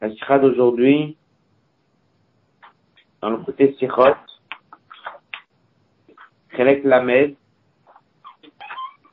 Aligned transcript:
La 0.00 0.10
sikha 0.10 0.38
d'aujourd'hui, 0.38 1.16
dans 3.20 3.30
le 3.30 3.36
côté 3.38 3.74
sikhot, 3.78 4.16
Chelek 6.56 6.84
Lamed, 6.84 7.36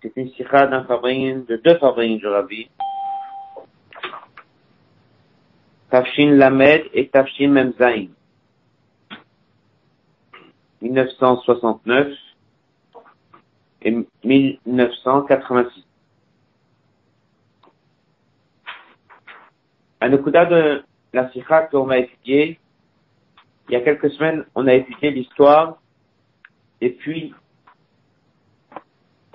c'est 0.01 0.13
une 0.15 0.29
sikha 0.31 0.67
d'un 0.67 0.85
fabrine, 0.85 1.43
de 1.45 1.57
deux 1.57 1.77
fabrines 1.77 2.17
du 2.19 2.27
Rabbi. 2.27 2.69
Tafshin 5.89 6.31
Lamed 6.37 6.85
et 6.93 7.09
Tafshin 7.09 7.49
Memzain. 7.49 8.07
1969 10.81 12.13
et 13.81 14.05
1986. 14.23 15.83
Un 20.07 20.13
Okuda 20.13 20.45
de 20.45 20.85
la 21.11 21.29
Sikha 21.31 21.63
qu'on 21.63 21.83
va 21.83 21.97
étudier, 21.97 22.57
il 23.67 23.73
y 23.73 23.75
a 23.75 23.81
quelques 23.81 24.09
semaines, 24.11 24.45
on 24.55 24.65
a 24.65 24.73
étudié 24.73 25.11
l'histoire 25.11 25.81
et 26.79 26.91
puis 26.91 27.33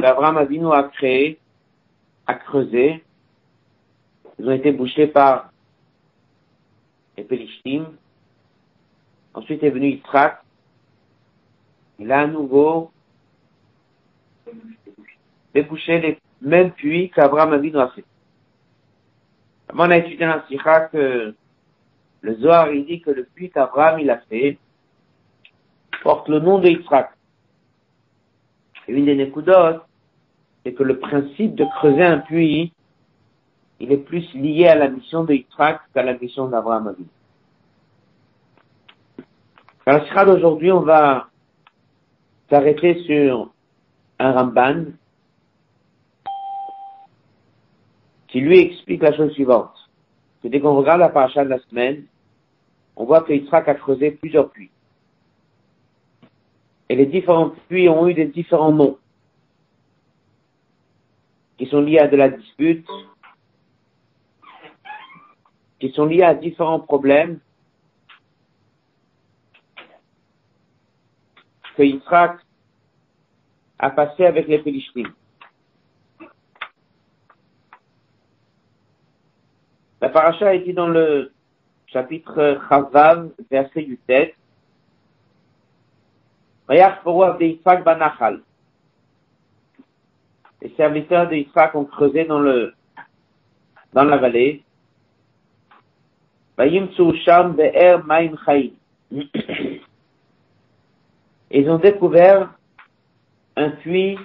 Abraham 0.02 0.38
Avinu 0.38 0.72
a 0.72 0.84
créé, 0.84 1.38
a 2.27 2.32
creusé, 2.36 3.04
ils 4.38 4.48
ont 4.48 4.52
été 4.52 4.72
bouchés 4.72 5.08
par 5.08 5.52
les 7.18 7.24
Pélishtim. 7.24 7.92
Ensuite 9.34 9.62
est 9.62 9.68
venu 9.68 9.88
Yitzhak. 9.91 10.42
Il 11.98 12.10
a 12.10 12.20
à 12.20 12.27
nouveau 12.27 12.91
débouché 15.52 16.00
les 16.00 16.18
mêmes 16.41 16.70
puits 16.70 17.10
qu'Abraham 17.10 17.52
Avinu 17.52 17.77
a 17.77 17.88
fait. 17.88 18.06
Avant, 19.72 19.86
on 19.86 19.90
a 19.90 19.96
étudié 19.96 20.26
dans 20.26 20.42
Sikha 20.48 20.88
que 20.92 21.34
le 22.20 22.34
Zohar, 22.36 22.70
il 22.72 22.84
dit 22.84 23.00
que 23.00 23.10
le 23.10 23.24
puits 23.24 23.50
qu'Abraham, 23.50 24.00
il 24.00 24.10
a 24.10 24.19
fait, 24.19 24.58
porte 26.02 26.28
le 26.28 26.41
nom 26.41 26.58
de 26.58 26.69
Yitzhak. 26.69 27.10
Et 28.86 28.92
une 28.92 29.06
des 29.06 29.14
Nekudot, 29.14 29.80
c'est 30.62 30.74
que 30.74 30.82
le 30.82 30.98
principe 30.98 31.55
de 31.55 31.64
creuser 31.64 32.05
un 32.05 32.19
puits, 32.19 32.72
il 33.80 33.92
est 33.92 33.98
plus 33.98 34.32
lié 34.34 34.69
à 34.69 34.74
la 34.74 34.88
mission 34.88 35.24
de 35.24 35.34
Yitzhak 35.34 35.80
qu'à 35.94 36.02
la 36.02 36.14
mission 36.19 36.48
d'Abraham. 36.48 36.94
Dans 39.86 39.92
la 39.92 40.04
Sikha 40.04 40.25
d'aujourd'hui, 40.27 40.70
on 40.70 40.80
va 40.80 41.28
s'arrêter 42.50 43.02
sur 43.04 43.50
un 44.19 44.32
Ramban 44.32 44.92
qui 48.33 48.41
lui 48.41 48.58
explique 48.61 49.02
la 49.02 49.14
chose 49.14 49.30
suivante. 49.34 49.75
Que 50.42 50.48
dès 50.48 50.58
qu'on 50.58 50.75
regarde 50.75 51.00
la 51.00 51.11
paracha 51.11 51.44
de 51.44 51.50
la 51.50 51.58
semaine, 51.69 52.06
on 52.97 53.05
voit 53.05 53.20
que 53.20 53.33
Yitzhak 53.33 53.69
a 53.69 53.75
creusé 53.75 54.11
plusieurs 54.12 54.50
puits. 54.50 54.70
Et 56.88 56.97
les 56.97 57.06
différents 57.06 57.50
puits 57.69 57.91
ont 57.91 58.08
eu 58.08 58.14
des 58.14 58.25
différents 58.25 58.72
noms 58.72 58.98
qui 61.58 61.66
sont 61.66 61.83
liés 61.83 61.98
à 61.98 62.08
de 62.08 62.16
la 62.16 62.30
dispute, 62.30 62.88
qui 65.78 65.91
sont 65.91 66.06
liés 66.06 66.22
à 66.22 66.34
différents 66.34 66.80
problèmes 66.80 67.38
que 71.77 71.83
Yitzhak 71.83 72.38
a 73.78 73.91
passé 73.91 74.25
avec 74.25 74.48
les 74.48 74.62
Philistines. 74.62 75.12
La 80.03 80.08
paracha 80.08 80.53
est 80.53 80.58
dit 80.64 80.72
dans 80.72 80.89
le 80.89 81.31
chapitre 81.86 82.58
Chavav, 82.69 83.31
verset 83.48 83.83
du 83.83 83.97
tête. 83.98 84.34
Banachal. 86.69 88.41
Les 90.60 90.75
serviteurs 90.76 91.28
d'Israël 91.28 91.71
ont 91.75 91.84
creusé 91.84 92.25
dans 92.25 92.41
le, 92.41 92.75
dans 93.93 94.03
la 94.03 94.16
vallée. 94.16 94.65
Ils 96.59 96.91
ont 101.71 101.78
découvert 101.78 102.50
un 103.55 103.71
puits 103.71 104.19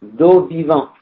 d'eau 0.00 0.46
vivante. 0.46 0.92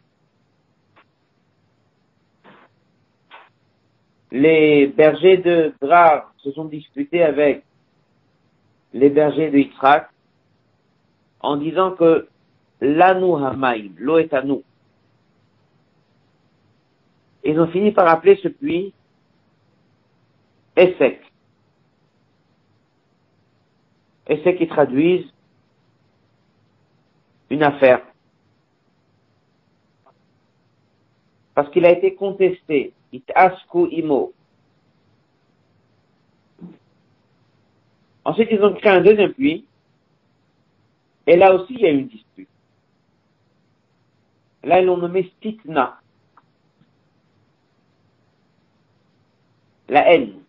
Les 4.31 4.87
bergers 4.87 5.39
de 5.39 5.75
Grar 5.81 6.33
se 6.39 6.53
sont 6.53 6.67
disputés 6.67 7.23
avec 7.23 7.65
les 8.93 9.11
bergers 9.11 9.51
de 9.51 9.59
Yitzhak 9.59 10.09
en 11.41 11.57
disant 11.57 11.93
que 11.93 12.29
l'Anou 12.81 13.37
Hamaïm, 13.37 13.95
l'eau 13.99 14.19
est 14.19 14.33
à 14.33 14.43
nous. 14.43 14.63
Ils 17.45 17.59
ont 17.59 17.69
fini 17.69 17.93
par 17.93 18.09
appeler 18.09 18.39
ce 18.43 18.49
puits 18.49 18.93
Essek. 20.77 21.21
Essek 24.29 24.59
qui 24.59 24.69
traduisent 24.69 25.33
une 27.51 27.63
affaire. 27.63 28.03
Parce 31.55 31.69
qu'il 31.71 31.85
a 31.85 31.91
été 31.91 32.15
contesté 32.15 32.93
Itasku 33.13 33.87
Imo. 33.91 34.33
Ensuite, 38.25 38.49
ils 38.51 38.63
ont 38.63 38.75
créé 38.75 38.93
un 38.93 39.01
deuxième 39.01 39.33
puits. 39.33 39.67
Et 41.27 41.37
là 41.37 41.55
aussi, 41.55 41.75
il 41.75 41.81
y 41.81 41.87
a 41.87 41.91
une 41.91 42.09
dispute. 42.09 42.49
Là, 44.63 44.81
ils 44.81 44.87
l'ont 44.87 44.97
nommé 44.97 45.31
Stitna. 45.37 46.01
La 49.89 50.13
haine. 50.13 50.41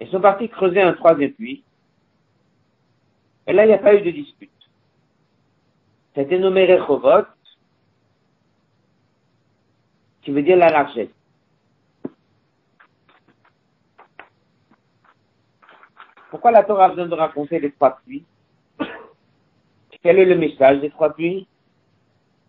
Ils 0.00 0.08
sont 0.08 0.20
partis 0.20 0.48
creuser 0.48 0.80
un 0.80 0.94
troisième 0.94 1.32
puits. 1.32 1.62
Et 3.46 3.52
là, 3.52 3.64
il 3.64 3.68
n'y 3.68 3.74
a 3.74 3.78
pas 3.78 3.94
eu 3.94 4.02
de 4.02 4.10
dispute. 4.10 4.50
C'était 6.14 6.38
nommé 6.38 6.66
Rechovot 6.66 7.26
qui 10.22 10.30
veut 10.30 10.42
dire 10.42 10.56
la 10.56 10.70
largesse. 10.70 11.08
Pourquoi 16.30 16.52
la 16.52 16.62
Torah 16.62 16.86
a 16.86 16.88
besoin 16.90 17.06
de 17.06 17.14
raconter 17.14 17.58
les 17.58 17.72
trois 17.72 17.98
puits? 18.04 18.24
Quel 20.02 20.18
est 20.18 20.24
le 20.24 20.36
message 20.36 20.80
des 20.80 20.90
trois 20.90 21.12
puits? 21.12 21.46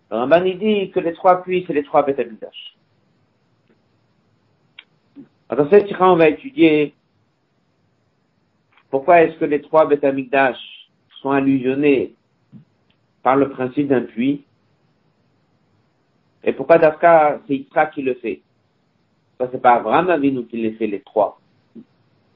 Le 0.09 0.17
Ramban 0.17 0.41
dit 0.41 0.91
que 0.91 0.99
les 0.99 1.13
trois 1.13 1.41
puits, 1.41 1.63
c'est 1.65 1.73
les 1.73 1.83
trois 1.83 2.03
bêtes 2.05 2.21
Dans 5.49 5.69
cette 5.69 5.87
séquence, 5.87 6.13
on 6.13 6.17
va 6.17 6.29
étudier 6.29 6.93
pourquoi 8.89 9.21
est-ce 9.21 9.37
que 9.37 9.45
les 9.45 9.61
trois 9.61 9.87
bêtes 9.87 10.05
sont 11.21 11.31
allusionnés 11.31 12.13
par 13.23 13.35
le 13.35 13.49
principe 13.49 13.87
d'un 13.87 14.01
puits 14.01 14.45
et 16.43 16.53
pourquoi 16.53 16.77
Dafka, 16.77 17.39
c'est 17.47 17.55
Yitzhak 17.55 17.93
qui 17.93 18.01
le 18.01 18.15
fait? 18.15 18.41
Pourquoi 19.37 19.51
c'est 19.51 19.61
pas 19.61 19.75
Abraham 19.75 20.09
Avinu 20.09 20.45
qui 20.45 20.57
les 20.57 20.73
fait 20.73 20.87
les 20.87 21.01
trois? 21.01 21.39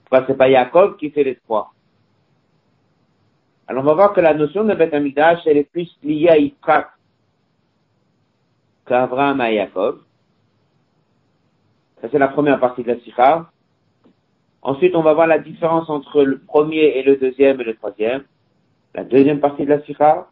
Pourquoi 0.03 0.25
c'est 0.27 0.37
pas 0.37 0.49
Yaakov 0.49 0.97
qui 0.97 1.09
fait 1.09 1.23
les 1.23 1.35
trois? 1.35 1.73
Alors 3.67 3.83
on 3.83 3.87
va 3.87 3.93
voir 3.93 4.13
que 4.13 4.21
la 4.21 4.33
notion 4.33 4.63
de 4.63 4.73
Beth 4.75 4.93
Amidash, 4.93 5.39
elle 5.47 5.57
est 5.57 5.69
plus 5.69 5.89
liée 6.03 6.29
à 6.29 6.37
Yitzhak 6.37 6.89
qu'Abraham 8.85 9.41
à 9.41 9.51
Yaakov. 9.51 10.01
Ça 12.01 12.09
c'est 12.11 12.19
la 12.19 12.27
première 12.27 12.59
partie 12.59 12.83
de 12.83 12.89
la 12.89 12.99
Sikha. 12.99 13.49
Ensuite, 14.61 14.95
on 14.95 15.03
va 15.03 15.13
voir 15.13 15.27
la 15.27 15.37
différence 15.37 15.89
entre 15.91 16.23
le 16.23 16.39
premier 16.39 16.97
et 16.97 17.03
le 17.03 17.17
deuxième 17.17 17.61
et 17.61 17.63
le 17.63 17.75
troisième. 17.75 18.23
La 18.95 19.03
deuxième 19.03 19.39
partie 19.39 19.63
de 19.63 19.69
la 19.69 19.81
Sikha. 19.81 20.27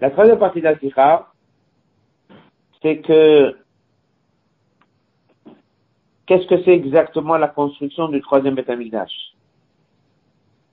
La 0.00 0.10
troisième 0.10 0.38
partie 0.38 0.60
de 0.60 0.64
la 0.64 0.78
Sikha, 0.78 1.28
c'est 2.84 2.98
que 2.98 3.56
qu'est-ce 6.26 6.46
que 6.46 6.62
c'est 6.64 6.74
exactement 6.74 7.38
la 7.38 7.48
construction 7.48 8.08
du 8.08 8.20
troisième 8.20 8.54
Betamigdash 8.54 9.34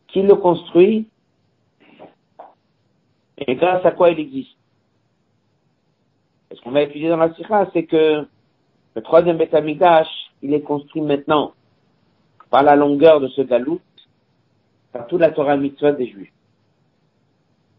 Qui 0.09 0.21
le 0.21 0.35
construit? 0.35 1.07
Et 3.37 3.55
grâce 3.55 3.85
à 3.85 3.91
quoi 3.91 4.09
il 4.09 4.19
existe? 4.19 4.57
Ce 6.53 6.59
qu'on 6.61 6.71
va 6.71 6.81
étudier 6.81 7.07
dans 7.07 7.15
la 7.15 7.33
Sikha, 7.33 7.69
c'est 7.71 7.85
que 7.85 8.27
le 8.93 9.01
troisième 9.01 9.37
Betamigdash, 9.37 10.09
il 10.41 10.53
est 10.53 10.61
construit 10.61 11.01
maintenant 11.01 11.53
par 12.49 12.61
la 12.61 12.75
longueur 12.75 13.21
de 13.21 13.29
ce 13.29 13.41
galout, 13.41 13.79
par 14.91 15.07
toute 15.07 15.21
la 15.21 15.31
Torah 15.31 15.55
mitzvah 15.55 15.93
des 15.93 16.07
Juifs. 16.07 16.33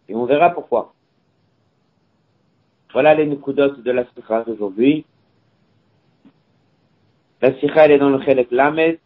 Et 0.09 0.15
on 0.15 0.25
verra 0.25 0.49
pourquoi. 0.51 0.95
Voilà 2.93 3.15
les 3.15 3.27
nukudotes 3.27 3.83
de 3.83 3.91
la 3.91 4.05
Sikha 4.15 4.45
d'aujourd'hui. 4.45 5.07
La 7.41 7.59
sikha, 7.59 7.87
elle 7.87 7.93
est 7.93 7.99
dans 7.99 8.11
le 8.11 8.23
Chelek 8.23 8.53
Lamed, 8.53 9.01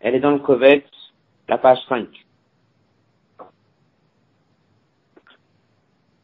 elle 0.00 0.14
est 0.14 0.20
dans 0.20 0.32
le 0.32 0.40
Kovetz, 0.40 0.86
la 1.48 1.56
page 1.56 1.78
5. 1.88 2.06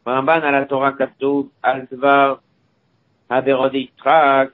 Ramban 0.05 0.43
à 0.43 0.51
la 0.51 0.65
Torah 0.65 0.93
Katoub, 0.93 1.49
Al-Dvar, 1.63 2.41
Haverod 3.29 3.73
Yitzhak. 3.73 4.51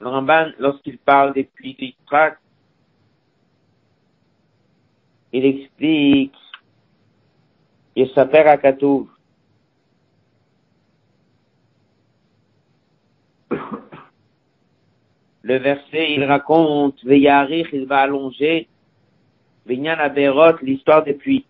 Le 0.00 0.08
Ramban, 0.08 0.52
lorsqu'il 0.58 0.98
parle 0.98 1.32
des 1.32 1.44
puits 1.44 1.74
d'Yitzhak, 1.74 2.38
il 5.32 5.44
explique, 5.46 6.36
il 7.96 8.10
s'appelle 8.10 8.48
à 8.48 8.58
Katoub. 8.58 9.08
Le 15.43 15.57
verset, 15.57 16.13
il 16.13 16.23
raconte, 16.23 17.03
Veyarich, 17.03 17.69
il 17.73 17.85
va 17.85 17.99
allonger, 17.99 18.67
Vinyan 19.65 19.97
Aberot, 19.99 20.57
l'histoire 20.61 21.03
des 21.03 21.13
puits. 21.13 21.45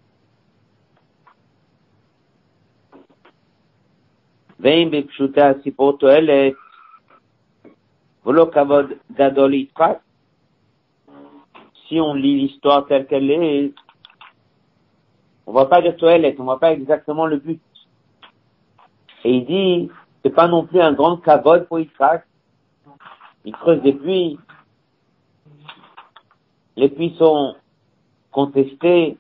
ואם 4.60 4.90
בפשוטה 4.92 5.50
הסיפור 5.50 5.98
תועלת, 5.98 6.54
ולא 8.26 8.50
כבוד 8.54 8.86
גדול 9.12 9.54
יצחק, 9.54 9.98
si 11.88 12.02
on 12.02 12.14
lit 12.14 12.36
l'histoire 12.36 12.86
telle 12.86 13.06
qu'elle 13.08 13.32
est, 13.32 13.74
on 15.46 15.54
voit 15.54 15.70
pas 15.70 15.82
de 15.82 15.92
toilette, 15.92 16.40
on 16.40 16.44
voit 16.44 16.60
pas 16.60 16.74
exactement 16.74 17.26
le 17.26 17.38
but. 17.38 17.62
Et 19.24 19.32
il 19.32 19.46
dit, 19.46 19.90
c'est 20.22 20.36
pas 20.36 20.48
non 20.48 20.66
plus 20.66 20.82
un 20.82 20.92
grand 20.94 21.18
cavode 21.18 21.68
pour 21.68 21.80
Yitzhak. 21.80 22.26
il 23.45 23.53
creuse 23.53 23.83
des 23.83 23.93
puits. 23.93 24.39
Les 26.77 26.89
puits 26.89 27.15
sont 27.19 27.55
contestés 28.31 29.19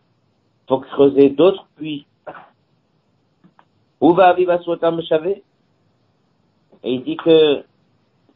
pour 0.66 0.86
creuser 0.86 1.30
d'autres 1.30 1.66
puits. 1.76 2.06
Où 4.00 4.14
va 4.14 4.32
vivre 4.32 4.58
Et 6.82 6.94
il 6.94 7.04
dit 7.04 7.16
que 7.16 7.64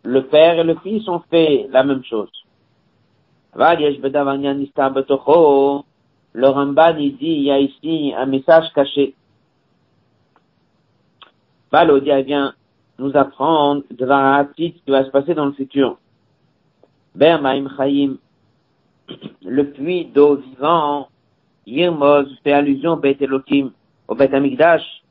le 0.04 0.26
père 0.26 0.58
et 0.58 0.64
le 0.64 0.76
fils 0.76 1.08
ont 1.08 1.22
fait 1.30 1.66
la 1.70 1.82
même 1.82 2.04
chose. 2.04 2.30
Le 6.34 6.48
Ramban, 6.48 6.96
il 6.98 7.16
dit, 7.16 7.26
il 7.26 7.42
y 7.44 7.50
a 7.50 7.58
ici 7.58 8.12
un 8.14 8.26
message 8.26 8.70
caché. 8.74 9.14
Balodia 11.72 12.20
vient 12.22 12.54
nous 12.98 13.16
apprendre 13.16 13.82
de 13.90 14.04
la 14.04 14.48
qui 14.56 14.82
va 14.88 15.04
se 15.04 15.10
passer 15.10 15.34
dans 15.34 15.46
le 15.46 15.52
futur. 15.52 15.98
Ber 17.14 17.40
Maim 17.40 17.69
Chaim, 17.76 18.16
le 19.44 19.70
puits 19.70 20.06
d'eau 20.06 20.37
vivant, 20.37 21.08
Yirmoz 21.66 22.28
fait 22.43 22.52
allusion 22.52 22.93
au 22.93 22.96
Bet 22.96 23.16
Elohim, 23.20 23.70
au 24.08 24.14
Bet 24.14 24.34
Amigdash, 24.34 25.02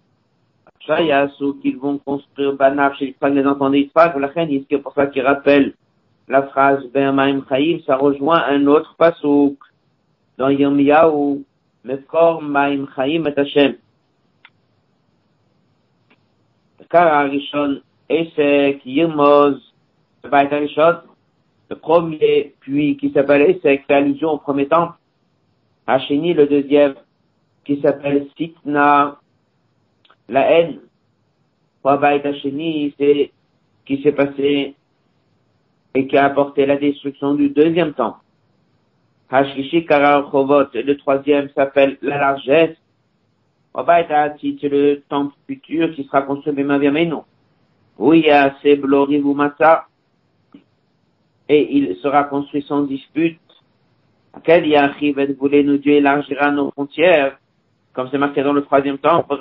Shayasu, 0.79 1.59
qu'ils 1.61 1.77
vont 1.77 1.97
construire 1.97 2.53
Banaf 2.53 2.97
chez 2.97 3.15
les 3.21 3.45
enfants 3.45 3.69
d'Israël, 3.69 4.13
la 4.19 4.27
reine, 4.27 4.63
c'est 4.69 4.77
pour 4.77 4.93
ça 4.93 5.07
qu'il 5.07 5.23
rappelle 5.23 5.73
la 6.27 6.43
phrase 6.43 6.85
Ben 6.93 7.11
Maim 7.11 7.43
Chaim, 7.49 7.79
ça 7.85 7.97
rejoint 7.97 8.43
un 8.47 8.65
autre 8.67 8.95
pasouk 8.97 9.57
dans 10.37 10.49
Yirmiyahu, 10.49 11.43
Mekor 11.83 12.41
Maim 12.41 12.85
Chaim 12.95 13.25
et 13.25 13.39
Hashem. 13.39 13.75
Car 16.89 17.07
Arishon, 17.07 17.81
Esek, 18.09 18.85
Yirmoz, 18.85 19.61
le 20.23 21.75
premier 21.75 22.53
puits 22.59 22.97
qui 22.97 23.11
s'appelle 23.11 23.41
Esek, 23.43 23.85
fait 23.85 23.93
allusion 23.93 24.31
au 24.31 24.37
premier 24.37 24.67
temple. 24.67 24.93
Hachini, 25.87 26.33
le 26.33 26.47
deuxième, 26.47 26.95
qui 27.63 27.81
s'appelle 27.81 28.27
Sitna, 28.37 29.19
la 30.29 30.51
haine. 30.51 30.79
Bait 31.83 32.25
Hachini, 32.25 32.93
c'est 32.97 33.31
qui 33.85 34.01
s'est 34.01 34.11
passé 34.11 34.75
et 35.93 36.07
qui 36.07 36.17
a 36.17 36.25
apporté 36.25 36.65
la 36.65 36.77
destruction 36.77 37.35
du 37.35 37.49
deuxième 37.49 37.93
temple. 37.93 38.19
Hashishi 39.29 39.85
Karar 39.85 40.29
Chovot, 40.31 40.67
le 40.73 40.97
troisième 40.97 41.49
s'appelle 41.49 41.97
la 42.01 42.17
largesse. 42.17 42.77
C'est 43.77 44.69
le 44.69 45.03
temple 45.09 45.35
futur 45.47 45.93
qui 45.93 46.05
sera 46.05 46.21
construit 46.21 46.53
Bemavia 46.53 46.91
Oui, 47.97 48.25
c'est 48.61 48.77
Mata. 48.77 49.87
Et 51.47 51.77
il 51.77 51.95
sera 51.97 52.23
construit 52.23 52.63
sans 52.63 52.83
dispute. 52.83 53.39
Quel 54.43 54.65
Yachib 54.67 55.19
voulait 55.37 55.63
nous 55.63 55.77
Dieu 55.77 55.93
élargira 55.93 56.51
nos 56.51 56.71
frontières, 56.71 57.37
comme 57.93 58.09
c'est 58.11 58.17
marqué 58.17 58.43
dans 58.43 58.53
le 58.53 58.63
troisième 58.63 58.97
temple, 58.97 59.35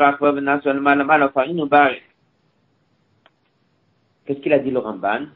Qu'est-ce 4.26 4.38
qu'il 4.40 4.52
a 4.52 4.58
dit 4.58 4.70
le 4.70 4.78
Ramban? 4.78 5.26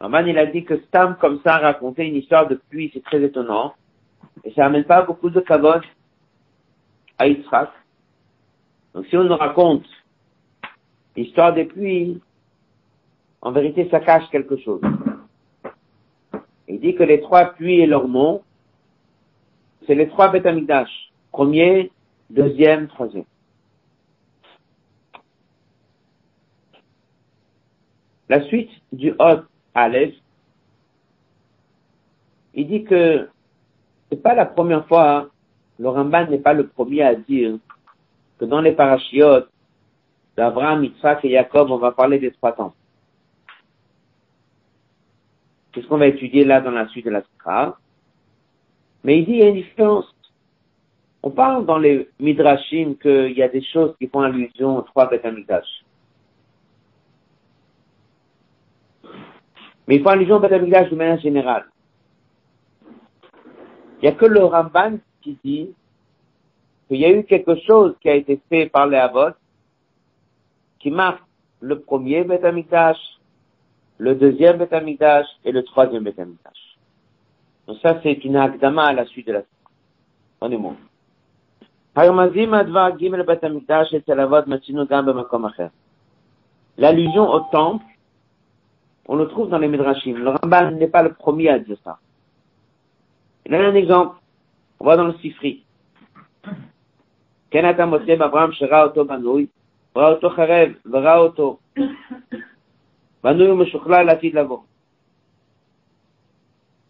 Ramban, 0.00 0.26
il 0.26 0.38
a 0.38 0.46
dit 0.46 0.64
que 0.64 0.78
Stam, 0.78 1.16
comme 1.20 1.40
ça, 1.44 1.58
raconter 1.58 2.06
une 2.06 2.16
histoire 2.16 2.48
de 2.48 2.60
pluie, 2.68 2.90
c'est 2.92 3.02
très 3.02 3.22
étonnant. 3.22 3.74
Et 4.44 4.52
ça 4.52 4.66
amène 4.66 4.84
pas 4.84 5.02
beaucoup 5.02 5.30
de 5.30 5.40
kavod 5.40 5.82
à. 7.20 7.72
Donc 8.94 9.06
si 9.06 9.16
on 9.16 9.24
nous 9.24 9.36
raconte 9.36 9.86
l'histoire 11.16 11.54
des 11.54 11.64
pluies, 11.64 12.20
en 13.42 13.52
vérité, 13.52 13.88
ça 13.90 14.00
cache 14.00 14.28
quelque 14.30 14.56
chose. 14.58 14.80
Il 16.68 16.80
dit 16.80 16.94
que 16.94 17.02
les 17.02 17.20
trois 17.20 17.46
pluies 17.46 17.80
et 17.80 17.86
leur 17.86 18.06
nom, 18.06 18.42
c'est 19.86 19.94
les 19.94 20.08
trois 20.08 20.28
Betamidash. 20.28 21.10
Premier, 21.32 21.90
deuxième, 22.28 22.88
troisième. 22.88 23.24
La 28.28 28.44
suite 28.46 28.70
du 28.92 29.12
Hot 29.18 29.42
Aleph, 29.74 30.14
il 32.54 32.68
dit 32.68 32.84
que 32.84 33.28
c'est 34.08 34.22
pas 34.22 34.34
la 34.34 34.46
première 34.46 34.86
fois, 34.86 35.30
le 35.80 35.88
Ramban 35.88 36.26
n'est 36.26 36.38
pas 36.38 36.52
le 36.52 36.66
premier 36.66 37.02
à 37.02 37.14
dire 37.14 37.56
que 38.38 38.44
dans 38.44 38.60
les 38.60 38.72
parachiotes 38.72 39.48
d'Abraham, 40.36 40.84
Yitzhak 40.84 41.24
et 41.24 41.30
Jacob, 41.30 41.70
on 41.70 41.78
va 41.78 41.92
parler 41.92 42.18
des 42.18 42.32
trois 42.32 42.52
temps. 42.52 42.74
C'est 45.74 45.80
ce 45.80 45.86
qu'on 45.86 45.96
va 45.96 46.08
étudier 46.08 46.44
là 46.44 46.60
dans 46.60 46.70
la 46.70 46.86
suite 46.88 47.06
de 47.06 47.10
la 47.10 47.22
Sikha. 47.22 47.78
Mais 49.04 49.20
il 49.20 49.24
dit, 49.24 49.32
il 49.32 49.38
y 49.38 49.42
a 49.42 49.48
une 49.48 49.54
différence. 49.54 50.14
On 51.22 51.30
parle 51.30 51.64
dans 51.64 51.78
les 51.78 52.10
Midrashim 52.18 52.96
qu'il 53.00 53.32
y 53.32 53.42
a 53.42 53.48
des 53.48 53.62
choses 53.62 53.94
qui 53.98 54.06
font 54.06 54.20
allusion 54.20 54.76
aux 54.76 54.82
trois 54.82 55.06
Betamidash. 55.06 55.84
Mais 59.88 59.96
il 59.96 60.02
faut 60.02 60.10
allusion 60.10 60.36
au 60.36 60.40
Betamidash 60.40 60.90
de 60.90 60.96
manière 60.96 61.20
générale. 61.20 61.64
Il 64.02 64.02
n'y 64.02 64.08
a 64.08 64.12
que 64.12 64.26
le 64.26 64.44
Ramban 64.44 64.98
qui 65.22 65.38
dit 65.44 65.70
qu'il 66.88 66.98
y 66.98 67.04
a 67.04 67.10
eu 67.10 67.24
quelque 67.24 67.56
chose 67.66 67.94
qui 68.00 68.08
a 68.08 68.14
été 68.14 68.40
fait 68.48 68.66
par 68.66 68.86
les 68.86 68.98
Avot 68.98 69.34
qui 70.80 70.90
marque 70.90 71.22
le 71.60 71.80
premier 71.80 72.24
Betamikdash, 72.24 72.98
le 73.98 74.14
deuxième 74.14 74.56
Betamikdash 74.58 75.26
et 75.44 75.52
le 75.52 75.62
troisième 75.62 76.04
Betamikdash. 76.04 76.76
Donc 77.66 77.78
ça, 77.82 78.00
c'est 78.02 78.24
une 78.24 78.36
akdama 78.36 78.86
à 78.86 78.92
la 78.92 79.04
suite 79.06 79.26
de 79.26 79.32
la 79.32 79.42
On. 80.40 80.76
L'allusion 86.78 87.28
au 87.28 87.40
temple, 87.52 87.84
on 89.06 89.16
le 89.16 89.28
trouve 89.28 89.50
dans 89.50 89.58
les 89.58 89.68
Midrashim. 89.68 90.14
Le 90.14 90.30
Ramban 90.30 90.70
n'est 90.72 90.88
pas 90.88 91.02
le 91.02 91.12
premier 91.12 91.50
à 91.50 91.58
dire 91.58 91.76
ça. 91.84 91.98
Il 93.44 93.52
y 93.52 93.56
a 93.56 93.60
un 93.60 93.74
exemple. 93.74 94.19
On 94.80 94.86
va 94.86 94.96
dans 94.96 95.08
le 95.08 95.14
Sifri. 95.18 95.62
Kenata 97.50 97.84
Motem 97.84 98.22
Abraham 98.22 98.52
Shera 98.52 98.86
Oto 98.86 99.04
Banoui, 99.04 99.50
Ra 99.94 100.12
Oto 100.12 100.30
Charev, 100.30 100.76
Ra 100.90 101.22
Oto, 101.22 101.60
Banoui 103.22 103.56
Meshukla 103.56 104.04
Latid 104.04 104.32
Lavo. 104.32 104.64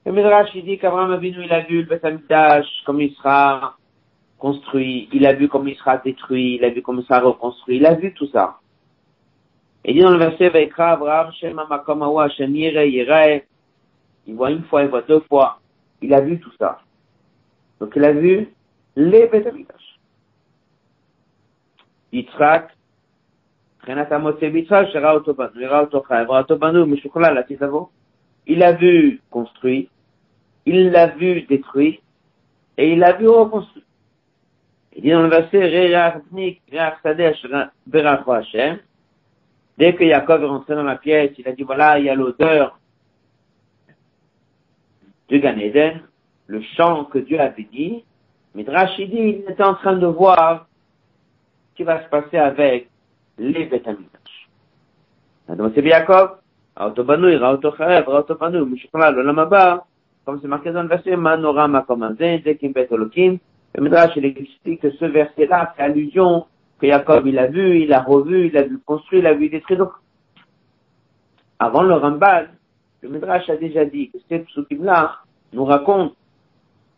Le 0.07 0.13
Midrash, 0.13 0.55
il 0.55 0.65
dit 0.65 0.79
qu'Abraham 0.79 1.11
Avinu, 1.11 1.45
il 1.45 1.53
a 1.53 1.61
vu 1.61 1.83
le 1.83 1.89
Beth 1.89 2.07
comme 2.87 3.01
il 3.01 3.13
sera 3.17 3.77
construit, 4.39 5.09
il 5.13 5.27
a 5.27 5.33
vu 5.33 5.49
comme 5.49 5.69
il 5.69 5.77
sera 5.77 5.99
détruit, 5.99 6.57
il 6.57 6.65
a 6.65 6.71
vu 6.71 6.83
comme 6.83 7.01
il 7.01 7.05
sera 7.05 7.21
reconstruit, 7.21 7.77
il 7.77 7.87
a 7.87 7.95
vu 7.95 8.15
tout 8.15 8.29
ça. 8.29 8.61
Il 9.85 9.95
dit 9.95 10.01
dans 10.01 10.13
le 10.13 10.19
verset, 10.19 10.49
Vaikra 10.49 10.93
Abraham, 10.93 11.33
Shem 11.33 11.59
Amakom 11.59 12.03
Awa, 12.03 12.29
Shem 12.29 12.55
Yire, 12.55 12.85
Yire, 12.85 13.43
il 14.27 14.35
voit 14.37 14.53
une 14.53 14.63
fois, 14.65 14.83
il 14.83 14.89
voit 14.89 15.03
deux 15.03 15.21
fois, 15.29 15.59
il 16.01 16.15
a 16.15 16.21
vu 16.21 16.39
tout 16.39 16.53
ça. 16.59 16.81
Donc 17.81 17.93
il 17.97 18.05
a 18.05 18.13
vu 18.13 18.49
les 18.97 19.27
Betamigdash. 19.27 19.99
Yitzhak, 22.13 22.77
Renata 23.81 24.19
Mosé 24.19 24.51
Bitzhak, 24.51 24.91
Shera 24.91 25.17
Otobanu, 25.17 25.59
Shera 25.59 25.83
Otocha, 25.85 26.23
Evra 26.23 26.41
Otobanu, 26.41 26.85
Mishukla, 26.87 27.33
la 27.33 27.43
Tizavo. 27.45 27.91
Il 28.47 28.63
a 28.63 28.73
vu 28.73 29.21
construit, 29.31 29.89
il 30.67 30.91
l'a 30.91 31.09
vu 31.09 31.43
détruit, 31.43 32.01
et 32.77 32.93
il 32.93 32.99
l'a 32.99 33.13
vu 33.13 33.29
reconstruit. 33.29 33.85
Il 34.97 35.03
dit 35.03 35.11
dans 35.11 35.23
le 35.23 35.29
verset, 35.29 35.69
Re'arnik, 35.69 36.61
Re'arsadeh, 36.73 37.33
Berachro 37.87 38.33
Hashem. 38.33 38.79
Dès 39.79 39.95
que 39.95 40.05
Yaakov 40.05 40.43
est 40.43 40.47
rentré 40.47 40.75
dans 40.75 40.83
la 40.83 40.97
pièce, 40.97 41.33
il 41.39 41.49
a 41.49 41.53
dit, 41.53 41.63
voilà, 41.63 41.99
il 41.99 42.05
y 42.05 42.11
a 42.11 42.15
l'odeur 42.15 42.79
du 45.29 45.39
Gan 45.41 45.57
Eden, 45.59 46.03
le 46.51 46.61
chant 46.77 47.05
que 47.05 47.19
Dieu 47.19 47.41
avait 47.41 47.69
dit, 47.71 48.05
Midrash, 48.57 48.97
dit, 48.97 49.09
il 49.13 49.45
était 49.49 49.63
en 49.63 49.75
train 49.75 49.97
de 49.97 50.07
voir 50.07 50.67
ce 51.71 51.77
qui 51.77 51.85
va 51.85 52.03
se 52.03 52.09
passer 52.09 52.39
avec 52.39 52.89
les 53.39 53.67
Betamidash. 53.67 54.49
Donc 55.49 55.73
c'est 55.77 55.87
Jacob, 55.87 56.39
Autobanu, 56.77 57.37
Autocharev, 57.37 58.09
Autobanu, 58.09 58.65
Mishukala, 58.65 59.13
le 59.13 59.23
Lamaba, 59.23 59.85
comme 60.25 60.41
c'est 60.43 60.49
marqué 60.49 60.73
dans 60.73 60.83
le 60.83 60.89
verset, 60.89 61.15
Manorama 61.15 61.85
comme 61.87 62.03
un 62.03 62.17
Zekim 62.17 62.73
Bet 62.73 62.89
Olokim, 62.91 63.39
le 63.77 63.83
Midrash, 63.85 64.17
il 64.17 64.25
explique 64.25 64.81
que 64.83 64.91
ce 64.91 65.05
verset-là 65.05 65.73
fait 65.77 65.85
allusion 65.85 66.47
que 66.81 66.89
Jacob, 66.89 67.29
il 67.29 67.39
a 67.39 67.47
vu, 67.47 67.83
il 67.83 67.93
a 67.93 68.01
revu, 68.03 68.49
il 68.49 68.57
a 68.57 68.63
vu 68.65 68.81
construit, 68.85 69.21
il 69.21 69.27
a 69.29 69.35
vu 69.35 69.49
détruire. 69.49 69.79
Donc, 69.79 69.93
avant 71.61 71.83
le 71.83 71.95
Ramban, 71.95 72.47
le 73.03 73.09
Midrash 73.09 73.49
a 73.49 73.57
déjà 73.57 73.85
dit 73.85 74.11
que 74.11 74.19
ces 74.29 74.41
psukim-là 74.41 75.19
nous 75.53 75.65
racontent 75.65 76.15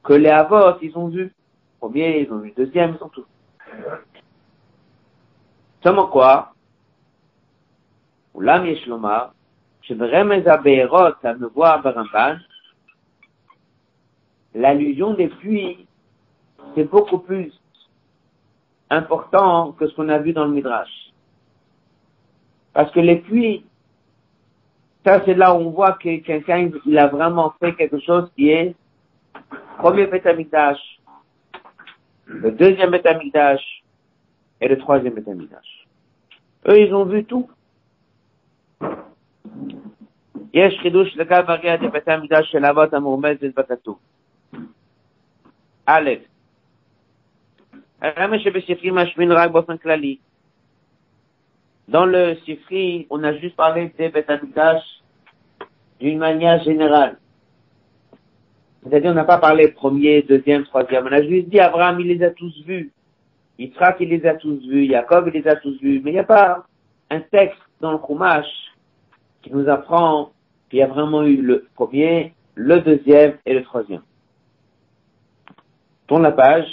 que 0.02 0.12
les 0.14 0.28
Avot, 0.28 0.78
ils 0.82 0.96
ont 0.96 1.08
vu 1.08 1.32
premier, 1.78 2.20
ils 2.20 2.32
ont 2.32 2.38
vu 2.38 2.52
deuxième, 2.56 2.96
ils 2.98 3.04
ont 3.04 3.08
tout. 3.08 3.26
Seulement 5.82 6.06
quoi? 6.06 6.54
Oulam 8.34 8.66
Yeshlomar, 8.66 9.34
Shevremez 9.82 10.46
Abeirot, 10.46 11.14
à 11.22 11.34
me 11.34 11.48
voir 11.48 11.82
Baramban, 11.82 12.38
l'allusion 14.54 15.14
des 15.14 15.28
puits, 15.28 15.86
c'est 16.74 16.84
beaucoup 16.84 17.18
plus 17.18 17.52
important 18.90 19.72
que 19.72 19.86
ce 19.88 19.94
qu'on 19.94 20.08
a 20.08 20.18
vu 20.18 20.32
dans 20.32 20.44
le 20.44 20.52
Midrash. 20.52 21.12
Parce 22.72 22.90
que 22.92 23.00
les 23.00 23.16
puits, 23.16 23.64
ça 25.04 25.22
c'est 25.24 25.34
là 25.34 25.54
où 25.54 25.58
on 25.58 25.70
voit 25.70 25.92
que 25.94 26.18
quelqu'un 26.18 26.70
il 26.86 26.98
a 26.98 27.08
vraiment 27.08 27.52
fait 27.58 27.74
quelque 27.74 27.98
chose 28.00 28.30
qui 28.36 28.50
est 28.50 28.74
premier 29.81 30.07
Betamikdash, 30.07 30.99
le 32.25 32.51
deuxième 32.51 32.91
Betamikdash 32.91 33.83
et 34.61 34.67
le 34.67 34.77
troisième 34.77 35.13
Betamikdash. 35.13 35.87
Eux, 36.67 36.79
ils 36.79 36.93
ont 36.93 37.05
vu 37.05 37.23
tout. 37.25 37.49
יש 40.53 40.79
חידוש 40.81 41.17
לגבי 41.17 41.41
בריאה 41.47 41.77
בית 41.77 42.07
המקדש 42.07 42.51
של 42.51 42.65
אבות 42.65 42.93
המורמזת 42.93 43.55
בכתוב. 43.57 43.99
א', 45.85 46.09
למה 48.01 48.39
שבספרי 48.39 48.91
משמין 48.91 49.31
רק 49.31 49.51
באופן 49.51 49.77
כללי? 49.77 50.17
Dans 51.89 52.05
le 52.05 52.35
Sifri, 52.45 53.07
on 53.09 53.23
a 53.23 53.31
juste 53.37 53.55
parlé 53.55 53.93
des 53.97 54.09
Beth 54.09 54.29
d'une 55.99 56.19
manière 56.19 56.61
générale. 56.63 57.17
C'est-à-dire, 58.82 59.12
on 59.12 59.14
n'a 59.14 59.24
pas 59.24 59.38
parlé 59.38 59.68
premier, 59.68 60.22
deuxième, 60.22 60.64
troisième. 60.64 61.06
On 61.06 61.12
a 61.12 61.22
juste 61.22 61.48
dit, 61.48 61.60
Abraham, 61.60 62.00
il 62.00 62.08
les 62.08 62.24
a 62.24 62.30
tous 62.30 62.52
vus. 62.64 62.92
Yitzhak, 63.58 63.98
il 64.00 64.08
les 64.08 64.26
a 64.26 64.34
tous 64.34 64.60
vus. 64.66 64.88
Jacob, 64.88 65.30
il 65.32 65.40
les 65.40 65.48
a 65.48 65.56
tous 65.56 65.78
vus. 65.80 66.00
Mais 66.02 66.10
il 66.10 66.14
n'y 66.14 66.20
a 66.20 66.24
pas 66.24 66.66
un 67.10 67.20
texte 67.20 67.60
dans 67.80 67.92
le 67.92 67.98
Chumash 67.98 68.46
qui 69.42 69.52
nous 69.52 69.68
apprend 69.68 70.32
qu'il 70.68 70.80
y 70.80 70.82
a 70.82 70.86
vraiment 70.86 71.22
eu 71.22 71.36
le 71.36 71.66
premier, 71.74 72.34
le 72.54 72.80
deuxième 72.80 73.38
et 73.46 73.54
le 73.54 73.62
troisième. 73.62 74.02
Tourne 76.06 76.22
la 76.22 76.32
page. 76.32 76.66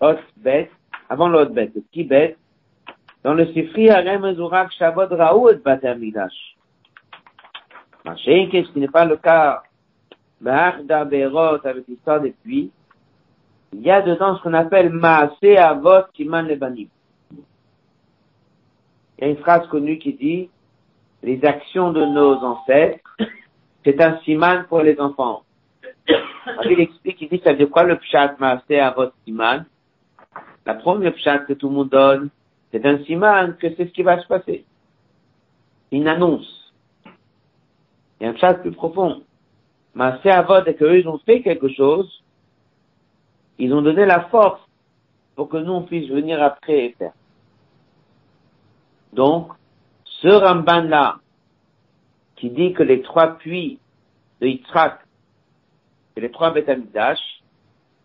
Hot 0.00 0.18
bet. 0.36 0.70
Avant 1.08 1.28
le 1.28 1.38
hot 1.38 1.50
bet, 1.50 1.70
le 1.74 1.80
petit 1.80 2.04
bet. 2.04 2.36
Dans 3.22 3.34
le 3.34 3.46
Sifri, 3.52 3.90
Arem 3.90 4.24
Ezurak 4.24 4.70
Shabbat 4.72 5.10
Raoud 5.12 5.62
Bater 5.62 5.94
Midash. 5.94 6.56
Qu'est-ce 8.04 8.72
qui 8.72 8.80
n'est 8.80 8.88
pas 8.88 9.04
le 9.04 9.16
cas 9.16 9.62
avec 10.46 11.88
l'histoire 11.88 12.20
des 12.20 12.32
puits, 12.32 12.70
il 13.72 13.82
y 13.82 13.90
a 13.90 14.02
dedans 14.02 14.36
ce 14.36 14.42
qu'on 14.42 14.54
appelle 14.54 14.90
Maasé 14.90 15.56
Avot 15.56 16.02
Kiman 16.12 16.46
Lebanim. 16.46 16.88
Il 19.18 19.24
y 19.24 19.24
a 19.24 19.28
une 19.28 19.36
phrase 19.36 19.66
connue 19.68 19.98
qui 19.98 20.14
dit, 20.14 20.50
les 21.22 21.44
actions 21.44 21.92
de 21.92 22.04
nos 22.04 22.36
ancêtres, 22.36 23.16
c'est 23.84 24.00
un 24.00 24.18
siman 24.20 24.64
pour 24.68 24.80
les 24.80 24.98
enfants. 24.98 25.42
Il 26.64 26.80
explique, 26.80 27.20
il 27.20 27.28
dit, 27.28 27.40
ça 27.44 27.52
veut 27.52 27.58
dire 27.58 27.70
quoi 27.70 27.84
le 27.84 27.96
pshat 27.96 28.36
Maasé 28.38 28.80
Avot 28.80 29.10
Siman? 29.24 29.66
La 30.66 30.74
première 30.74 31.12
pshat 31.14 31.40
que 31.40 31.52
tout 31.52 31.68
le 31.68 31.74
monde 31.74 31.90
donne, 31.90 32.30
c'est 32.72 32.84
un 32.86 32.98
siman 33.04 33.56
que 33.56 33.74
c'est 33.74 33.86
ce 33.86 33.92
qui 33.92 34.02
va 34.02 34.20
se 34.20 34.26
passer. 34.26 34.64
Une 35.92 36.08
annonce. 36.08 36.72
Il 38.20 38.24
y 38.24 38.26
a 38.26 38.30
un 38.30 38.34
pshat 38.34 38.54
plus 38.54 38.72
profond. 38.72 39.22
Maasé 39.94 40.30
Avot 40.30 40.64
et 40.64 40.74
qu'eux, 40.74 40.98
ils 40.98 41.08
ont 41.08 41.18
fait 41.18 41.42
quelque 41.42 41.68
chose, 41.68 42.22
ils 43.58 43.74
ont 43.74 43.82
donné 43.82 44.06
la 44.06 44.24
force 44.28 44.60
pour 45.34 45.48
que 45.48 45.56
nous, 45.56 45.72
on 45.72 45.82
puisse 45.82 46.08
venir 46.08 46.42
après 46.42 46.86
et 46.86 46.92
faire. 46.98 47.12
Donc, 49.12 49.52
ce 50.04 50.28
Ramban-là, 50.28 51.18
qui 52.36 52.50
dit 52.50 52.72
que 52.72 52.82
les 52.82 53.02
trois 53.02 53.38
puits 53.38 53.78
de 54.40 54.46
Yitzhak 54.46 55.00
et 56.16 56.20
les 56.20 56.30
trois 56.30 56.50
Betamidash, 56.50 57.18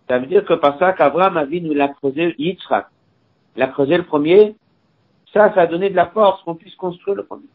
ça 0.08 0.20
veut 0.20 0.28
dire 0.28 0.46
que 0.46 0.54
par 0.54 0.78
ça 0.78 0.94
qu'Abraham 0.94 1.38
a 1.38 1.46
vu 1.46 1.62
nous 1.62 1.74
l'a 1.74 1.90
creusé 1.90 2.36
Yitzhak. 2.38 2.88
Il 3.56 3.62
a 3.62 3.68
creusé 3.68 3.98
le 3.98 4.04
premier, 4.04 4.56
ça, 5.34 5.54
ça 5.54 5.62
a 5.62 5.68
donné 5.68 5.90
de 5.90 5.96
la 5.96 6.08
force 6.08 6.42
qu'on 6.44 6.56
puisse 6.56 6.76
construire 6.76 7.18
le 7.18 7.26
premier. 7.26 7.48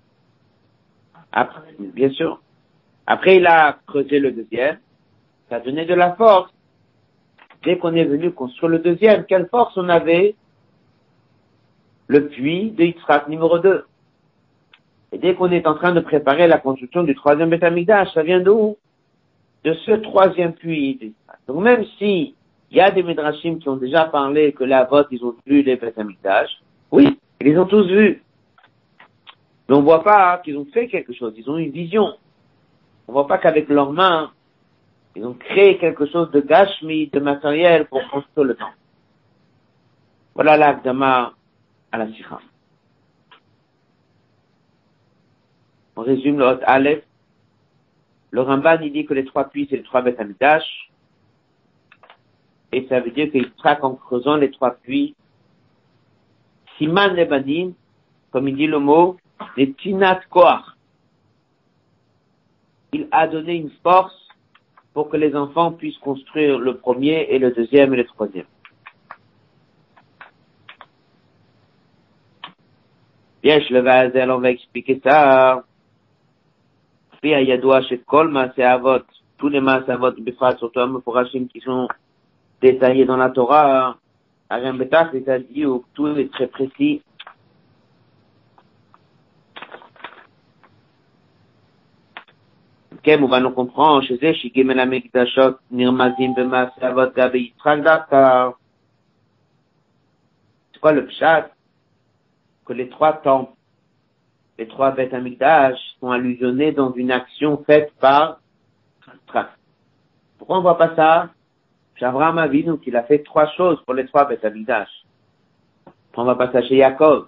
Après, 1.32 1.74
bien 1.78 2.10
sûr, 2.10 2.40
après, 3.06 3.36
il 3.36 3.46
a 3.46 3.78
creusé 3.86 4.18
le 4.18 4.32
deuxième. 4.32 4.78
Ça 5.48 5.56
a 5.56 5.60
donné 5.60 5.84
de 5.84 5.94
la 5.94 6.14
force. 6.14 6.52
Dès 7.64 7.76
qu'on 7.76 7.94
est 7.94 8.04
venu 8.04 8.30
construire 8.30 8.70
le 8.70 8.78
deuxième, 8.78 9.24
quelle 9.24 9.48
force 9.48 9.76
on 9.76 9.88
avait? 9.88 10.34
Le 12.06 12.28
puits 12.28 12.70
de 12.70 12.84
Yitzhak 12.84 13.28
numéro 13.28 13.58
2. 13.58 13.84
Et 15.12 15.18
dès 15.18 15.34
qu'on 15.34 15.50
est 15.50 15.66
en 15.66 15.74
train 15.74 15.92
de 15.92 16.00
préparer 16.00 16.46
la 16.46 16.58
construction 16.58 17.02
du 17.02 17.14
troisième 17.14 17.50
Betamigdash, 17.50 18.12
ça 18.14 18.22
vient 18.22 18.40
d'où 18.40 18.76
De 19.64 19.74
ce 19.74 19.92
troisième 19.92 20.52
puits 20.52 21.14
Donc 21.46 21.62
même 21.62 21.84
si 21.98 22.34
il 22.70 22.76
y 22.76 22.80
a 22.80 22.90
des 22.90 23.02
Midrashim 23.02 23.58
qui 23.58 23.68
ont 23.68 23.76
déjà 23.76 24.04
parlé 24.04 24.52
que 24.52 24.62
la 24.62 24.84
vote, 24.84 25.08
ils 25.10 25.24
ont 25.24 25.34
vu 25.44 25.62
les 25.62 25.76
Betamigdash, 25.76 26.50
oui, 26.92 27.18
ils 27.40 27.48
les 27.48 27.58
ont 27.58 27.66
tous 27.66 27.86
vus. 27.88 28.22
Mais 29.68 29.74
on 29.74 29.82
voit 29.82 30.04
pas 30.04 30.40
qu'ils 30.44 30.56
ont 30.56 30.66
fait 30.72 30.86
quelque 30.86 31.12
chose, 31.12 31.34
ils 31.36 31.50
ont 31.50 31.58
une 31.58 31.72
vision. 31.72 32.14
On 33.10 33.12
voit 33.12 33.26
pas 33.26 33.38
qu'avec 33.38 33.68
leurs 33.68 33.92
mains, 33.92 34.30
ils 35.16 35.26
ont 35.26 35.34
créé 35.34 35.78
quelque 35.78 36.06
chose 36.06 36.30
de 36.30 36.40
gashmi, 36.40 37.08
de 37.08 37.18
matériel 37.18 37.88
pour 37.88 38.08
construire 38.08 38.46
le 38.46 38.54
temps. 38.54 38.70
Voilà 40.32 40.56
l'agdama 40.56 41.32
à 41.90 41.98
la 41.98 42.06
sikha. 42.12 42.38
On 45.96 46.02
résume 46.02 46.38
le 46.38 46.46
hot. 46.46 47.02
Le 48.30 48.40
Ramban, 48.42 48.78
il 48.80 48.92
dit 48.92 49.04
que 49.04 49.14
les 49.14 49.24
trois 49.24 49.46
puits, 49.46 49.66
c'est 49.68 49.78
les 49.78 49.82
trois 49.82 50.02
bêtes 50.02 50.20
Et 52.70 52.86
ça 52.88 53.00
veut 53.00 53.10
dire 53.10 53.32
qu'il 53.32 53.50
traque 53.54 53.82
en 53.82 53.96
creusant 53.96 54.36
les 54.36 54.52
trois 54.52 54.76
puits. 54.76 55.16
Siman 56.78 57.12
Lebanim, 57.14 57.72
comme 58.30 58.46
il 58.46 58.54
dit 58.54 58.68
le 58.68 58.78
mot, 58.78 59.16
les 59.56 59.72
tinat 59.72 60.20
koach 60.30 60.69
il 62.92 63.08
a 63.10 63.26
donné 63.26 63.54
une 63.56 63.70
force 63.82 64.16
pour 64.92 65.08
que 65.08 65.16
les 65.16 65.34
enfants 65.34 65.72
puissent 65.72 65.98
construire 65.98 66.58
le 66.58 66.76
premier 66.76 67.26
et 67.30 67.38
le 67.38 67.52
deuxième 67.52 67.94
et 67.94 67.98
le 67.98 68.04
troisième. 68.04 68.46
Bien, 73.42 73.58
je 73.60 73.72
le 73.72 73.80
vais 73.80 74.30
on 74.30 74.38
va 74.38 74.50
expliquer 74.50 75.00
ça. 75.02 75.64
Puis, 77.22 77.32
il 77.32 77.48
y 77.48 77.52
a 77.52 77.58
doigt 77.58 77.82
chez 77.82 77.98
Kolma, 77.98 78.52
c'est 78.54 78.62
Avot. 78.62 79.00
Tous 79.38 79.48
les 79.48 79.60
masses 79.60 79.88
Avot, 79.88 80.12
Bifrat, 80.12 80.56
surtout 80.56 80.80
Hachim 81.14 81.46
qui 81.46 81.60
sont 81.60 81.88
détaillés 82.60 83.06
dans 83.06 83.16
la 83.16 83.30
Torah. 83.30 83.96
Ariam 84.50 84.76
Betach, 84.76 85.10
c'est-à-dire 85.12 85.70
où 85.70 85.84
tout 85.94 86.08
est 86.08 86.30
très 86.30 86.48
précis. 86.48 87.02
כן, 93.03 93.19
מובן 93.19 93.43
הוא 93.43 93.51
comprend 93.55 94.01
שזה 94.01 94.33
שגימל 94.33 94.79
המקדשות 94.79 95.57
נרמזים 95.71 96.35
במעשה 96.35 96.89
אבות 96.89 97.13
גבי 97.13 97.37
יצחק 97.37 97.75
דווקא. 97.83 98.49
C'est 100.73 100.79
quoi 100.79 100.91
le 100.93 101.05
pshat 101.07 101.51
Que 102.65 102.73
les 102.73 102.89
trois 102.89 103.13
temples 103.13 103.55
les 104.57 104.67
trois 104.67 104.91
bêtes 104.91 105.13
amigdash 105.13 105.77
sont 105.99 106.11
allusionnés 106.11 106.71
dans 106.71 106.93
une 106.93 107.11
action 107.11 107.61
faite 107.65 107.91
par 107.99 108.39
Yitzhak. 109.07 109.49
Pourquoi 110.37 110.59
on 110.59 110.61
voit 110.61 110.77
pas 110.77 110.95
ça? 110.95 111.29
Abraham 112.01 112.45
vu 112.49 112.79
qu'il 112.79 112.95
a 112.95 113.03
fait 113.03 113.19
trois 113.19 113.47
choses 113.51 113.81
pour 113.83 113.93
les 113.93 114.05
trois 114.05 114.25
bêtes 114.25 114.45
amigdash. 114.45 114.89
On 116.15 116.23
va 116.23 116.35
pas 116.35 116.51
ça 116.51 116.61
chez 116.61 116.77
Yaakov. 116.77 117.27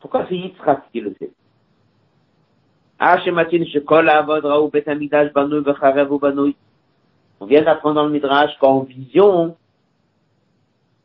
Pourquoi 0.00 0.26
c'est 0.28 0.36
Yitzhak 0.36 0.90
qui 0.92 1.00
le 1.00 1.14
fait? 1.18 1.30
On 7.39 7.45
vient 7.47 7.63
d'apprendre 7.63 7.95
dans 7.95 8.05
le 8.05 8.11
Midrash 8.11 8.55
qu'en 8.59 8.81
vision, 8.81 9.57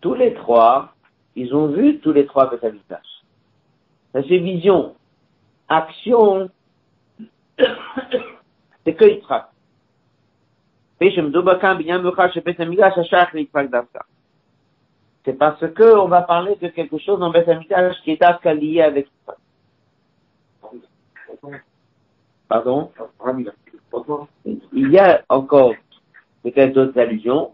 tous 0.03 0.13
les 0.13 0.35
trois, 0.35 0.93
ils 1.37 1.55
ont 1.55 1.69
vu 1.69 1.99
tous 2.01 2.13
les 2.13 2.27
trois 2.27 2.51
Betamikdash. 2.51 3.23
Ça 4.13 4.21
c'est 4.29 4.37
vision. 4.37 4.95
Action, 5.69 6.51
c'est 8.85 8.95
que 8.95 9.05
Yitzhak. 9.07 9.49
C'est 15.25 15.39
parce 15.39 15.61
que 15.61 15.97
on 15.97 16.09
va 16.09 16.21
parler 16.23 16.57
de 16.57 16.69
quelque 16.69 16.99
chose 16.99 17.21
dans 17.21 17.31
Beth 17.31 17.49
qui 18.05 18.11
est 18.11 18.55
lié 18.55 18.83
avec. 18.83 19.09
Pardon 22.48 22.92
Il 24.74 24.92
y 24.92 25.00
a 25.00 25.24
encore 25.30 25.74
peut-être 26.44 26.74
d'autres 26.74 27.00
allusions. 27.00 27.52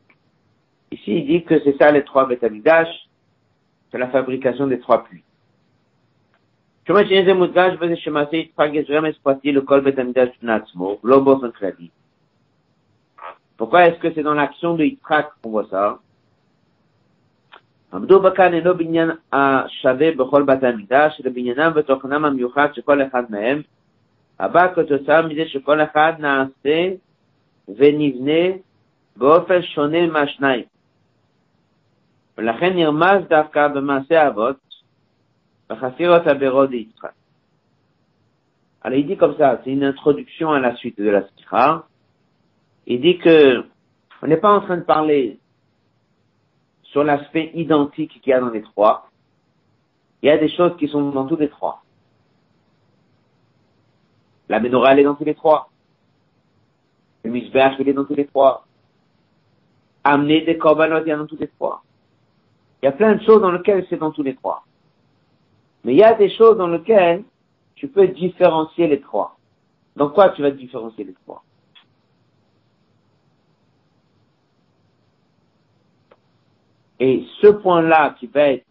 Ici, 0.91 1.19
il 1.19 1.27
dit 1.27 1.43
que 1.43 1.61
c'est 1.63 1.77
ça 1.77 1.91
les 1.91 2.03
trois 2.03 2.25
bétamidash, 2.25 2.87
c'est 3.91 3.97
la 3.97 4.07
fabrication 4.07 4.67
des 4.67 4.79
trois 4.79 5.03
puits. 5.03 5.23
Pourquoi 6.85 7.01
est-ce 13.87 13.99
que 13.99 14.13
c'est 14.13 14.23
dans 14.23 14.33
l'action 14.33 14.75
de 14.75 14.85
Yitzhak 14.85 15.31
qu'on 15.41 15.49
voit 15.49 15.67
ça? 15.69 15.99
עמדו 17.93 18.19
בכאן 18.19 18.53
אינו 18.53 18.77
בניין 18.77 19.09
השווה 19.33 20.11
בכל 20.11 20.43
בתי 20.43 20.67
המקדש, 20.67 21.21
אלא 21.21 21.31
בניינם 21.31 21.71
ותוכנם 21.75 22.25
המיוחד 22.25 22.73
שכל 22.73 23.01
אחד 23.01 23.23
מהם 23.29 23.61
הבא 24.41 24.73
כתוצאה 24.73 25.21
מזה 25.21 25.43
שכל 25.47 25.81
אחד 25.81 26.13
נעשה 26.19 26.89
ונבנה 27.67 28.57
באופן 29.15 29.61
שונה 29.61 30.07
מהשניים. 30.07 30.63
ולכן 32.37 32.73
נרמז 32.75 33.27
דווקא 33.29 33.67
במעשה 33.67 34.27
אבות, 34.27 34.57
בחפירות 35.69 36.27
הברות 36.27 36.69
ליצחק. 36.69 37.11
Alors 38.83 38.95
il 38.99 39.07
dit 39.07 39.17
comme 39.17 39.35
ça, 39.37 39.59
c'est 39.63 39.71
une 39.71 39.83
introduction 39.83 40.51
à 40.51 40.59
la 40.59 40.75
suite 40.75 40.97
de 40.97 41.09
la 41.09 41.27
sikha. 41.27 41.83
Il 42.85 43.01
dit 43.01 43.17
que 43.17 43.65
on 44.21 44.27
n'est 44.27 44.37
pas 44.37 44.51
en 44.51 44.61
train 44.61 44.77
de 44.77 44.83
parler 44.83 45.39
sur 46.83 47.03
l'aspect 47.03 47.51
identique 47.53 48.21
qu'il 48.21 48.29
y 48.29 48.33
a 48.33 48.39
dans 48.39 48.49
les 48.49 48.61
trois. 48.61 49.09
Il 50.21 50.27
y 50.27 50.29
a 50.29 50.37
des 50.37 50.49
choses 50.49 50.77
qui 50.77 50.87
sont 50.87 51.09
dans 51.09 51.25
tous 51.25 51.35
les 51.35 51.49
trois. 51.49 51.83
La 54.48 54.60
menorah, 54.60 54.92
elle 54.92 55.00
est 55.00 55.04
dans 55.04 55.14
tous 55.14 55.24
les 55.24 55.34
trois. 55.34 55.70
Le 57.24 57.30
misbeach, 57.30 57.74
il 57.78 57.88
est 57.88 57.92
dans 57.92 58.04
tous 58.04 58.14
les 58.14 58.26
trois. 58.26 58.66
Amener 60.04 60.42
des 60.42 60.58
korbanot, 60.58 61.02
il 61.02 61.08
y 61.08 61.12
a 61.12 61.16
dans 61.16 61.26
tous 61.26 61.38
les 61.38 61.48
trois. 61.48 61.82
Il 62.82 62.86
y 62.86 62.88
a 62.88 62.92
plein 62.92 63.14
de 63.14 63.22
choses 63.22 63.40
dans 63.40 63.52
lesquelles 63.52 63.86
c'est 63.88 63.96
dans 63.96 64.10
tous 64.10 64.24
les 64.24 64.34
trois. 64.34 64.64
Mais 65.84 65.94
il 65.94 65.98
y 65.98 66.04
a 66.04 66.14
des 66.14 66.30
choses 66.30 66.56
dans 66.56 66.66
lesquelles 66.66 67.22
tu 67.76 67.88
peux 67.88 68.08
différencier 68.08 68.88
les 68.88 69.00
trois. 69.00 69.36
Donc 69.96 70.14
quoi 70.14 70.30
tu 70.30 70.42
vas 70.42 70.50
différencier 70.50 71.04
les 71.04 71.14
trois? 71.14 71.42
Et 76.98 77.26
ce 77.40 77.48
point-là 77.48 78.14
qui 78.18 78.28
va 78.28 78.42
être 78.52 78.64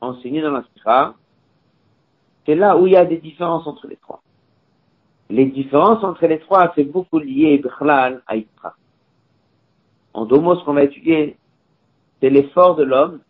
enseigné 0.00 0.40
dans 0.40 0.52
la 0.52 0.64
Sikha, 0.74 1.14
c'est 2.46 2.54
là 2.54 2.76
où 2.76 2.86
il 2.86 2.92
y 2.92 2.96
a 2.96 3.04
des 3.04 3.18
différences 3.18 3.66
entre 3.66 3.88
les 3.88 3.96
trois. 3.96 4.21
Les 5.32 5.46
différences 5.46 6.04
entre 6.04 6.26
les 6.26 6.38
trois, 6.40 6.74
c'est 6.74 6.84
beaucoup 6.84 7.18
lié 7.18 7.58
à 8.26 8.36
Yitzhak. 8.36 8.74
En 10.12 10.26
deux 10.26 10.38
mots, 10.38 10.56
ce 10.56 10.64
qu'on 10.66 10.74
va 10.74 10.82
étudier, 10.82 11.38
c'est 12.20 12.28
l'effort 12.28 12.76
de 12.76 12.82
l'homme 12.82 13.22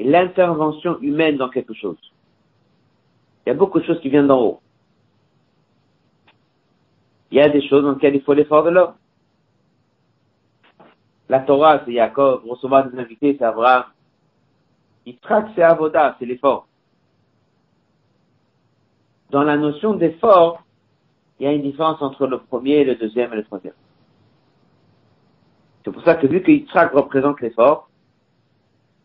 et 0.00 0.04
l'intervention 0.04 0.98
humaine 1.00 1.36
dans 1.36 1.48
quelque 1.48 1.74
chose. 1.74 1.96
Il 3.46 3.50
y 3.50 3.52
a 3.52 3.54
beaucoup 3.54 3.78
de 3.78 3.84
choses 3.84 4.00
qui 4.00 4.08
viennent 4.08 4.26
d'en 4.26 4.40
haut. 4.40 4.60
Il 7.30 7.38
y 7.38 7.40
a 7.40 7.48
des 7.48 7.64
choses 7.68 7.84
dans 7.84 7.92
lesquelles 7.92 8.16
il 8.16 8.22
faut 8.22 8.34
l'effort 8.34 8.64
de 8.64 8.70
l'homme. 8.70 8.94
La 11.28 11.38
Torah, 11.38 11.82
c'est 11.84 11.92
Yaakov, 11.92 12.48
recevoir 12.48 12.90
des 12.90 12.98
invités, 12.98 13.36
c'est 13.38 13.44
Abraham. 13.44 13.84
Yitzhak, 15.06 15.50
c'est 15.54 15.62
Avoda, 15.62 16.16
c'est 16.18 16.26
l'effort. 16.26 16.66
Dans 19.30 19.44
la 19.44 19.56
notion 19.56 19.94
d'effort, 19.94 20.63
il 21.44 21.48
y 21.48 21.50
a 21.50 21.52
une 21.52 21.62
différence 21.62 22.00
entre 22.00 22.26
le 22.26 22.38
premier, 22.38 22.84
le 22.84 22.94
deuxième 22.94 23.30
et 23.34 23.36
le 23.36 23.44
troisième. 23.44 23.74
C'est 25.84 25.90
pour 25.90 26.02
ça 26.02 26.14
que 26.14 26.26
vu 26.26 26.40
que 26.42 26.50
Yitzhak 26.50 26.92
représente 26.92 27.42
l'effort, 27.42 27.90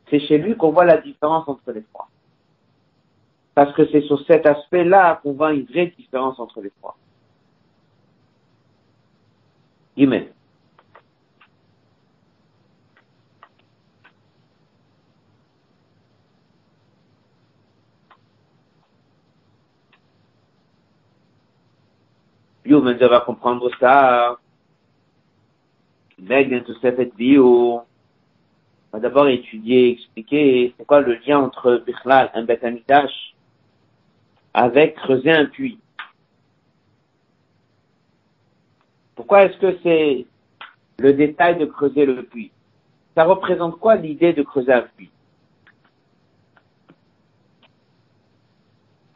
c'est 0.10 0.22
chez 0.22 0.38
lui 0.38 0.56
qu'on 0.56 0.72
voit 0.72 0.86
la 0.86 0.96
différence 1.00 1.50
entre 1.50 1.74
les 1.74 1.84
trois. 1.84 2.08
Parce 3.56 3.74
que 3.76 3.86
c'est 3.92 4.04
sur 4.04 4.26
cet 4.26 4.46
aspect-là 4.46 5.20
qu'on 5.22 5.34
voit 5.34 5.52
une 5.52 5.66
vraie 5.66 5.88
différence 5.88 6.40
entre 6.40 6.62
les 6.62 6.72
trois. 6.80 6.96
Amen. 9.98 10.28
Yumen 22.70 22.98
va 22.98 23.22
comprendre 23.22 23.68
ça. 23.80 24.38
Meg 26.20 26.50
vient 26.50 26.60
tout 26.60 26.76
ça 26.82 26.92
bio. 26.92 27.82
On 28.92 28.98
va 28.98 29.00
d'abord 29.00 29.28
étudier, 29.28 29.92
expliquer 29.92 30.76
c'est 30.78 30.86
quoi 30.86 31.02
le 31.02 31.16
lien 31.16 31.40
entre 31.40 31.84
Bichlal, 31.86 32.30
un 32.36 32.44
bête 32.44 32.64
avec 34.54 34.96
creuser 34.96 35.32
un 35.32 35.46
puits. 35.46 35.80
Pourquoi 39.16 39.46
est-ce 39.46 39.58
que 39.58 39.78
c'est 39.82 40.26
le 41.00 41.14
détail 41.14 41.58
de 41.58 41.66
creuser 41.66 42.06
le 42.06 42.24
puits? 42.24 42.52
Ça 43.16 43.24
représente 43.24 43.80
quoi 43.80 43.96
l'idée 43.96 44.34
de 44.34 44.44
creuser 44.44 44.74
un 44.74 44.82
puits? 44.82 45.12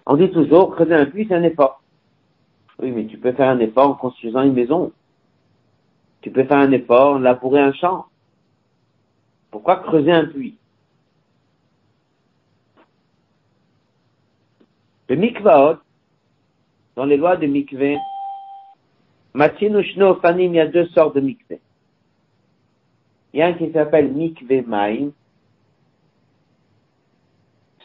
On 0.08 0.18
dit 0.18 0.32
toujours, 0.32 0.74
creuser 0.76 0.96
un 0.96 1.06
puits, 1.06 1.28
c'est 1.28 1.36
un 1.36 1.44
effort. 1.44 1.83
Oui, 2.84 2.92
mais 2.92 3.06
tu 3.06 3.18
peux 3.18 3.32
faire 3.32 3.48
un 3.48 3.60
effort 3.60 3.92
en 3.92 3.94
construisant 3.94 4.42
une 4.42 4.52
maison. 4.52 4.92
Tu 6.20 6.32
peux 6.32 6.44
faire 6.44 6.58
un 6.58 6.74
effort 6.74 7.14
en 7.14 7.20
labourer 7.20 7.62
un 7.62 7.72
champ. 7.72 8.08
Pourquoi 9.52 9.78
creuser 9.78 10.12
un 10.12 10.26
puits? 10.26 10.58
Le 15.08 15.16
mikvaot, 15.16 15.78
dans 16.98 17.06
les 17.06 17.16
lois 17.16 17.38
de 17.38 17.48
mikvé, 17.48 17.98
Matinu 19.34 19.82
Fanim, 20.22 20.54
il 20.54 20.56
y 20.56 20.60
a 20.60 20.68
deux 20.68 20.88
sortes 20.88 21.16
de 21.16 21.22
mikvé. 21.22 21.62
Il 23.32 23.40
y 23.40 23.44
a 23.44 23.48
un 23.48 23.54
qui 23.54 23.72
s'appelle 23.72 24.12
mikvé 24.12 24.62
maïm. 24.62 25.14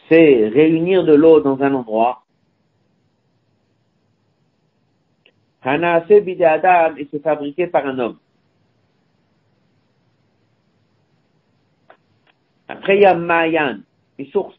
C'est 0.09 0.49
réunir 0.49 1.05
de 1.05 1.13
l'eau 1.13 1.39
dans 1.39 1.61
un 1.61 1.73
endroit 1.73 2.25
Hanase 5.61 6.11
Adam 6.41 6.95
et 6.97 7.07
c'est 7.11 7.21
fabriqué 7.21 7.67
par 7.67 7.85
un 7.85 7.99
homme. 7.99 8.17
Après, 12.67 12.97
il 12.97 13.01
y 13.01 13.05
a 13.05 13.15
Mayan, 13.15 13.79
une 14.17 14.27
source. 14.27 14.55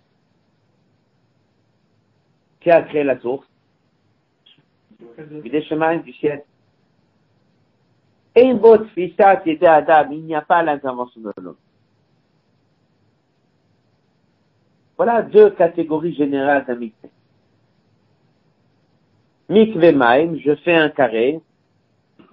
Qui 2.61 2.71
a 2.71 2.83
créé 2.83 3.05
la 3.05 3.19
source? 3.21 3.47
Des 5.19 5.63
chemins 5.63 5.97
du 5.97 6.13
ciel. 6.13 6.45
Et 8.35 8.53
votre 8.53 8.87
fissat 8.91 9.43
était 9.47 9.67
Adam, 9.67 10.11
il 10.13 10.25
n'y 10.25 10.35
a 10.35 10.43
pas 10.43 10.63
l'intervention 10.63 11.21
de 11.21 11.33
l'homme. 11.41 11.57
Voilà 14.97 15.23
deux 15.23 15.51
catégories 15.51 16.15
générales 16.15 16.65
d'amitié. 16.67 17.11
Mikve 19.51 19.93
Maim, 19.97 20.37
je 20.37 20.55
fais 20.55 20.77
un 20.77 20.91
carré, 20.91 21.41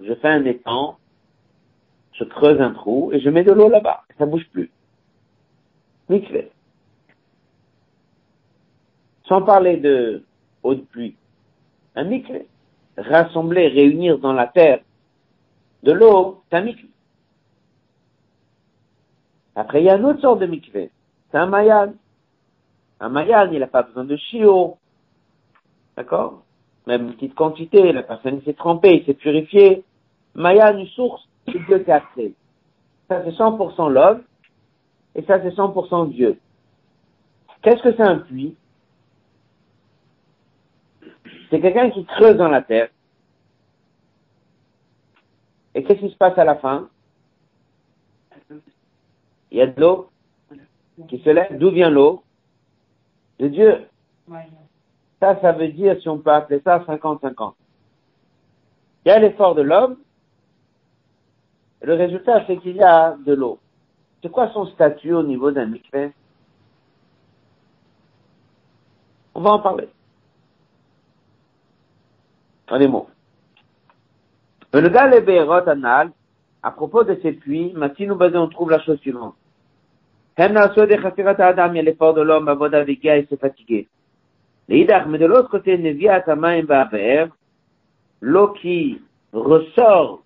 je 0.00 0.14
fais 0.14 0.28
un 0.28 0.44
étang, 0.44 0.98
je 2.12 2.22
creuse 2.22 2.60
un 2.60 2.70
trou 2.70 3.10
et 3.12 3.18
je 3.18 3.28
mets 3.28 3.42
de 3.42 3.50
l'eau 3.50 3.68
là-bas. 3.68 4.04
Ça 4.18 4.24
bouge 4.24 4.48
plus. 4.52 4.70
Mikve. 6.08 6.44
Sans 9.24 9.42
parler 9.42 9.78
de 9.78 10.22
eau 10.62 10.76
de 10.76 10.80
pluie. 10.80 11.16
un 11.96 12.04
mikvé. 12.04 12.46
Rassembler, 12.96 13.66
réunir 13.66 14.18
dans 14.18 14.32
la 14.32 14.46
terre 14.46 14.80
de 15.82 15.92
l'eau, 15.92 16.42
c'est 16.48 16.56
un 16.56 16.62
mikvé. 16.62 16.88
Après, 19.56 19.82
il 19.82 19.86
y 19.86 19.90
a 19.90 19.96
une 19.96 20.04
autre 20.04 20.20
sorte 20.20 20.38
de 20.38 20.46
mikvé. 20.46 20.92
C'est 21.32 21.38
un 21.38 21.46
mayan. 21.46 21.94
Un 23.00 23.08
mayan, 23.08 23.50
il 23.50 23.58
n'a 23.58 23.66
pas 23.66 23.82
besoin 23.82 24.04
de 24.04 24.16
chiot. 24.16 24.78
D'accord? 25.96 26.44
Même 26.88 27.08
une 27.08 27.12
petite 27.12 27.34
quantité, 27.34 27.92
la 27.92 28.02
personne 28.02 28.40
s'est 28.44 28.54
trempée, 28.54 28.96
il 28.96 29.04
s'est 29.04 29.12
purifié. 29.12 29.84
Mayan, 30.34 30.78
une 30.78 30.86
source, 30.86 31.28
c'est 31.44 31.62
Dieu 31.66 31.80
qui 31.80 31.92
a 31.92 32.00
créé. 32.00 32.34
Ça, 33.08 33.22
c'est 33.24 33.36
100% 33.36 33.90
l'homme, 33.90 34.22
et 35.14 35.20
ça, 35.24 35.38
c'est 35.42 35.54
100% 35.54 36.08
Dieu. 36.08 36.38
Qu'est-ce 37.60 37.82
que 37.82 37.94
c'est 37.94 38.00
un 38.00 38.20
puits 38.20 38.56
C'est 41.50 41.60
quelqu'un 41.60 41.90
qui 41.90 42.06
creuse 42.06 42.38
dans 42.38 42.48
la 42.48 42.62
terre. 42.62 42.88
Et 45.74 45.84
qu'est-ce 45.84 46.00
qui 46.00 46.10
se 46.10 46.16
passe 46.16 46.38
à 46.38 46.44
la 46.44 46.56
fin? 46.56 46.88
Il 49.50 49.58
y 49.58 49.60
a 49.60 49.66
de 49.66 49.78
l'eau 49.78 50.08
qui 51.06 51.18
se 51.18 51.28
lève. 51.28 51.58
D'où 51.58 51.70
vient 51.70 51.90
l'eau? 51.90 52.22
De 53.38 53.48
Dieu. 53.48 53.86
Ça, 55.20 55.38
ça 55.40 55.52
veut 55.52 55.68
dire, 55.68 56.00
si 56.00 56.08
on 56.08 56.18
peut 56.18 56.30
appeler 56.30 56.60
ça, 56.64 56.78
50-50. 56.80 57.54
Il 59.04 59.08
y 59.08 59.10
a 59.10 59.18
l'effort 59.18 59.54
de 59.54 59.62
l'homme. 59.62 59.96
Le 61.82 61.94
résultat, 61.94 62.44
c'est 62.46 62.58
qu'il 62.58 62.76
y 62.76 62.82
a 62.82 63.16
de 63.24 63.34
l'eau. 63.34 63.58
C'est 64.22 64.30
quoi 64.30 64.50
son 64.52 64.66
statut 64.66 65.12
au 65.14 65.22
niveau 65.22 65.50
d'un 65.50 65.66
mikveh 65.66 66.12
On 69.34 69.40
va 69.40 69.50
en 69.52 69.60
parler. 69.60 69.88
Dans 72.68 72.76
les 72.76 72.88
mots. 72.88 73.08
Le 74.72 74.88
gars, 74.88 75.08
Be'erot 75.20 75.68
anal, 75.68 76.10
à 76.62 76.70
propos 76.70 77.04
de 77.04 77.18
ces 77.22 77.32
puits, 77.32 77.72
Matinu 77.74 78.12
on 78.12 78.48
trouve 78.48 78.70
la 78.70 78.80
chose 78.80 78.98
suivante. 78.98 79.34
Il 80.36 80.42
y 80.42 81.78
a 81.78 81.82
l'effort 81.82 82.14
de 82.14 82.20
l'homme, 82.20 82.48
Avoda 82.48 82.84
Vigia, 82.84 83.16
il 83.16 83.26
s'est 83.28 83.36
fatigué 83.36 83.88
mais 84.68 84.84
de 85.18 85.26
l'autre 85.26 85.48
côté, 85.48 85.78
Neviat 85.78 86.24
Amaim 86.26 86.64
Ba'aver, 86.64 87.26
l'eau 88.20 88.48
qui 88.48 89.00
ressort 89.32 90.22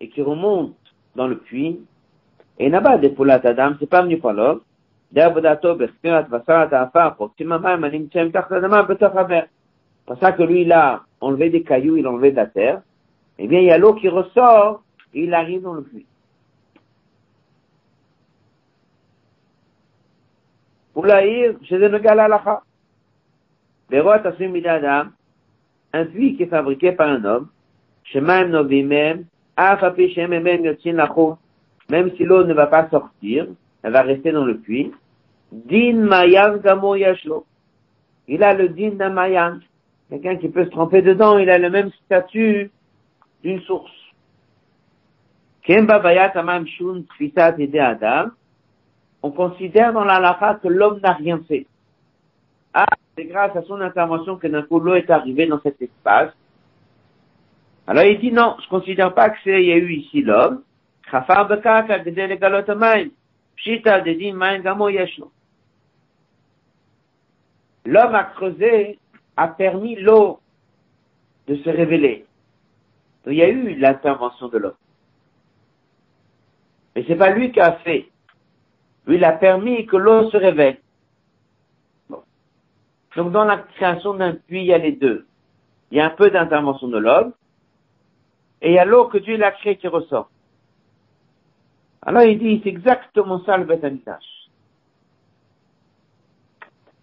et 0.00 0.08
qui 0.08 0.22
remonte 0.22 0.76
dans 1.14 1.26
le 1.26 1.36
puits, 1.36 1.80
et 2.58 2.70
Naba 2.70 2.96
de 2.98 3.08
Poulat 3.08 3.40
Adam, 3.44 3.74
c'est 3.78 3.88
pas 3.88 4.02
venu 4.02 4.18
par 4.18 4.32
l'homme, 4.32 4.60
d'Avodato 5.12 5.76
Pour 10.06 10.18
ça 10.18 10.32
que 10.32 10.42
lui, 10.42 10.62
il 10.62 10.72
a 10.72 11.02
enlevé 11.20 11.50
des 11.50 11.62
cailloux, 11.62 11.96
il 11.96 12.06
a 12.06 12.10
enlevé 12.10 12.30
de 12.30 12.36
la 12.36 12.46
terre, 12.46 12.82
eh 13.38 13.46
bien, 13.46 13.60
il 13.60 13.66
y 13.66 13.70
a 13.70 13.78
l'eau 13.78 13.94
qui 13.94 14.08
ressort 14.08 14.82
et 15.12 15.24
il 15.24 15.34
arrive 15.34 15.62
dans 15.62 15.74
le 15.74 15.82
puits. 15.82 16.06
Pour 20.94 21.06
l'Aïr, 21.06 21.54
je 21.62 21.76
ne 21.76 21.98
gala 21.98 22.28
un 25.92 26.04
puits 26.06 26.36
qui 26.36 26.44
est 26.44 26.46
fabriqué 26.46 26.92
par 26.92 27.08
un 27.08 27.24
homme, 27.24 27.48
même 31.90 32.10
si 32.16 32.24
l'eau 32.24 32.44
ne 32.44 32.54
va 32.54 32.66
pas 32.66 32.88
sortir, 32.88 33.46
elle 33.82 33.92
va 33.92 34.02
rester 34.02 34.30
dans 34.32 34.44
le 34.44 34.58
puits. 34.58 34.92
Din. 35.52 36.08
Il 38.28 38.44
a 38.44 38.54
le 38.54 38.68
din 38.68 38.90
d'un 38.90 39.10
Mayan. 39.10 39.58
Quelqu'un 40.08 40.36
qui 40.36 40.48
peut 40.48 40.64
se 40.64 40.70
tromper 40.70 41.02
dedans, 41.02 41.38
il 41.38 41.50
a 41.50 41.58
le 41.58 41.70
même 41.70 41.90
statut 42.04 42.70
d'une 43.42 43.60
source. 43.62 43.90
On 49.22 49.30
considère 49.30 49.92
dans 49.92 50.04
la 50.04 50.58
que 50.62 50.68
l'homme 50.68 51.00
n'a 51.00 51.12
rien 51.12 51.40
fait. 51.46 51.66
Ah, 52.72 52.86
c'est 53.16 53.24
grâce 53.24 53.54
à 53.56 53.62
son 53.62 53.80
intervention 53.80 54.36
que 54.36 54.46
d'un 54.46 54.62
coup 54.62 54.80
l'eau 54.80 54.94
est 54.94 55.10
arrivée 55.10 55.46
dans 55.46 55.60
cet 55.60 55.80
espace. 55.82 56.32
Alors 57.86 58.04
il 58.04 58.18
dit 58.20 58.32
non, 58.32 58.56
je 58.62 58.68
considère 58.68 59.14
pas 59.14 59.30
que 59.30 59.38
c'est, 59.44 59.62
il 59.62 59.68
y 59.68 59.72
a 59.72 59.76
eu 59.76 59.92
ici 59.92 60.22
l'homme. 60.22 60.62
L'homme 67.86 68.14
a 68.14 68.24
creusé, 68.24 68.98
a 69.36 69.48
permis 69.48 69.96
l'eau 69.96 70.40
de 71.48 71.56
se 71.56 71.68
révéler. 71.68 72.26
Il 73.26 73.34
y 73.34 73.42
a 73.42 73.48
eu 73.48 73.74
l'intervention 73.74 74.48
de 74.48 74.58
l'homme. 74.58 74.74
Mais 76.94 77.04
c'est 77.06 77.16
pas 77.16 77.30
lui 77.30 77.52
qui 77.52 77.60
a 77.60 77.72
fait. 77.72 78.08
Lui, 79.06 79.16
il 79.16 79.24
a 79.24 79.32
permis 79.32 79.86
que 79.86 79.96
l'eau 79.96 80.30
se 80.30 80.36
révèle. 80.36 80.78
Donc, 83.16 83.32
dans 83.32 83.44
la 83.44 83.58
création 83.58 84.14
d'un 84.14 84.34
puits, 84.34 84.60
il 84.60 84.66
y 84.66 84.72
a 84.72 84.78
les 84.78 84.92
deux. 84.92 85.26
Il 85.90 85.98
y 85.98 86.00
a 86.00 86.06
un 86.06 86.10
peu 86.10 86.30
d'intervention 86.30 86.88
de 86.88 86.98
l'homme, 86.98 87.32
et 88.62 88.70
il 88.70 88.74
y 88.74 88.78
a 88.78 88.84
l'eau 88.84 89.06
que 89.08 89.18
Dieu 89.18 89.36
l'a 89.36 89.52
créée 89.52 89.76
qui 89.76 89.88
ressort. 89.88 90.30
Alors 92.02 92.22
il 92.22 92.38
dit, 92.38 92.60
c'est 92.62 92.70
exactement 92.70 93.42
ça 93.44 93.56
le 93.56 93.64
Beth 93.64 93.84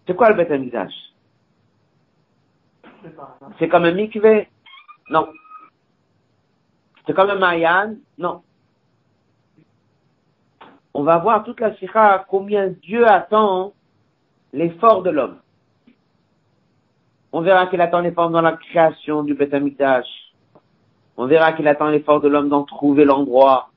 C'est 0.06 0.16
quoi 0.16 0.30
le 0.30 0.34
Beth 0.34 0.50
C'est 3.58 3.68
comme 3.68 3.84
un 3.84 3.92
mikvé? 3.92 4.48
Non. 5.10 5.28
C'est 7.06 7.14
comme 7.14 7.30
un 7.30 7.38
Mayan? 7.38 7.96
Non. 8.18 8.42
On 10.94 11.04
va 11.04 11.18
voir 11.18 11.44
toute 11.44 11.60
la 11.60 11.76
sikha 11.76 12.26
combien 12.28 12.68
Dieu 12.68 13.06
attend 13.06 13.72
l'effort 14.52 15.02
de 15.02 15.10
l'homme. 15.10 15.38
On 17.32 17.42
verra 17.42 17.66
qu'il 17.66 17.80
attend 17.80 18.00
l'effort 18.00 18.30
dans 18.30 18.40
la 18.40 18.52
création 18.52 19.22
du 19.22 19.34
Beth 19.34 19.54
On 21.16 21.26
verra 21.26 21.52
qu'il 21.52 21.68
attend 21.68 21.88
l'effort 21.88 22.20
de 22.20 22.28
l'homme 22.28 22.48
d'en 22.48 22.64
trouver 22.64 23.04
l'endroit. 23.04 23.70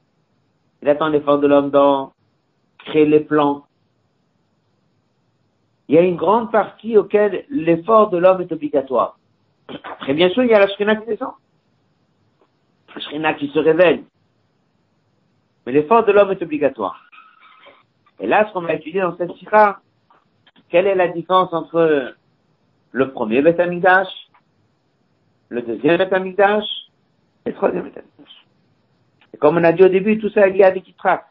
Il 0.82 0.90
attend 0.90 1.10
l'effort 1.10 1.40
de 1.40 1.48
l'homme 1.48 1.70
dans 1.70 2.14
créer 2.80 3.06
les 3.06 3.20
plans. 3.20 3.66
Il 5.88 5.96
y 5.96 5.98
a 5.98 6.02
une 6.02 6.16
grande 6.16 6.52
partie 6.52 6.98
auquel 6.98 7.46
l'effort 7.50 8.10
de 8.10 8.18
l'homme 8.18 8.42
est 8.42 8.52
obligatoire. 8.52 9.18
Très 10.00 10.14
bien 10.14 10.30
sûr, 10.30 10.44
il 10.44 10.50
y 10.50 10.54
a 10.54 10.60
la 10.60 10.68
shrina 10.70 10.96
qui 10.96 11.06
descend. 11.08 11.34
La 12.96 13.02
shrina 13.02 13.34
qui 13.34 13.50
se 13.50 13.60
révèle. 13.60 14.04
Mais 15.66 15.74
l'effort 15.74 16.06
de 16.06 16.14
l'homme 16.14 16.32
est 16.32 16.42
obligatoire. 16.42 17.04
Et 18.20 18.28
là, 18.28 18.48
ce 18.48 18.54
qu'on 18.54 18.62
va 18.62 18.74
étudier 18.74 19.02
dans 19.02 19.18
cette 19.18 19.34
sira, 19.34 19.80
quelle 20.70 20.88
est 20.88 20.96
la 20.96 21.10
différence 21.10 21.52
entre 21.54 22.16
le 22.92 23.12
premier 23.12 23.42
Beth 23.42 23.60
le 25.50 25.62
deuxième 25.62 25.98
Beth 25.98 26.12
et 26.12 27.50
le 27.50 27.54
troisième 27.54 27.90
Beth 27.90 28.06
et 29.34 29.38
comme 29.38 29.58
on 29.58 29.64
a 29.64 29.72
dit 29.72 29.84
au 29.84 29.90
début, 29.90 30.18
tout 30.20 30.30
ça 30.30 30.48
est 30.48 30.52
lié 30.52 30.64
avec 30.64 30.88
Yitzhak. 30.88 31.26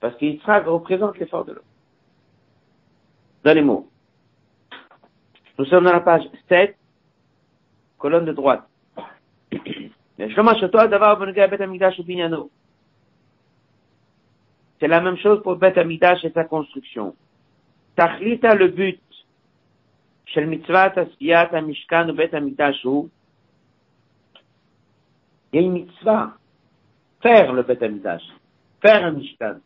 Parce 0.00 0.16
que 0.16 0.24
Yitzhak 0.24 0.66
représente 0.66 1.18
l'effort 1.18 1.44
de 1.44 1.52
l'homme. 1.52 1.64
Dans 3.44 3.54
les 3.54 3.62
mots. 3.62 3.88
Nous 5.58 5.64
sommes 5.66 5.84
dans 5.84 5.92
la 5.92 6.00
page 6.00 6.24
7, 6.48 6.76
colonne 7.98 8.24
de 8.24 8.32
droite. 8.32 8.66
C'est 14.80 14.88
la 14.88 15.00
même 15.00 15.18
chose 15.18 15.42
pour 15.42 15.56
Beth 15.56 15.76
Amidash 15.78 16.24
et 16.24 16.30
sa 16.30 16.44
construction. 16.44 17.14
Tachlita, 17.96 18.54
le 18.54 18.68
but, 18.68 19.00
mitzvah, 20.46 20.90
tasfiyat, 20.90 21.54
amishkan, 21.54 22.08
ou 22.10 22.14
Bet 22.14 22.34
Amidash, 22.34 22.84
il 25.52 25.60
y 25.60 25.64
a 25.64 25.66
une 25.66 25.72
mitzvah. 25.72 26.36
Faire 27.20 27.52
le 27.52 27.62
Beth 27.62 27.82
Amidash. 27.82 28.22
Faire 28.80 29.04
un 29.04 29.12
Mishkan. 29.12 29.60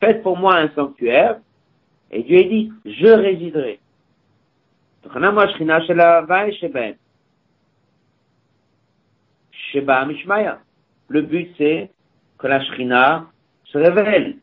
Faites 0.00 0.22
pour 0.22 0.36
moi 0.36 0.56
un 0.56 0.68
sanctuaire. 0.70 1.38
Et 2.10 2.22
Dieu 2.24 2.42
dit, 2.44 2.72
je 2.84 3.06
résiderai. 3.06 3.78
Le 11.08 11.20
but 11.22 11.54
c'est 11.56 11.90
que 12.38 12.46
la 12.46 12.62
Shrina 12.64 13.26
se 13.64 13.78
révèle. 13.78 14.36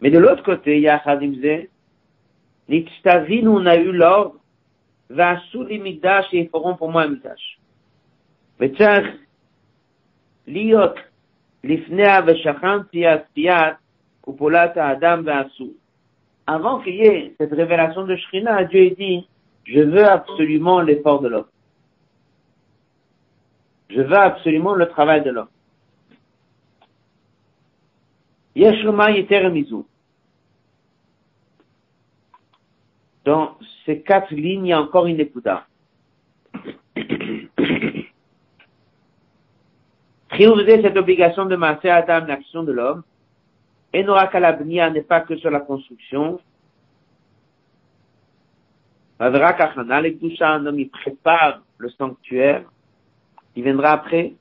Mais 0.00 0.10
de 0.10 0.18
l'autre 0.18 0.42
côté, 0.42 0.76
il 0.76 0.82
y 0.82 0.88
a 0.88 1.00
Chazimze, 1.02 1.68
on 2.68 3.66
a 3.66 3.76
eu 3.76 3.92
l'ordre 3.92 4.42
ועשו 5.12 5.62
לי 5.62 5.78
מקדש 5.82 6.30
שיפרום 6.30 6.76
פה 6.76 6.88
moi 6.92 7.04
un 7.04 7.08
מקדש. 7.08 7.58
וצריך 8.60 9.06
להיות 10.46 10.94
לפניה 11.64 12.20
ושכנתי 12.26 13.06
עשיית 13.06 13.76
ופעולת 14.28 14.76
האדם 14.76 15.22
ועשו. 15.26 15.68
avant 16.46 16.80
qu'il 16.80 16.96
y 16.96 17.06
ait 17.06 17.34
cette 17.38 17.52
révélation 17.52 18.04
de 18.04 18.16
Shrina, 18.16 18.64
Dieu 18.64 18.90
a 18.90 18.94
dit, 18.94 19.28
je 19.64 19.80
veux 19.80 20.04
absolument 20.04 20.80
l'effort 20.80 21.20
de 21.20 21.28
l'homme. 21.28 21.46
Je 23.90 24.02
veux 24.02 24.16
absolument 24.16 24.74
le 24.74 24.88
travail 24.88 25.22
de 25.22 25.30
l'homme. 25.30 25.48
Dans 33.23 33.55
ces 33.85 34.01
quatre 34.01 34.33
lignes, 34.33 34.65
il 34.65 34.69
y 34.69 34.73
a 34.73 34.81
encore 34.81 35.05
une 35.05 35.19
écouta. 35.19 35.67
faisait 40.55 40.81
cette 40.81 40.97
obligation 40.97 41.45
de 41.45 41.55
masser 41.55 41.89
Adam, 41.89 42.25
l'action 42.25 42.63
de 42.63 42.71
l'homme, 42.71 43.03
et 43.93 44.03
n'aura 44.03 44.27
qu'à 44.27 44.39
n'est 44.91 45.01
pas 45.01 45.21
que 45.21 45.35
sur 45.37 45.51
la 45.51 45.59
construction. 45.59 46.39
Vadra 49.19 49.53
Kachana, 49.53 50.01
les 50.01 50.17
un 50.41 50.65
homme, 50.65 50.79
il 50.79 50.89
prépare 50.89 51.61
le 51.77 51.89
sanctuaire, 51.89 52.63
il 53.55 53.63
viendra 53.63 53.91
après. 53.91 54.33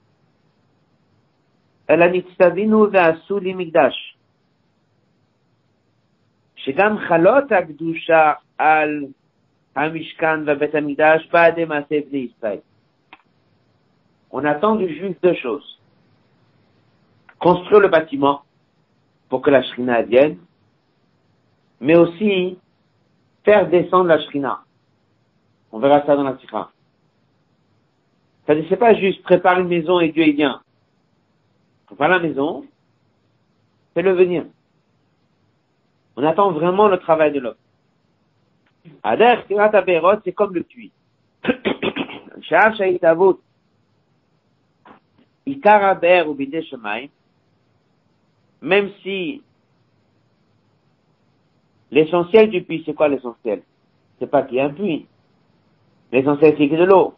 אלא 1.90 2.06
נצטווינו 2.06 2.92
ועשו 2.92 3.40
לי 3.40 3.54
מקדש. 3.54 4.18
שגם 6.56 6.98
חלות 6.98 7.52
הקדושה 7.52 8.34
על 8.58 9.06
המשכן 9.76 10.40
ובית 10.46 10.76
המקדש 10.76 11.30
בעדי 11.32 11.66
מעשה 11.66 11.96
בני 12.10 12.18
ישראל. 12.18 12.60
On 14.34 14.46
attend 14.46 14.76
du 14.76 14.88
juif 14.88 15.20
deux 15.22 15.36
choses. 15.36 15.80
Construire 17.40 17.82
le 17.82 17.90
bâtiment 17.90 18.44
pour 19.28 19.42
que 19.42 19.50
la 19.50 19.62
shrina 19.64 20.04
vienne, 20.04 20.38
mais 21.82 21.98
aussi 21.98 22.58
faire 23.44 23.68
descendre 23.68 24.08
la 24.08 24.20
shrina. 24.20 24.62
On 25.72 25.80
verra 25.80 26.06
ça 26.06 26.16
dans 26.16 26.24
la 26.24 26.38
sikha. 26.38 26.70
Ça 28.48 28.56
n'est 28.56 28.76
pas 28.78 28.94
juste 28.94 29.22
préparer 29.24 29.62
une 29.62 29.68
maison 29.68 30.00
et 30.00 30.12
Dieu 30.12 30.24
est 30.24 30.34
bien. 31.87 31.97
Prépare 31.97 32.09
la 32.09 32.19
maison, 32.19 32.65
fais-le 33.95 34.13
venir. 34.13 34.45
On 36.17 36.25
attend 36.25 36.53
vraiment 36.53 36.89
le 36.89 36.99
travail 36.99 37.33
de 37.33 37.41
l'homme. 37.41 37.55
Ader, 39.03 39.37
c'est 39.49 40.33
comme 40.33 40.55
le 40.55 40.63
puits. 40.63 40.93
Ikaraber 45.47 46.25
ou 46.27 46.37
même 48.63 48.91
si 49.03 49.43
l'essentiel 51.91 52.51
du 52.51 52.63
puits, 52.63 52.83
c'est 52.87 52.95
quoi 52.95 53.09
l'essentiel? 53.09 53.63
C'est 54.19 54.27
pas 54.27 54.43
qu'il 54.43 54.57
y 54.57 54.61
a 54.61 54.67
un 54.67 54.71
puits. 54.71 55.07
L'essentiel, 56.11 56.53
c'est 56.53 56.69
qu'il 56.69 56.73
y 56.73 56.77
a 56.77 56.81
de 56.81 56.85
l'eau. 56.85 57.15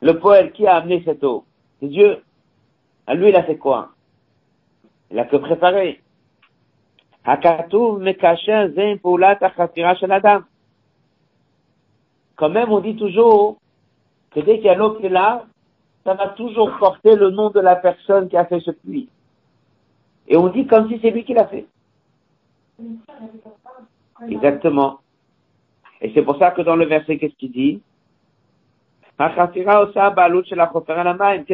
Le 0.00 0.18
poète 0.18 0.52
qui 0.52 0.66
a 0.66 0.76
amené 0.76 1.02
cette 1.04 1.24
eau? 1.24 1.44
C'est 1.80 1.88
Dieu. 1.88 2.22
À 3.06 3.14
lui, 3.14 3.28
il 3.28 3.36
a 3.36 3.42
fait 3.42 3.58
quoi? 3.58 3.90
Il 5.10 5.18
a 5.18 5.24
que 5.24 5.36
préparé. 5.36 6.00
Quand 12.36 12.48
même, 12.48 12.72
on 12.72 12.80
dit 12.80 12.96
toujours 12.96 13.58
que 14.30 14.40
dès 14.40 14.56
qu'il 14.56 14.66
y 14.66 14.68
a 14.68 14.74
l'eau 14.74 14.94
qui 14.94 15.06
est 15.06 15.10
là, 15.10 15.44
ça 16.04 16.14
va 16.14 16.28
toujours 16.28 16.76
porter 16.78 17.14
le 17.14 17.30
nom 17.30 17.50
de 17.50 17.60
la 17.60 17.76
personne 17.76 18.28
qui 18.28 18.36
a 18.36 18.44
fait 18.44 18.60
ce 18.60 18.72
puits. 18.72 19.08
Et 20.26 20.36
on 20.36 20.48
dit 20.48 20.66
comme 20.66 20.88
si 20.88 20.98
c'est 21.00 21.10
lui 21.10 21.24
qui 21.24 21.34
l'a 21.34 21.46
fait. 21.46 21.66
Exactement. 24.28 25.00
Et 26.00 26.12
c'est 26.14 26.22
pour 26.22 26.38
ça 26.38 26.50
que 26.50 26.62
dans 26.62 26.76
le 26.76 26.86
verset, 26.86 27.18
qu'est-ce 27.18 27.36
qu'il 27.36 27.52
dit? 27.52 27.82
Qu'est-ce 29.18 29.52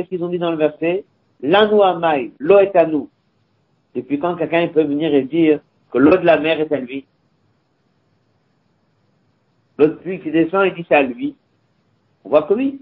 qu'ils 0.09 0.25
ont 0.25 0.29
dit 0.29 0.39
dans 0.39 0.51
le 0.51 0.57
verset? 0.57 1.05
L'anu 1.41 1.83
amai, 1.83 2.33
l'eau 2.39 2.59
est 2.59 2.75
à 2.77 2.87
nous. 2.87 3.09
Depuis 3.95 4.19
quand 4.19 4.37
quelqu'un 4.37 4.69
peut 4.69 4.83
venir 4.83 5.15
et 5.15 5.23
dire 5.23 5.61
que 5.91 5.99
l'eau 5.99 6.17
de 6.17 6.27
la 6.27 6.39
mer 6.39 6.61
est 6.61 6.73
à 6.73 6.79
lui? 6.79 7.07
L'autre 9.79 10.01
pluie 10.01 10.21
qui 10.21 10.31
descend, 10.31 10.67
il 10.67 10.75
dit 10.75 10.85
c'est 10.89 10.97
à 10.97 11.03
lui. 11.03 11.37
On 12.25 12.31
voit 12.31 12.43
que 12.43 12.55
oui. 12.55 12.81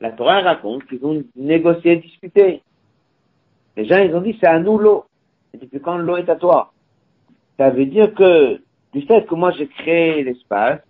La 0.00 0.12
Torah 0.12 0.40
raconte 0.40 0.86
qu'ils 0.86 1.04
ont 1.04 1.22
négocié, 1.36 1.96
discuté. 1.96 2.62
Les 3.76 3.84
gens, 3.84 3.98
ils 3.98 4.14
ont 4.14 4.20
dit, 4.20 4.36
c'est 4.40 4.46
à 4.46 4.58
nous 4.58 4.78
l'eau. 4.78 5.04
Depuis 5.54 5.80
quand 5.80 5.96
l'eau 5.96 6.16
est 6.16 6.28
à 6.28 6.36
toi? 6.36 6.72
Ça 7.58 7.70
veut 7.70 7.86
dire 7.86 8.12
que, 8.14 8.60
du 8.92 9.02
fait 9.02 9.26
que 9.26 9.34
moi 9.34 9.52
j'ai 9.52 9.66
créé 9.68 10.22
l'espace, 10.22 10.80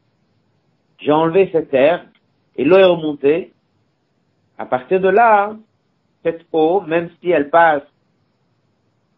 j'ai 0.98 1.12
enlevé 1.12 1.48
cette 1.52 1.70
terre, 1.70 2.04
et 2.56 2.64
l'eau 2.64 2.76
est 2.76 2.84
remontée, 2.84 3.52
à 4.58 4.66
partir 4.66 5.00
de 5.00 5.08
là, 5.08 5.56
cette 6.26 6.44
eau, 6.52 6.80
même 6.80 7.08
si 7.20 7.30
elle 7.30 7.50
passe 7.50 7.84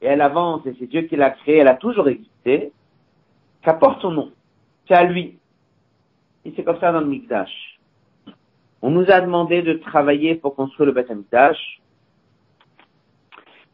et 0.02 0.06
elle 0.06 0.20
avance, 0.20 0.66
et 0.66 0.76
c'est 0.78 0.86
Dieu 0.86 1.02
qui 1.02 1.16
l'a 1.16 1.30
créée, 1.30 1.58
elle 1.58 1.68
a 1.68 1.74
toujours 1.74 2.08
existé, 2.08 2.70
ça 3.64 3.72
porte 3.72 4.02
son 4.02 4.10
nom. 4.10 4.30
C'est 4.86 4.94
à 4.94 5.04
lui. 5.04 5.38
Et 6.44 6.52
c'est 6.54 6.64
comme 6.64 6.78
ça 6.78 6.92
dans 6.92 7.00
le 7.00 7.06
Mikdash. 7.06 7.80
On 8.82 8.90
nous 8.90 9.10
a 9.10 9.20
demandé 9.22 9.62
de 9.62 9.72
travailler 9.72 10.34
pour 10.34 10.54
construire 10.54 10.86
le 10.86 10.92
Beth 10.92 11.10
Mikdash 11.10 11.80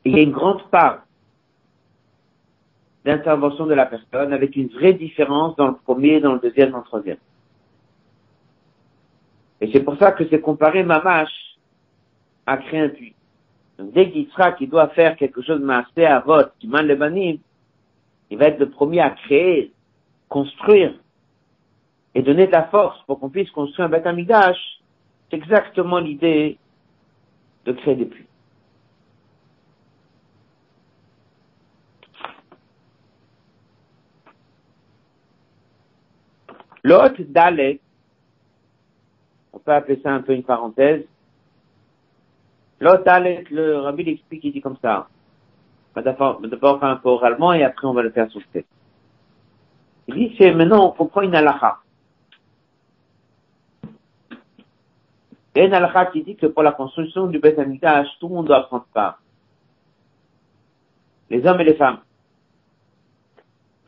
il 0.05 0.17
y 0.17 0.19
a 0.19 0.23
une 0.23 0.33
grande 0.33 0.63
part 0.71 1.05
d'intervention 3.05 3.67
de 3.67 3.75
la 3.75 3.87
personne 3.87 4.33
avec 4.33 4.55
une 4.57 4.69
vraie 4.69 4.93
différence 4.93 5.57
dans 5.57 5.69
le 5.69 5.77
premier, 5.77 6.21
dans 6.21 6.35
le 6.35 6.41
deuxième, 6.41 6.71
dans 6.71 6.79
le 6.79 6.85
troisième. 6.85 7.19
Et 9.61 9.71
c'est 9.73 9.81
pour 9.81 9.97
ça 9.99 10.13
que 10.13 10.29
c'est 10.29 10.41
comparé 10.41 10.83
Mamash 10.83 11.31
à 12.47 12.59
créer 12.59 12.81
un 12.81 12.89
puits. 12.91 13.15
Donc 13.79 13.93
dès 13.93 14.11
qu'il 14.11 14.29
sera 14.29 14.53
qu'il 14.53 14.71
doit 14.71 14.89
faire 14.89 15.17
quelque 15.17 15.43
chose 15.43 15.61
de 15.61 15.65
massé 15.65 16.05
à 16.05 16.21
vote, 16.21 16.53
qui 16.59 16.69
mène 16.69 16.87
le 16.87 16.97
banim, 16.97 17.39
il 18.31 18.39
va 18.39 18.47
être 18.47 18.59
le 18.59 18.71
premier 18.71 19.01
à 19.01 19.11
créer, 19.11 19.73
construire 20.29 20.95
et 22.15 22.23
donner 22.23 22.47
de 22.47 22.53
la 22.53 22.65
force 22.65 23.03
pour 23.07 23.19
qu'on 23.19 23.31
puisse 23.31 23.51
construire 23.51 23.87
un 23.87 23.91
Beth 23.91 24.07
C'est 25.31 25.37
exactement 25.37 25.99
l'idée 25.99 26.59
de 27.65 27.73
créer 27.73 27.97
des 27.97 28.07
puits. 28.07 28.27
L'autre 36.85 37.23
Dalet, 37.23 37.81
on 39.55 39.59
peut 39.59 39.73
appeler 39.73 39.99
ça 40.03 40.13
un 40.13 40.21
peu 40.21 40.35
une 40.35 40.43
parenthèse. 40.45 41.05
L'autre 42.85 43.05
le 43.51 43.79
Rabbi 43.79 44.05
l'explique, 44.05 44.45
il 44.45 44.53
dit 44.53 44.61
comme 44.61 44.77
ça. 44.83 45.09
D'abord, 45.97 46.41
faire 46.43 46.85
un 46.85 46.97
peu 46.97 47.09
oralement 47.09 47.55
et 47.55 47.65
après 47.65 47.87
on 47.87 47.95
va 47.95 48.03
le 48.03 48.11
faire 48.11 48.31
sur 48.31 48.41
le 48.41 48.47
tête. 48.53 48.67
Il 50.07 50.15
dit, 50.17 50.35
c'est 50.37 50.53
maintenant 50.53 50.89
on 50.89 50.91
comprend 50.91 51.23
une 51.23 51.35
halakha. 51.35 51.79
Il 55.55 55.61
y 55.61 55.61
a 55.61 55.65
une 55.65 55.73
halakha 55.73 56.07
qui 56.07 56.25
dit 56.25 56.37
que 56.37 56.45
pour 56.45 56.63
la 56.63 56.73
construction 56.73 57.27
du 57.27 57.39
Beth 57.39 57.57
tout 57.57 58.29
le 58.29 58.35
monde 58.35 58.49
doit 58.49 58.65
prendre 58.65 58.87
part. 58.93 59.19
Les 61.31 61.47
hommes 61.47 61.63
et 61.63 61.65
les 61.65 61.77
femmes. 61.77 62.01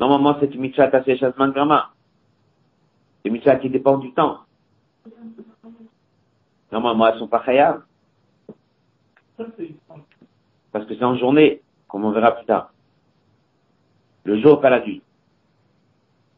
Normalement, 0.00 0.38
c'est 0.40 0.54
une 0.54 0.62
mitzvah 0.62 0.88
tassé 0.88 1.18
chasman 1.18 1.50
grama. 1.50 1.90
C'est 3.22 3.30
mitzvahs 3.30 3.56
qui 3.56 3.68
dépendent 3.68 4.00
du 4.00 4.14
temps. 4.14 4.38
Normalement, 6.72 7.08
elles 7.08 7.18
sont 7.18 7.28
pas 7.28 7.44
chayables. 7.44 7.85
Parce 9.36 10.86
que 10.86 10.94
c'est 10.94 11.04
en 11.04 11.16
journée, 11.16 11.62
comme 11.88 12.04
on 12.04 12.10
verra 12.10 12.32
plus 12.32 12.46
tard. 12.46 12.72
Le 14.24 14.40
jour, 14.40 14.60
pas 14.60 14.70
la 14.70 14.84
nuit. 14.84 15.02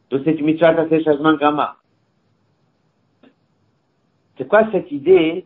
Donc 0.09 0.21
c'est 0.25 0.39
mitzvah 0.41 0.75
changement 1.03 1.33
gramma. 1.33 1.77
C'est 4.37 4.47
quoi 4.47 4.69
cette 4.71 4.91
idée 4.91 5.45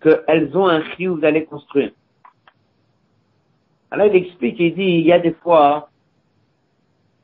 qu'elles 0.00 0.56
ont 0.56 0.68
un 0.68 0.82
chiyuv 0.92 1.20
d'aller 1.20 1.44
construire? 1.44 1.92
Alors 3.90 4.06
il 4.06 4.16
explique, 4.16 4.60
il 4.60 4.74
dit, 4.74 4.82
il 4.82 5.06
y 5.06 5.12
a 5.12 5.18
des 5.18 5.32
fois, 5.32 5.90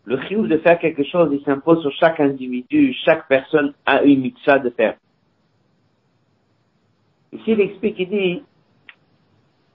le 0.04 0.20
chiyuv 0.22 0.48
de 0.48 0.58
faire 0.58 0.78
quelque 0.78 1.04
chose, 1.04 1.30
il 1.32 1.42
s'impose 1.44 1.80
sur 1.82 1.92
chaque 1.92 2.20
individu, 2.20 2.92
chaque 3.04 3.28
personne 3.28 3.74
a 3.84 4.02
une 4.02 4.20
mitzvah 4.20 4.58
de 4.58 4.70
faire. 4.70 4.96
Ici, 7.32 7.52
il 7.52 7.60
explique, 7.60 7.98
il 7.98 8.08
dit, 8.08 8.42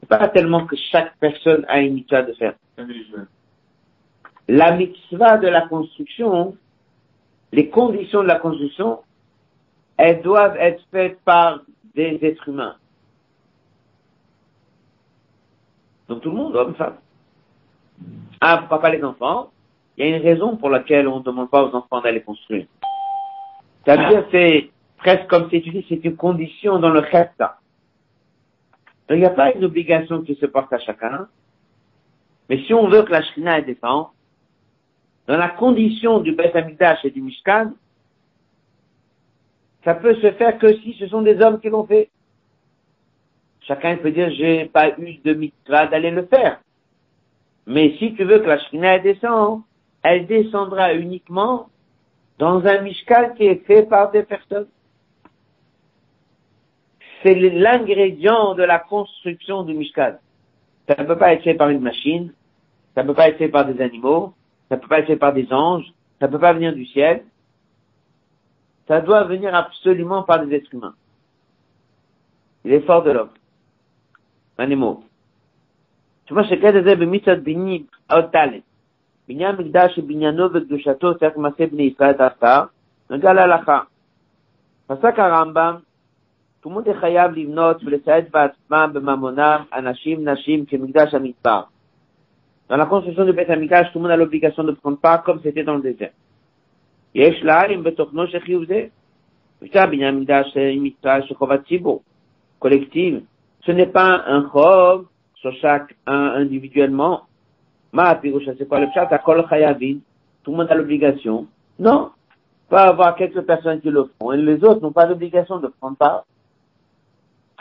pas 0.08 0.28
tellement 0.30 0.66
que 0.66 0.76
chaque 0.92 1.16
personne 1.18 1.66
a 1.68 1.80
une 1.80 1.96
mitzvah 1.96 2.24
de 2.24 2.34
faire. 2.34 2.54
La 4.48 4.76
mitzvah 4.76 5.38
de 5.38 5.48
la 5.48 5.62
construction, 5.68 6.58
les 7.52 7.70
conditions 7.70 8.22
de 8.22 8.28
la 8.28 8.40
construction, 8.40 9.00
elles 9.98 10.22
doivent 10.22 10.58
être 10.58 10.84
faites 10.92 11.20
par 11.22 11.62
des 11.96 12.20
êtres 12.22 12.50
humains. 12.50 12.76
Donc 16.08 16.22
tout 16.22 16.32
le 16.32 16.36
monde, 16.36 16.56
homme, 16.56 16.76
femme. 16.76 16.96
Ah, 18.42 18.66
papa 18.70 18.90
les 18.90 19.04
enfants, 19.04 19.52
il 19.98 20.06
y 20.06 20.12
a 20.12 20.18
une 20.18 20.24
raison 20.24 20.58
pour 20.58 20.70
laquelle 20.70 21.08
on 21.08 21.20
ne 21.20 21.24
demande 21.24 21.50
pas 21.50 21.64
aux 21.64 21.76
enfants 21.76 22.02
d'aller 22.02 22.22
construire. 22.22 22.66
C'est-à-dire, 23.86 24.26
c'est 24.32 24.70
presque 24.98 25.28
comme 25.28 25.50
si 25.50 25.62
tu 25.62 25.70
dis, 25.70 25.86
c'est 25.88 26.04
une 26.04 26.16
condition 26.16 26.80
dans 26.80 26.90
le 26.90 27.00
reste. 27.00 27.44
Il 29.12 29.20
n'y 29.20 29.26
a 29.26 29.32
pas 29.32 29.52
une 29.54 29.66
obligation 29.66 30.22
qui 30.22 30.36
se 30.36 30.46
porte 30.46 30.72
à 30.72 30.80
chacun. 30.80 31.28
Mais 32.50 32.60
si 32.64 32.74
on 32.74 32.88
veut 32.88 33.04
que 33.04 33.12
la 33.12 33.22
Shrina 33.22 33.60
est 33.60 33.82
dans 33.82 34.12
la 35.28 35.50
condition 35.50 36.20
du 36.20 36.34
Beth 36.34 36.56
Amidash 36.56 37.04
et 37.06 37.12
du 37.12 37.22
Mishkan, 37.22 37.74
ça 39.84 39.96
peut 39.96 40.16
se 40.16 40.32
faire 40.34 40.58
que 40.58 40.74
si 40.80 40.94
ce 41.00 41.08
sont 41.08 41.22
des 41.22 41.42
hommes 41.42 41.60
qui 41.60 41.70
l'ont 41.70 41.86
fait. 41.86 42.10
Chacun 43.62 43.98
peut 43.98 44.12
dire, 44.12 44.30
j'ai 44.32 44.66
pas 44.66 44.90
eu 44.98 45.18
de 45.24 45.34
mitzvah 45.34 45.88
d'aller 45.88 46.12
le 46.12 46.26
faire. 46.26 46.60
Mais 47.68 47.96
si 47.98 48.14
tu 48.16 48.24
veux 48.24 48.40
que 48.40 48.48
la 48.48 48.60
Shrina 48.60 49.00
descende, 49.00 49.62
elle 50.04 50.26
descendra 50.26 50.94
uniquement 50.94 51.70
dans 52.40 52.66
un 52.66 52.82
Mishkan 52.82 53.34
qui 53.36 53.46
est 53.46 53.66
fait 53.66 53.84
par 53.84 54.12
des 54.12 54.24
personnes 54.24 54.68
C'est 57.23 57.35
l'ingrédient 57.35 58.55
de 58.55 58.63
la 58.63 58.79
construction 58.79 59.63
du 59.63 59.75
Mishkan. 59.75 60.17
Ça 60.89 61.03
ne 61.03 61.07
peut 61.07 61.19
pas 61.19 61.33
être 61.33 61.43
fait 61.43 61.55
par 61.55 61.69
une 61.69 61.81
machine, 61.81 62.33
ça 62.95 63.03
ne 63.03 63.09
peut 63.09 63.15
pas 63.15 63.29
être 63.29 63.39
fait 63.39 63.49
par 63.49 63.65
des 63.65 63.81
animaux, 63.83 64.35
ça 64.69 64.77
ne 64.77 64.81
peut 64.81 64.89
pas 64.89 65.01
être 65.01 65.07
fait 65.07 65.17
par 65.17 65.33
des 65.33 65.53
anges, 65.53 65.87
ça 66.21 66.27
ne 66.27 66.33
peut 66.33 66.39
pas 66.39 66.53
venir 66.53 66.73
du 66.73 66.87
ciel. 66.87 67.25
Ça 68.87 69.01
doit 69.01 69.25
venir 69.25 69.55
absolument 69.55 70.23
par 70.23 70.45
des 70.45 70.55
êtres 70.55 70.73
humains. 70.73 70.95
L'effort 72.65 73.03
de 73.03 73.11
l'homme. 73.11 73.31
animaux. 74.59 75.05
Tu 76.27 76.35
vois, 76.35 76.45
chacun 76.45 76.73
des 76.73 76.89
êtres 76.89 77.05
mitzvot 77.05 77.37
bini 77.37 77.87
otale. 78.09 78.63
בניין 79.29 79.57
מקדש 79.57 79.97
שבניינו 79.97 80.45
וקדושתו 80.55 81.19
צריך 81.19 81.37
מעשה 81.37 81.67
בני 81.67 81.83
ישראל 81.83 82.13
תחתיו, 82.13 82.65
נוגע 83.11 83.33
להלכה. 83.33 83.81
פסק 84.87 85.19
הרמב"ם, 85.19 85.77
tout 86.62 86.70
le 86.70 86.76
monde 86.76 86.88
est 86.88 87.00
chayab 87.00 87.36
l'ivnot, 87.36 87.78
anashim, 89.72 90.22
nashim, 90.22 90.66
kemigdash 90.66 91.14
amidbar. 91.14 91.72
Dans 92.72 92.78
la 92.78 92.86
construction 92.86 93.26
du 93.26 93.34
Beth 93.34 93.50
Amikdash, 93.50 93.92
tout 93.92 94.00
le 94.00 94.04
monde 94.04 94.12
a 94.12 94.16
l'obligation 94.16 94.64
de 94.64 94.72
prendre 94.72 94.98
part 94.98 95.24
comme 95.24 95.42
c'était 95.44 95.66
dans 95.66 95.76
le 95.76 95.82
désert. 95.82 96.12
Yesh 97.14 97.44
la'arim 97.44 97.82
betochno 97.82 98.28
shechiuvze. 98.28 98.92
Putain, 99.60 99.88
bin 99.88 100.08
Amikdash, 100.08 100.48
c'est 100.54 100.74
une 100.74 100.84
mitzvah, 100.84 101.22
shechovatzibo. 101.24 102.02
Collective. 102.60 103.24
Ce 103.66 103.72
n'est 103.72 103.88
pas 103.88 104.24
un 104.26 104.50
chov 104.50 105.08
sur 105.36 105.52
chaque 105.56 105.96
un 106.08 106.36
individuellement. 106.36 107.24
Ma 107.92 108.16
pirusha, 108.16 108.54
c'est 108.58 108.70
quoi 108.70 108.80
le 108.80 108.88
pshat? 108.88 109.10
Akol 109.12 109.46
chayavin. 109.50 109.98
Tout 110.44 110.52
le 110.52 110.58
monde 110.58 110.72
a 110.72 110.76
l'obligation. 110.76 111.48
Non. 111.78 112.12
Pas 112.70 112.84
avoir 112.84 113.16
quelques 113.18 113.42
personnes 113.42 113.82
qui 113.82 113.90
le 113.90 114.10
font 114.18 114.32
et 114.32 114.38
les 114.38 114.64
autres 114.64 114.80
n'ont 114.82 114.94
pas 114.94 115.08
l'obligation 115.08 115.60
de 115.60 115.68
prendre 115.68 115.98
part. 115.98 116.24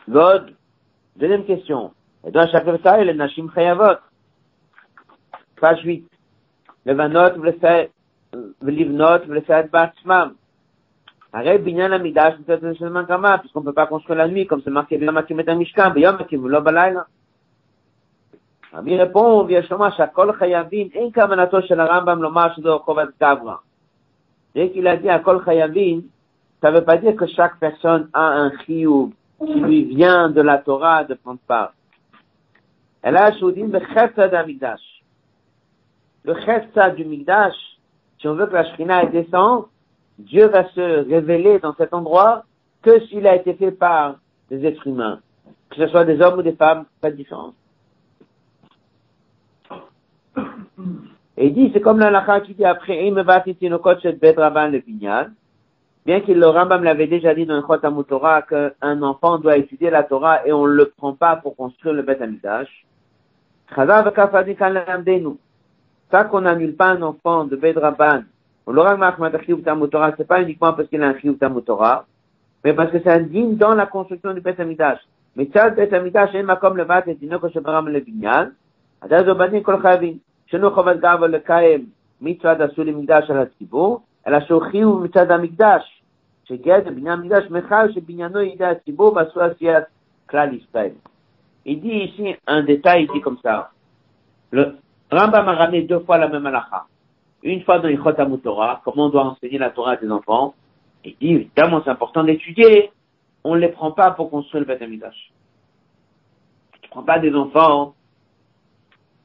God, 0.09 0.55
deuxième 1.17 1.45
question. 1.45 1.93
Et 2.27 2.31
dans 2.31 2.47
chaque 2.49 2.67
le 2.67 3.13
Nashim 3.13 3.49
Chayavot. 3.55 3.99
Page 5.61 5.83
8. 5.85 6.09
Levanot, 6.87 7.41
Vlivnot, 8.61 9.05
euh, 9.05 9.19
Vlesaet 9.27 9.69
Batsmam. 9.71 10.35
Arrête 11.33 11.63
Binyan 11.63 11.93
Amidash, 11.93 12.35
seulement 12.79 13.05
Kama, 13.05 13.39
puisqu'on 13.39 13.63
peut 13.63 13.73
pas 13.73 13.87
construire 13.87 14.19
la 14.19 14.29
nuit, 14.29 14.47
comme 14.47 14.63
c'est 14.65 14.71
marqué 14.71 14.99
Biyom 14.99 15.17
Akimet 15.17 15.49
Amishkan, 15.49 15.91
Biyom 15.91 16.17
Akimulo 16.19 16.61
Balayla. 16.61 17.07
Rabbi 18.73 18.97
répond, 18.97 19.45
Viyashoma, 19.45 19.93
Shakol 19.93 20.37
Chayavim, 20.39 20.89
En 20.97 21.11
Kamanato 21.11 21.61
Shel 21.63 21.81
Rambam 21.81 22.21
Lomar 22.21 22.55
Shdo 22.57 22.83
Chovat 22.85 23.11
Gavra. 23.21 23.63
Dès 24.55 24.71
qu'il 24.71 24.87
a 24.89 24.97
dit 24.97 25.09
Akol 25.09 25.45
Chayavim, 25.45 26.03
ça 26.61 26.71
veut 26.73 26.85
pas 26.85 26.97
dire 26.97 27.15
que 27.15 27.27
chaque 27.27 27.59
personne 27.61 28.09
a 28.13 28.27
un 28.27 28.51
chiyub 28.65 29.13
qui 29.44 29.55
lui 29.55 29.85
vient 29.85 30.29
de 30.31 30.40
la 30.40 30.59
Torah 30.59 31.05
de 31.05 31.14
prendre 31.14 31.40
part. 31.46 31.72
Elle 33.03 33.16
a 33.16 33.37
choudin 33.38 33.68
le 33.68 33.81
chesed 33.81 34.35
amigdash. 34.35 34.81
Le 36.24 36.35
chesed 36.35 36.94
du 36.96 37.05
migdash, 37.05 37.55
si 38.18 38.29
on 38.29 38.35
veut 38.35 38.46
que 38.46 38.53
la 38.53 38.64
Shrina 38.64 39.07
descende, 39.07 39.64
Dieu 40.18 40.46
va 40.48 40.68
se 40.70 41.09
révéler 41.09 41.59
dans 41.61 41.74
cet 41.74 41.94
endroit 41.94 42.44
que 42.83 43.00
s'il 43.07 43.26
a 43.26 43.37
été 43.37 43.55
fait 43.55 43.72
par 43.72 44.16
des 44.50 44.64
êtres 44.66 44.87
humains. 44.87 45.20
Que 45.70 45.76
ce 45.76 45.87
soit 45.88 46.05
des 46.05 46.20
hommes 46.20 46.38
ou 46.38 46.42
des 46.42 46.53
femmes, 46.53 46.85
pas 47.00 47.11
de 47.11 47.16
différence. 47.16 47.55
Et 51.37 51.46
il 51.46 51.55
dit, 51.55 51.70
c'est 51.72 51.81
comme 51.81 51.98
l'alakha 51.98 52.40
qui 52.42 52.53
dit 52.53 52.66
après, 52.66 53.11
Bien 56.07 56.21
qu'il 56.21 56.39
le 56.39 56.47
Rambam 56.47 56.83
l'avait 56.83 57.07
déjà 57.07 57.35
dit 57.35 57.45
dans 57.45 57.57
le 57.57 57.63
Chotam 57.63 58.03
Torah 58.05 58.43
qu'un 58.43 59.03
enfant 59.03 59.39
doit 59.39 59.59
étudier 59.59 59.91
la 59.91 60.03
Torah 60.03 60.47
et 60.47 60.53
on 60.53 60.67
ne 60.67 60.73
le 60.73 60.87
prend 60.87 61.13
pas 61.13 61.37
pour 61.37 61.57
construire 61.57 61.95
le 61.95 62.03
Beth 62.03 62.23
Amidash. 62.23 62.87
Ça 66.11 66.25
qu'on 66.25 66.41
n'annule 66.41 66.75
pas 66.75 66.89
un 66.89 67.03
enfant 67.03 67.45
de 67.45 67.55
Bedraban, 67.55 68.23
Torah, 68.67 70.15
c'est 70.17 70.27
pas 70.27 70.43
uniquement 70.43 70.73
parce 70.73 70.89
qu'il 70.89 71.03
a 71.03 71.09
un 71.09 71.19
Chiyuv 71.19 71.37
Torah, 71.67 72.07
mais 72.65 72.73
parce 72.73 72.91
que 72.91 72.99
c'est 72.99 73.11
indigne 73.11 73.57
dans 73.57 73.75
la 73.75 73.87
construction 73.87 74.33
du 74.33 74.41
Beth 74.41 74.59
Amidash. 74.59 75.01
Mais 75.37 75.49
ça, 75.55 75.69
le 75.69 75.77
Beth 75.77 75.93
Amidash, 75.93 76.35
et 76.35 76.45
comme 76.61 76.79
le 76.79 76.85
Vat, 76.85 77.05
et 77.07 77.15
Dinoko 77.15 77.51
Shebaram 77.51 77.89
le 77.89 78.01
Binyan, 78.01 78.51
Adaz 79.03 79.29
Obanin 79.29 79.61
Kol 79.61 79.81
Chavin, 79.83 80.15
Shenou 80.47 80.71
Chovad 80.71 81.01
Gav 81.01 81.25
le 81.27 81.39
Kaem, 81.39 81.87
Mitzvah 82.21 82.57
Dasul 82.57 82.93
Midash 82.93 83.31
al 83.31 83.51
Tzibur, 83.51 84.03
אלא 84.28 84.39
שהוא 84.39 84.62
חיוב 84.72 85.04
מצד 85.04 85.32
המקדש, 85.32 86.02
שגד 86.44 86.82
בניין 86.86 87.20
המקדש 87.20 87.52
מחל 87.52 87.91
שבניינו 87.91 88.41
ידי 88.41 88.65
הציבור 88.65 89.13
ועשו 89.15 89.41
עשיית 89.41 89.84
כלל 90.30 90.54
ישראל. 90.54 90.91
Il 91.65 91.82
dit 91.82 91.98
ici 92.08 92.36
un 92.46 92.62
détail, 92.62 93.04
il 93.06 93.12
dit 93.12 93.22
comme 93.22 93.39
ça. 93.41 93.72
Le 94.52 94.78
Rambam 95.12 95.50
a 95.50 95.54
ramené 95.54 95.82
deux 95.82 96.00
fois 96.02 96.20
la 96.20 96.28
même 96.28 96.46
halakha. 96.46 96.86
Une 97.41 97.63
fois 97.63 97.80
dans 97.80 97.88
les 97.88 97.98
Chotamut 97.98 98.38
Torah, 98.38 98.82
comment 98.86 99.06
on 99.06 99.10
doit 99.10 99.26
enseigner 99.26 99.58
la 99.58 99.72
Torah 99.72 99.94
à 99.94 99.96
des 99.98 100.12
enfants. 100.12 100.54
Il 101.04 101.15
dit, 101.20 101.34
évidemment, 101.34 101.82
c'est 101.84 101.89
important 101.89 102.24
d'étudier. 102.24 102.91
On 103.44 103.56
ne 103.56 103.60
les 103.62 103.70
prend 103.70 103.91
pas 103.91 104.12
pour 104.12 104.30
construire 104.30 104.62
le 104.62 104.68
Beth 104.68 104.82
Amidash. 104.82 105.32
Tu 106.82 106.89
prends 106.89 107.04
pas 107.04 107.18
des 107.18 107.34
enfants 107.34 107.96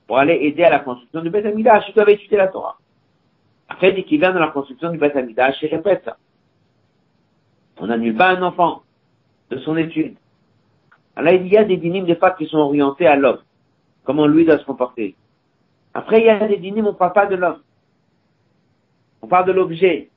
pour 0.07 0.19
aller 0.19 0.38
aider 0.43 0.64
à 0.64 0.71
la 0.71 0.81
construction 0.81 1.21
du 1.21 1.31
Beth 1.31 1.47
Amidash, 1.47 1.85
ils 1.88 1.95
doivent 1.95 2.09
étudier 2.09 2.37
la 2.37 2.49
Torah. 2.49 2.77
Après, 3.69 3.91
dès 3.91 4.04
qu'il 4.04 4.19
vient 4.19 4.34
dans 4.34 4.39
la 4.39 4.49
construction 4.49 4.91
du 4.91 4.97
Beth 4.97 5.15
Amidash, 5.15 5.62
il 5.62 5.67
répète 5.67 6.04
ça. 6.06 6.17
On 7.78 7.88
n'annule 7.88 8.15
pas 8.15 8.30
un 8.30 8.41
enfant 8.41 8.84
de 9.49 9.58
son 9.60 9.75
étude. 9.78 10.15
Alors, 11.15 11.34
il 11.34 11.47
y 11.47 11.58
a 11.58 11.63
des 11.63 11.78
dynimes 11.78 12.06
des 12.06 12.15
fois 12.15 12.32
qui 12.32 12.45
sont 12.45 12.58
orientés 12.58 13.08
à 13.08 13.15
l'homme. 13.15 13.39
Comment 14.04 14.28
lui 14.28 14.45
doit 14.45 14.60
se 14.60 14.65
comporter. 14.65 15.15
Après, 15.93 16.19
il 16.19 16.25
y 16.25 16.30
a 16.30 16.47
des 16.47 16.58
dynimes, 16.58 16.88
on 16.88 16.91
ne 16.91 16.97
parle 16.97 17.13
pas 17.13 17.25
de 17.25 17.36
l'homme. 17.36 17.62
On 19.21 19.28
parle 19.28 19.47
de 19.47 19.54
l'objet. 19.54 20.10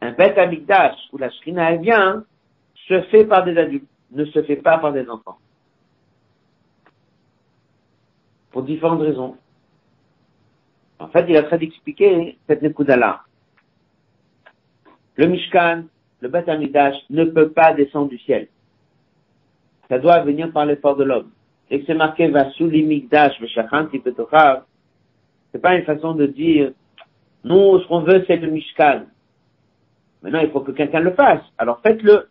Un 0.00 0.12
Beth 0.12 0.36
Amidash, 0.36 0.96
où 1.12 1.18
la 1.18 1.30
Shrina 1.30 1.72
elle 1.72 1.80
vient, 1.80 2.24
se 2.88 3.00
fait 3.02 3.24
par 3.24 3.44
des 3.44 3.56
adultes, 3.56 3.88
ne 4.12 4.24
se 4.24 4.42
fait 4.42 4.56
pas 4.56 4.78
par 4.78 4.92
des 4.92 5.08
enfants. 5.08 5.38
pour 8.50 8.62
différentes 8.62 9.00
raisons. 9.00 9.36
En 11.00 11.08
fait, 11.08 11.24
il 11.28 11.36
a 11.36 11.42
très 11.42 11.58
d'expliquer 11.58 12.38
cette 12.46 12.62
Nekuda-là. 12.62 13.22
Le 15.16 15.26
Mishkan, 15.26 15.84
le 16.20 16.28
Beth 16.28 16.48
Amidash, 16.48 16.94
ne 17.08 17.24
peut 17.24 17.50
pas 17.50 17.72
descendre 17.72 18.10
du 18.10 18.18
ciel. 18.18 18.48
Ça 19.88 19.98
doit 19.98 20.20
venir 20.20 20.52
par 20.52 20.66
l'effort 20.66 20.96
de 20.96 21.04
l'homme. 21.04 21.30
Et 21.70 21.80
que 21.80 21.86
c'est 21.86 21.94
marqué 21.94 22.28
Vasuli 22.28 22.84
Migdash 22.84 23.32
c'est 25.52 25.58
pas 25.58 25.74
une 25.74 25.84
façon 25.84 26.14
de 26.14 26.26
dire, 26.26 26.72
nous, 27.42 27.80
ce 27.80 27.88
qu'on 27.88 28.00
veut, 28.00 28.24
c'est 28.26 28.36
le 28.36 28.50
Mishkan. 28.50 29.06
Maintenant, 30.22 30.40
il 30.40 30.50
faut 30.50 30.60
que 30.60 30.72
quelqu'un 30.72 31.00
le 31.00 31.12
fasse. 31.12 31.42
Alors 31.58 31.80
faites-le. 31.80 32.28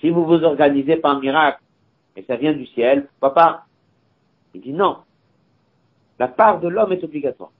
Si 0.00 0.10
vous 0.10 0.24
vous 0.24 0.44
organisez 0.44 0.96
par 0.96 1.18
miracle, 1.20 1.60
et 2.16 2.22
ça 2.22 2.36
vient 2.36 2.52
du 2.52 2.66
ciel, 2.66 3.08
pas? 3.20 3.64
Il 4.54 4.60
dit 4.60 4.72
non. 4.72 4.98
La 6.18 6.28
part 6.28 6.60
de 6.60 6.68
l'homme 6.68 6.92
est 6.92 7.04
obligatoire. 7.04 7.50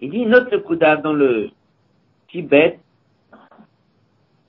Il 0.00 0.10
dit 0.10 0.26
note 0.26 0.50
le 0.52 0.60
Kouda 0.60 0.96
dans 0.96 1.12
le 1.12 1.50
Tibet, 2.28 2.78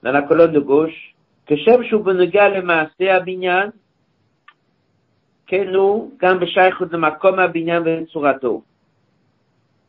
dans 0.04 0.12
la 0.12 0.22
colonne 0.22 0.52
de 0.52 0.60
gauche, 0.60 1.16
que 1.46 1.56
Shem 1.56 1.84
Shubunega 1.84 2.50
le 2.50 2.62
Maasé 2.62 3.10
Abinyan, 3.10 3.72
Kenu, 5.48 6.12
Gam 6.20 6.38
Beshaychut 6.38 6.96
Makom 6.96 7.40
Abinyan 7.40 7.82
Vetsurato. 7.82 8.64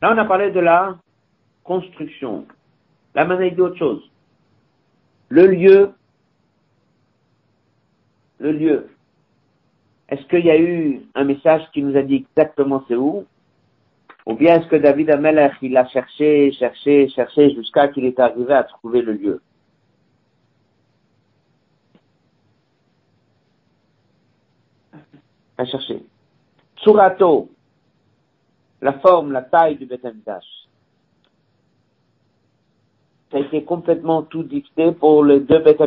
Là, 0.01 0.13
on 0.13 0.17
a 0.17 0.25
parlé 0.25 0.49
de 0.49 0.59
la 0.59 0.97
construction. 1.63 2.47
Là, 3.13 3.25
maintenant, 3.25 3.45
il 3.45 3.53
dit 3.53 3.61
autre 3.61 3.77
chose. 3.77 4.01
Le 5.29 5.45
lieu, 5.45 5.91
le 8.39 8.51
lieu. 8.51 8.89
Est-ce 10.09 10.23
qu'il 10.25 10.43
y 10.43 10.49
a 10.49 10.57
eu 10.57 11.03
un 11.13 11.23
message 11.23 11.61
qui 11.71 11.83
nous 11.83 11.95
a 11.95 12.01
dit 12.01 12.15
exactement 12.15 12.83
c'est 12.87 12.95
où? 12.95 13.25
Ou 14.25 14.35
bien 14.35 14.59
est-ce 14.59 14.67
que 14.67 14.75
David 14.75 15.09
Amelech, 15.09 15.53
il 15.61 15.75
a 15.77 15.87
cherché, 15.87 16.51
cherché, 16.53 17.09
cherché 17.09 17.53
jusqu'à 17.55 17.87
qu'il 17.87 18.05
est 18.05 18.19
arrivé 18.19 18.53
à 18.53 18.63
trouver 18.63 19.01
le 19.01 19.13
lieu? 19.13 19.41
À 25.57 25.65
chercher. 25.65 26.03
Tsurato, 26.77 27.49
la 28.81 28.93
forme, 28.99 29.31
la 29.31 29.41
taille 29.41 29.77
du 29.77 29.85
Beth 29.85 30.01
Ça 30.25 30.39
a 33.33 33.39
été 33.39 33.63
complètement 33.63 34.23
tout 34.23 34.43
dicté 34.43 34.91
pour 34.91 35.23
les 35.23 35.39
deux 35.39 35.59
Beth 35.59 35.81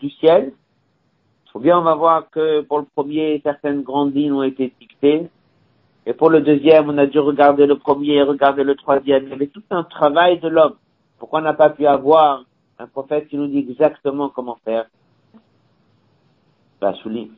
du 0.00 0.10
ciel. 0.10 0.52
Ou 1.56 1.58
bien 1.58 1.78
on 1.78 1.82
va 1.82 1.94
voir 1.94 2.28
que 2.28 2.60
pour 2.60 2.80
le 2.80 2.84
premier, 2.94 3.40
certaines 3.42 3.82
grandes 3.82 4.14
lignes 4.14 4.32
ont 4.32 4.42
été 4.42 4.74
dictées. 4.78 5.30
Et 6.06 6.14
pour 6.14 6.30
le 6.30 6.40
deuxième, 6.40 6.88
on 6.88 6.98
a 6.98 7.06
dû 7.06 7.18
regarder 7.18 7.66
le 7.66 7.78
premier, 7.78 8.22
regarder 8.22 8.62
le 8.62 8.76
troisième. 8.76 9.24
Il 9.24 9.30
y 9.30 9.32
avait 9.32 9.48
tout 9.48 9.64
un 9.70 9.82
travail 9.82 10.38
de 10.38 10.48
l'homme. 10.48 10.76
Pourquoi 11.18 11.40
on 11.40 11.42
n'a 11.42 11.52
pas 11.52 11.70
pu 11.70 11.84
avoir 11.84 12.44
un 12.78 12.86
prophète 12.86 13.26
qui 13.26 13.36
nous 13.36 13.48
dit 13.48 13.66
exactement 13.68 14.28
comment 14.28 14.56
faire? 14.64 14.86
Bah, 16.80 16.94
souligne. 17.02 17.32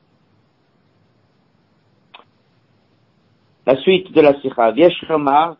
La 3.65 3.77
suite 3.77 4.13
de 4.13 4.21
la 4.21 4.39
sikha. 4.41 4.71
Viesh 4.73 5.03
Ramar, 5.09 5.57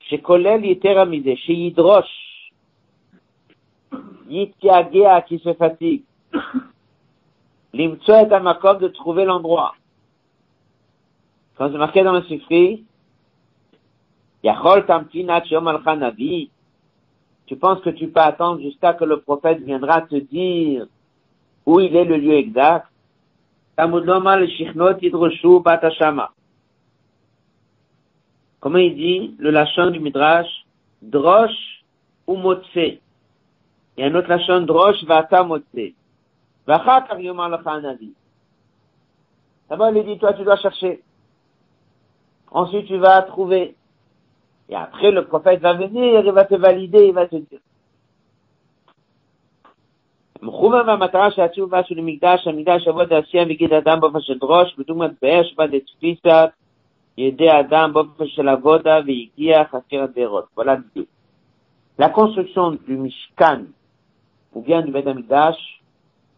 chez 0.00 0.20
Kolel 0.20 0.64
Yiteramisé, 0.64 1.36
chez 1.36 1.54
Yidrosh, 1.54 2.52
Yitiagea 4.28 5.22
qui 5.22 5.38
se 5.40 5.52
fatigue, 5.54 6.04
est 7.74 8.32
un 8.32 8.40
makom 8.40 8.78
de 8.78 8.88
trouver 8.88 9.26
l'endroit. 9.26 9.74
Quand 11.56 11.72
c'est 11.72 11.78
marqué 11.78 12.02
dans 12.02 12.12
le 12.12 12.22
Sifri, 12.24 12.84
Yachol 14.42 14.86
Tamtinat 14.86 15.44
Navi, 15.96 16.50
tu 17.46 17.56
penses 17.56 17.80
que 17.80 17.90
tu 17.90 18.08
peux 18.08 18.20
attendre 18.20 18.60
jusqu'à 18.60 18.92
que 18.92 19.04
le 19.04 19.20
prophète 19.20 19.62
viendra 19.62 20.02
te 20.02 20.16
dire 20.16 20.86
où 21.64 21.80
il 21.80 21.96
est 21.96 22.04
le 22.04 22.16
lieu 22.16 22.34
exact? 22.34 22.86
Comment 23.78 23.98
il 28.78 28.96
dit, 28.96 29.34
le 29.38 29.50
lachon 29.50 29.90
du 29.90 30.00
Midrash, 30.00 30.48
drosh 31.02 31.84
ou 32.26 32.36
motse? 32.36 32.66
Il 32.74 33.00
y 33.98 34.02
a 34.02 34.06
un 34.06 34.14
autre 34.14 34.28
lachon, 34.28 34.62
drosh 34.62 35.04
vata 35.04 35.42
motse. 35.42 35.94
Vachakar 36.66 37.20
yomar 37.20 37.50
lecha 37.50 37.80
navi. 37.80 38.12
D'abord, 39.68 39.90
il 39.94 40.04
dit, 40.04 40.18
toi, 40.18 40.32
tu 40.32 40.42
dois 40.44 40.56
chercher. 40.56 41.02
Ensuite, 42.50 42.86
tu 42.86 42.96
vas 42.96 43.22
trouver. 43.22 43.74
Et 44.68 44.74
après, 44.74 45.10
le 45.10 45.26
prophète 45.26 45.60
va 45.60 45.74
venir, 45.74 46.24
il 46.24 46.32
va 46.32 46.44
te 46.44 46.54
valider, 46.54 47.06
il 47.06 47.12
va 47.12 47.26
te 47.26 47.36
dire. 47.36 47.60
Voilà 60.54 60.78
La 61.98 62.10
construction 62.10 62.72
du 62.72 62.96
Mishkan, 62.96 63.64
ou 64.52 64.60
bien 64.60 64.82
du 64.82 64.92
Betamikdash, 64.92 65.56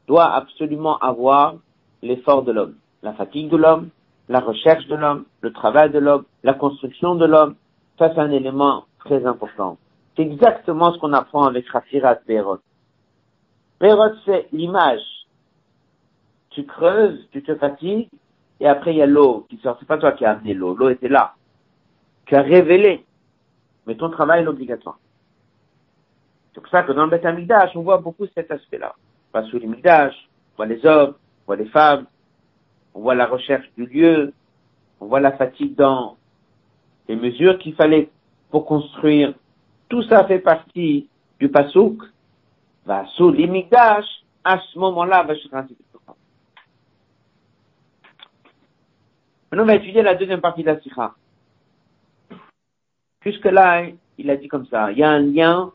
doit 0.06 0.32
absolument 0.32 0.98
avoir 0.98 1.56
l'effort 2.02 2.42
de 2.42 2.52
l'homme, 2.52 2.74
la 3.02 3.14
fatigue 3.14 3.50
de 3.50 3.56
l'homme, 3.56 3.90
la 4.28 4.40
recherche 4.40 4.86
de 4.86 4.94
l'homme, 4.94 5.24
le 5.40 5.52
travail 5.52 5.90
de 5.90 5.98
l'homme, 5.98 6.24
la 6.42 6.54
construction 6.54 7.14
de 7.14 7.24
l'homme, 7.24 7.56
ça 7.98 8.12
c'est 8.14 8.20
un 8.20 8.30
élément 8.30 8.84
très 9.00 9.24
important. 9.26 9.78
C'est 10.16 10.22
exactement 10.22 10.92
ce 10.92 10.98
qu'on 10.98 11.12
apprend 11.12 11.44
avec 11.44 11.68
Rafirat 11.68 12.18
Be'erot. 12.26 12.58
Be'erot 13.80 14.14
c'est 14.26 14.48
l'image. 14.52 15.00
Tu 16.50 16.64
creuses, 16.64 17.26
tu 17.30 17.42
te 17.42 17.54
fatigues, 17.54 18.08
et 18.60 18.66
après 18.66 18.92
il 18.92 18.98
y 18.98 19.02
a 19.02 19.06
l'eau 19.06 19.46
qui 19.48 19.58
sort. 19.58 19.76
C'est 19.78 19.88
pas 19.88 19.98
toi 19.98 20.12
qui 20.12 20.24
as 20.24 20.32
amené 20.32 20.54
l'eau, 20.54 20.74
l'eau 20.74 20.90
était 20.90 21.08
là. 21.08 21.34
Tu 22.26 22.34
as 22.34 22.42
révélé. 22.42 23.04
Mais 23.86 23.96
ton 23.96 24.10
travail 24.10 24.44
est 24.44 24.48
obligatoire. 24.48 24.98
C'est 26.52 26.60
pour 26.60 26.70
ça 26.70 26.82
que 26.82 26.92
dans 26.92 27.06
le 27.06 27.10
Beth 27.16 27.76
on 27.76 27.82
voit 27.82 27.98
beaucoup 27.98 28.26
cet 28.34 28.50
aspect-là. 28.50 28.94
Pas 29.32 29.44
sous 29.44 29.58
les 29.58 29.68
on 29.68 30.56
voit 30.56 30.66
les 30.66 30.84
hommes, 30.84 31.14
on 31.14 31.46
voit 31.46 31.56
les 31.56 31.66
femmes, 31.66 32.06
on 32.98 33.02
voit 33.02 33.14
la 33.14 33.26
recherche 33.26 33.70
du 33.76 33.86
lieu, 33.86 34.32
on 34.98 35.06
voit 35.06 35.20
la 35.20 35.30
fatigue 35.30 35.76
dans 35.76 36.16
les 37.06 37.14
mesures 37.14 37.56
qu'il 37.60 37.76
fallait 37.76 38.10
pour 38.50 38.66
construire. 38.66 39.34
Tout 39.88 40.02
ça 40.02 40.24
fait 40.24 40.40
partie 40.40 41.08
du 41.38 41.48
pasouk. 41.48 42.02
Va 42.84 43.06
sous 43.14 43.30
l'imigdash, 43.30 44.04
à 44.42 44.58
ce 44.58 44.78
moment-là, 44.80 45.24
Maintenant, 49.50 49.62
on 49.62 49.66
va 49.66 49.76
étudier 49.76 50.02
la 50.02 50.16
deuxième 50.16 50.40
partie 50.40 50.62
de 50.62 50.66
la 50.66 50.80
sikha. 50.80 51.14
Jusque 53.24 53.44
là, 53.44 53.84
il 54.18 54.28
a 54.28 54.36
dit 54.36 54.48
comme 54.48 54.66
ça, 54.66 54.90
il 54.90 54.98
y 54.98 55.04
a 55.04 55.10
un 55.10 55.20
lien 55.20 55.70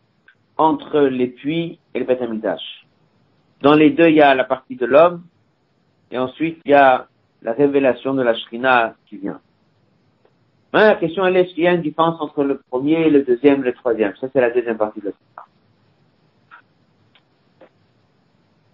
entre 0.58 1.00
les 1.00 1.28
puits 1.28 1.80
et 1.94 2.00
le 2.00 2.06
Beth 2.06 2.20
Dans 3.62 3.76
les 3.76 3.92
deux, 3.92 4.10
il 4.10 4.16
y 4.16 4.22
a 4.22 4.36
la 4.36 4.44
partie 4.44 4.76
de 4.76 4.86
l'homme, 4.86 5.24
et 6.12 6.18
ensuite, 6.18 6.60
il 6.66 6.72
y 6.72 6.76
a 6.76 7.08
la 7.44 7.52
révélation 7.52 8.14
de 8.14 8.24
la 8.24 8.34
Shrina 8.36 8.96
qui 9.06 9.18
vient. 9.18 9.40
Maintenant, 10.72 10.90
la 10.90 10.96
question 10.96 11.26
elle 11.26 11.38
est, 11.38 11.46
qu'il 11.48 11.64
y 11.64 11.68
a 11.68 11.74
une 11.74 11.82
différence 11.82 12.20
entre 12.20 12.44
le 12.44 12.60
premier, 12.70 13.10
le 13.10 13.24
deuxième, 13.24 13.62
le 13.62 13.74
troisième. 13.74 14.16
Ça, 14.16 14.28
c'est 14.34 14.42
la 14.42 14.50
deuxième 14.50 14.78
partie 14.78 15.02
de 15.02 15.08
la 15.08 15.12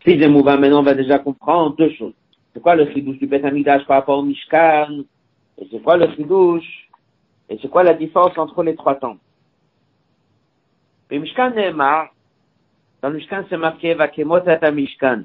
Si 0.06 0.18
maintenant, 0.18 0.80
on 0.80 0.84
va 0.84 0.94
déjà 0.94 1.20
comprendre 1.20 1.76
deux 1.76 1.92
choses. 1.96 2.14
C'est 2.54 2.62
quoi 2.62 2.76
le 2.76 2.90
chidouche 2.92 3.18
du 3.18 3.28
Beth 3.28 3.44
Amidash 3.44 3.86
par 3.86 3.98
rapport 3.98 4.20
au 4.20 4.24
Mishkan? 4.24 5.04
Et 5.58 5.68
c'est 5.70 5.82
quoi 5.82 5.98
le 5.98 6.10
chidouche? 6.16 6.90
Et 7.50 7.60
c'est 7.62 7.68
quoi 7.68 7.84
la 7.84 7.94
différence 7.94 8.38
entre 8.38 8.64
les 8.64 8.76
trois 8.76 8.96
temps 8.96 9.18
Le 11.10 11.20
Mishkan 11.20 11.52
Nehemar, 11.52 12.10
dans 13.02 13.10
le 13.10 13.18
Mishkan, 13.18 13.44
c'est 13.50 13.58
marqué 13.58 13.94
Vakemot 13.94 14.42
Mishkan, 14.72 15.24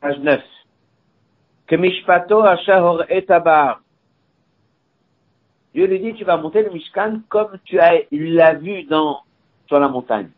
page 0.00 0.18
9 0.18 0.42
que 1.72 1.78
Mishpato 1.78 2.42
Ashahor 2.44 3.06
Etabar. 3.08 3.80
Dieu 5.72 5.86
lui 5.86 6.00
dit, 6.00 6.12
tu 6.12 6.22
vas 6.22 6.36
monter 6.36 6.62
le 6.62 6.68
Mishkan 6.68 7.22
comme 7.30 7.58
tu 7.64 7.80
as, 7.80 8.02
l'as 8.10 8.52
vu 8.52 8.82
dans, 8.82 9.20
sur 9.66 9.80
la 9.80 9.88
montagne. 9.88 10.28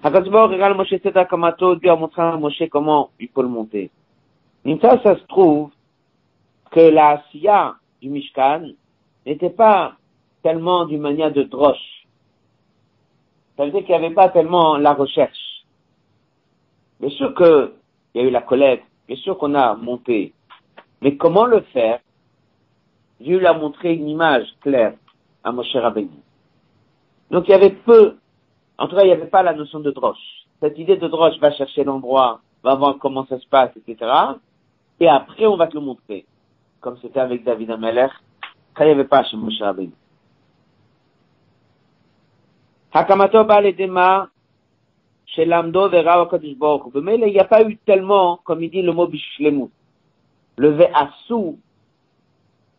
Hakazbor 0.00 0.48
regarde 0.50 0.76
Moshe 0.76 0.94
Kamato, 1.28 1.74
Dieu 1.74 1.90
a 1.90 1.96
montré 1.96 2.22
à 2.22 2.36
Moshe 2.36 2.62
comment 2.70 3.10
il 3.18 3.28
peut 3.28 3.42
le 3.42 3.48
monter. 3.48 3.90
Mais 4.64 4.78
ça, 4.78 4.96
se 5.02 5.26
trouve 5.26 5.70
que 6.70 6.78
la 6.78 7.24
Siya 7.32 7.74
du 8.00 8.10
Mishkan 8.10 8.68
n'était 9.26 9.50
pas 9.50 9.94
tellement 10.44 10.84
d'une 10.84 11.00
manière 11.00 11.32
de 11.32 11.42
droche. 11.42 12.06
Ça 13.56 13.64
veut 13.64 13.72
dire 13.72 13.80
qu'il 13.80 13.98
n'y 13.98 14.06
avait 14.06 14.14
pas 14.14 14.28
tellement 14.28 14.76
la 14.76 14.92
recherche. 14.92 15.64
Bien 17.00 17.10
sûr 17.10 17.34
qu'il 17.34 17.72
y 18.14 18.20
a 18.20 18.22
eu 18.22 18.30
la 18.30 18.42
collecte, 18.42 18.86
Bien 19.06 19.16
sûr 19.16 19.36
qu'on 19.38 19.54
a 19.54 19.74
monté. 19.74 20.32
Mais 21.02 21.16
comment 21.16 21.46
le 21.46 21.60
faire? 21.72 22.00
Dieu 23.20 23.38
lui 23.38 23.46
a 23.46 23.52
montré 23.52 23.94
une 23.94 24.08
image 24.08 24.46
claire 24.60 24.94
à 25.42 25.52
Moshe 25.52 25.74
Rabbeinu. 25.74 26.10
Donc 27.30 27.48
il 27.48 27.50
y 27.50 27.54
avait 27.54 27.70
peu, 27.70 28.16
en 28.78 28.88
tout 28.88 28.96
cas 28.96 29.02
il 29.02 29.06
n'y 29.06 29.12
avait 29.12 29.26
pas 29.26 29.42
la 29.42 29.54
notion 29.54 29.80
de 29.80 29.90
droche. 29.90 30.44
Cette 30.60 30.78
idée 30.78 30.96
de 30.96 31.08
droche 31.08 31.38
va 31.38 31.52
chercher 31.52 31.84
l'endroit, 31.84 32.40
va 32.62 32.74
voir 32.74 32.96
comment 32.98 33.26
ça 33.26 33.38
se 33.38 33.46
passe, 33.46 33.70
etc. 33.76 34.10
Et 35.00 35.08
après 35.08 35.46
on 35.46 35.56
va 35.56 35.66
te 35.66 35.74
le 35.74 35.80
montrer. 35.80 36.26
Comme 36.80 36.98
c'était 37.00 37.20
avec 37.20 37.44
David 37.44 37.70
Ameler, 37.70 38.08
quand 38.74 38.84
il 38.84 38.88
n'y 38.88 38.92
avait 38.92 39.04
pas 39.04 39.24
chez 39.24 39.36
Moshe 39.36 39.60
Rabbeinu. 39.60 39.92
Hakamato 42.92 43.44
Baledema 43.44 44.28
chez 45.34 45.44
Lamdo 45.44 45.88
Vera 45.88 46.28
Mais 47.02 47.16
il 47.16 47.24
n'y 47.24 47.38
a 47.38 47.44
pas 47.44 47.62
eu 47.62 47.76
tellement, 47.78 48.38
comme 48.44 48.62
il 48.62 48.70
dit 48.70 48.82
le 48.82 48.92
mot 48.92 49.06
Bishlemut. 49.06 49.70
Le 50.56 50.68
Ve'asu, 50.70 51.56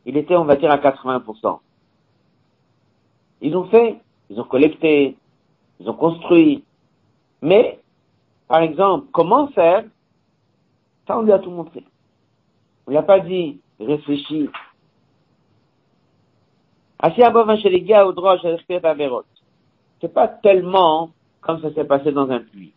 il 0.05 0.17
était, 0.17 0.35
on 0.35 0.45
va 0.45 0.55
dire, 0.55 0.71
à 0.71 0.77
80%. 0.77 1.59
Ils 3.41 3.55
ont 3.55 3.65
fait, 3.65 3.97
ils 4.29 4.39
ont 4.39 4.45
collecté, 4.45 5.17
ils 5.79 5.89
ont 5.89 5.93
construit. 5.93 6.63
Mais, 7.41 7.79
par 8.47 8.61
exemple, 8.61 9.07
comment 9.11 9.47
faire? 9.47 9.83
Ça, 11.07 11.19
on 11.19 11.23
lui 11.23 11.33
a 11.33 11.39
tout 11.39 11.51
montré. 11.51 11.83
On 12.87 12.91
lui 12.91 12.97
a 12.97 13.03
pas 13.03 13.19
dit, 13.19 13.59
réfléchis. 13.79 14.49
C'est 20.01 20.13
pas 20.13 20.27
tellement 20.27 21.11
comme 21.45 21.61
ça 21.61 21.71
s'est 21.73 21.85
passé 21.85 22.11
dans 22.11 22.29
un 22.29 22.39
puits. 22.39 22.73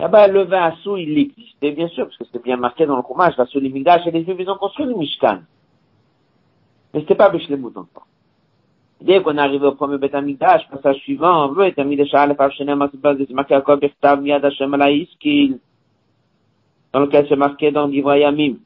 Là-bas, 0.00 0.28
le 0.28 0.42
vin 0.44 0.62
à 0.62 0.72
sous, 0.82 0.96
il 0.96 1.16
existait, 1.18 1.72
bien 1.72 1.88
sûr, 1.88 2.06
parce 2.06 2.16
que 2.16 2.24
c'était 2.24 2.38
bien 2.40 2.56
marqué 2.56 2.86
dans 2.86 2.96
le 2.96 3.02
courage, 3.02 3.34
la 3.36 3.46
Solimigdash 3.46 4.06
et 4.06 4.10
les 4.10 4.24
Juifs, 4.24 4.36
ils 4.38 4.50
ont 4.50 4.56
construit 4.56 4.86
le 4.86 4.94
Mishkan. 4.94 5.40
Mais 6.92 7.00
c'était 7.00 7.14
pas 7.14 7.30
Bishlemut 7.30 7.76
encore. 7.76 8.06
Dès 9.00 9.22
qu'on 9.22 9.38
arrive 9.38 9.62
au 9.62 9.72
premier 9.72 9.98
Beth 9.98 10.14
Amidash, 10.14 10.68
passage 10.68 10.96
suivant, 10.98 11.46
on 11.46 11.52
veut 11.52 11.66
être 11.66 11.78
Amidash 11.78 12.12
Aleph 12.12 12.40
Avshenem 12.40 12.82
Asibaz, 12.82 13.16
c'est 13.18 13.30
marqué 13.30 13.54
à 13.54 13.60
Birtav 13.76 14.20
Miyad 14.20 14.44
Hashem 14.44 14.76
dans 16.92 17.00
lequel 17.00 17.26
c'est 17.28 17.36
marqué 17.36 17.70
dans 17.70 17.86
Divrayamim, 17.86 18.56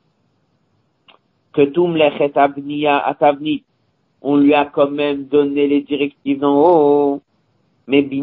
que 1.53 1.63
Tum 1.67 1.95
Lechet 1.95 2.37
Abniya 2.37 2.99
Atavni, 2.99 3.65
on 4.23 4.37
lui 4.37 4.55
a 4.55 4.65
quand 4.65 4.91
même 4.91 5.25
donné 5.25 5.67
les 5.67 5.83
directives 5.83 6.41
d'en 6.41 6.57
haut, 6.57 7.23
mais 7.87 8.01
Il 8.01 8.17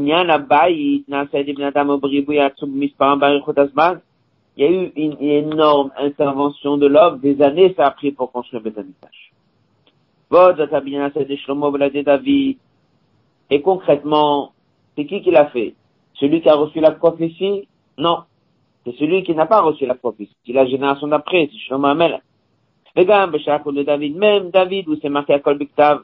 y 4.57 4.64
a 4.64 4.70
eu 4.70 4.91
une, 4.95 5.18
énorme 5.22 5.91
intervention 5.97 6.78
de 6.78 6.88
l'homme, 6.88 7.20
des 7.20 7.41
années 7.41 7.74
ça 7.78 7.88
a 7.88 7.91
pris 7.91 8.12
pour 8.12 8.32
construire 8.32 8.64
David. 8.64 8.93
Et 13.49 13.62
concrètement, 13.62 14.53
c'est 14.95 15.05
qui 15.05 15.22
qui 15.22 15.32
l'a 15.32 15.45
fait 15.47 15.76
Celui 16.16 16.41
qui 16.41 16.49
a 16.49 16.55
reçu 16.55 16.80
la 16.80 16.91
prophétie 16.91 17.68
Non. 17.97 18.24
C'est 18.84 18.95
celui 18.95 19.24
qui 19.24 19.36
n'a 19.36 19.45
pas 19.45 19.62
reçu 19.62 19.86
la 19.86 19.95
prophétie. 19.95 20.36
C'est 20.45 20.53
la 20.53 20.66
génération 20.66 21.07
d'après, 21.07 21.49
c'est 21.51 21.59
Shlomo 21.59 21.88
Amel. 21.88 22.22
Regarde, 22.95 23.32
Béchakou 23.32 23.72
de 23.72 23.84
David, 23.84 24.18
même 24.18 24.49
David, 24.49 24.88
où 24.89 24.95
c'est 25.01 25.09
marqué 25.09 25.34
à 25.34 25.39
Kolbiktav, 25.39 26.03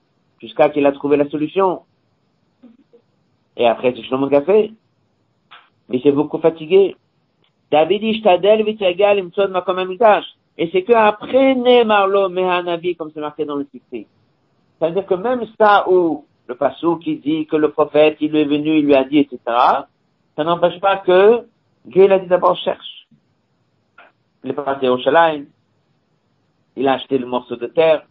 jusqu'à 0.41 0.69
qu'il 0.69 0.85
a 0.85 0.91
trouvé 0.91 1.17
la 1.17 1.29
solution 1.29 1.81
et 3.55 3.67
après 3.67 3.93
c'est 3.95 4.03
Shlomo 4.03 4.27
Café 4.27 4.73
il 5.89 6.01
s'est 6.01 6.11
beaucoup 6.11 6.39
fatigué 6.39 6.95
David 7.71 8.03
Ishtadel 8.03 8.65
Vityagal 8.65 9.19
Imtsod 9.19 9.51
Makom 9.51 9.77
et 10.57 10.69
c'est 10.71 10.83
que 10.83 10.93
après 10.93 11.55
Mehanavi, 11.55 12.95
comme 12.95 13.11
c'est 13.13 13.21
marqué 13.21 13.45
dans 13.45 13.55
le 13.55 13.65
titre. 13.65 13.85
C'est-à-dire 14.77 15.05
que 15.05 15.13
même 15.15 15.45
ça 15.59 15.89
où 15.89 16.25
le 16.47 16.55
passou 16.55 16.97
qui 16.97 17.17
dit 17.17 17.45
que 17.47 17.55
le 17.55 17.71
prophète, 17.71 18.17
il 18.19 18.35
est 18.35 18.45
venu, 18.45 18.77
il 18.77 18.85
lui 18.85 18.95
a 18.95 19.03
dit, 19.03 19.19
etc., 19.19 19.39
ça 20.35 20.43
n'empêche 20.43 20.79
pas 20.79 20.97
que 20.97 21.45
Dieu, 21.85 22.05
il 22.05 22.11
a 22.11 22.19
dit 22.19 22.27
d'abord 22.27 22.57
cherche. 22.57 23.07
Il 24.43 24.51
est 24.51 24.53
parti 24.53 24.87
au 24.87 24.97
Shalaim, 24.97 25.45
il 26.75 26.87
a 26.87 26.93
acheté 26.93 27.17
le 27.17 27.25
morceau 27.25 27.55
de 27.55 27.67
terre. 27.67 28.05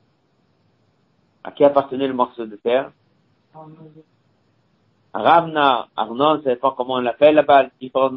À 1.42 1.52
qui 1.52 1.64
appartenait 1.64 2.08
le 2.08 2.14
morceau 2.14 2.46
de 2.46 2.56
terre? 2.56 2.92
Ravna, 5.12 5.88
Arnon, 5.96 6.36
ne 6.36 6.42
savait 6.42 6.56
pas 6.56 6.74
comment 6.76 6.94
on 6.94 7.00
l'appelle 7.00 7.34
là-bas, 7.34 7.66
différents 7.80 8.10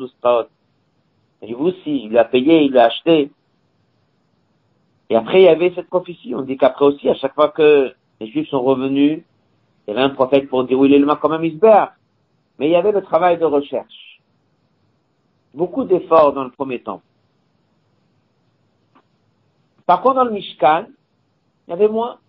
Et 1.42 1.54
vous 1.54 1.68
aussi, 1.68 2.04
il 2.04 2.12
l'a 2.12 2.26
payé, 2.26 2.64
il 2.64 2.74
l'a 2.74 2.86
acheté. 2.86 3.32
Et 5.10 5.16
après, 5.16 5.42
il 5.42 5.46
y 5.46 5.50
avait 5.50 5.74
cette 5.76 5.90
prophétie. 5.90 6.36
On 6.36 6.42
dit 6.42 6.58
qu'après 6.58 6.86
aussi, 6.86 7.10
à 7.10 7.16
chaque 7.16 7.34
fois 7.34 7.50
que 7.50 7.94
les 8.20 8.28
Juifs 8.28 8.50
sont 8.50 8.62
revenus, 8.62 9.24
il 9.86 9.92
y 9.92 9.94
avait 9.94 10.04
un 10.04 10.10
prophète 10.10 10.50
pour 10.50 10.64
dire 10.66 10.80
où 10.80 10.86
il 10.86 10.94
est 10.94 11.00
le 11.00 11.10
un 11.10 11.38
misbère. 11.40 11.94
Mais 12.58 12.68
il 12.68 12.72
y 12.72 12.76
avait 12.76 12.92
le 12.92 13.02
travail 13.02 13.38
de 13.38 13.46
recherche. 13.46 14.22
Beaucoup 15.54 15.84
d'efforts 15.84 16.34
dans 16.34 16.44
le 16.44 16.52
premier 16.52 16.82
temps. 16.82 17.02
Par 19.86 20.02
contre, 20.02 20.16
dans 20.16 20.24
le 20.24 20.32
Mishkan, 20.32 20.86
il 21.68 21.72
y 21.72 21.74
avait 21.74 21.88
moins. 21.88 22.20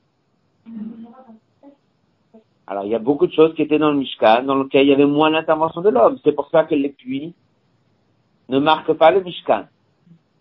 Alors, 2.66 2.84
il 2.84 2.90
y 2.90 2.94
a 2.94 2.98
beaucoup 2.98 3.26
de 3.26 3.32
choses 3.32 3.54
qui 3.54 3.62
étaient 3.62 3.78
dans 3.78 3.90
le 3.90 3.98
Mishkan, 3.98 4.42
dans 4.44 4.62
lesquelles 4.62 4.86
il 4.86 4.90
y 4.90 4.94
avait 4.94 5.04
moins 5.06 5.30
l'intervention 5.30 5.82
de 5.82 5.90
l'homme. 5.90 6.18
C'est 6.24 6.32
pour 6.32 6.48
ça 6.50 6.64
que 6.64 6.74
les 6.74 6.88
puits 6.88 7.34
ne 8.48 8.58
marquent 8.58 8.94
pas 8.94 9.10
le 9.10 9.22
Mishkan. 9.22 9.64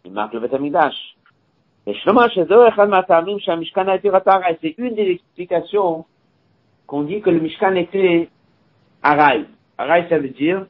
Ils 0.05 0.11
marquent 0.11 0.33
le 0.33 0.39
Betamidash. 0.39 0.95
C'est 1.85 1.97
une 4.77 4.95
des 4.95 5.09
explications 5.11 6.05
qu'on 6.87 7.03
dit 7.03 7.19
que 7.19 7.29
le 7.29 7.41
Mishkan 7.41 7.75
était 7.75 8.29
Araï. 9.01 9.45
Araï, 9.77 10.07
ça 10.07 10.17
veut 10.17 10.29
dire 10.29 10.65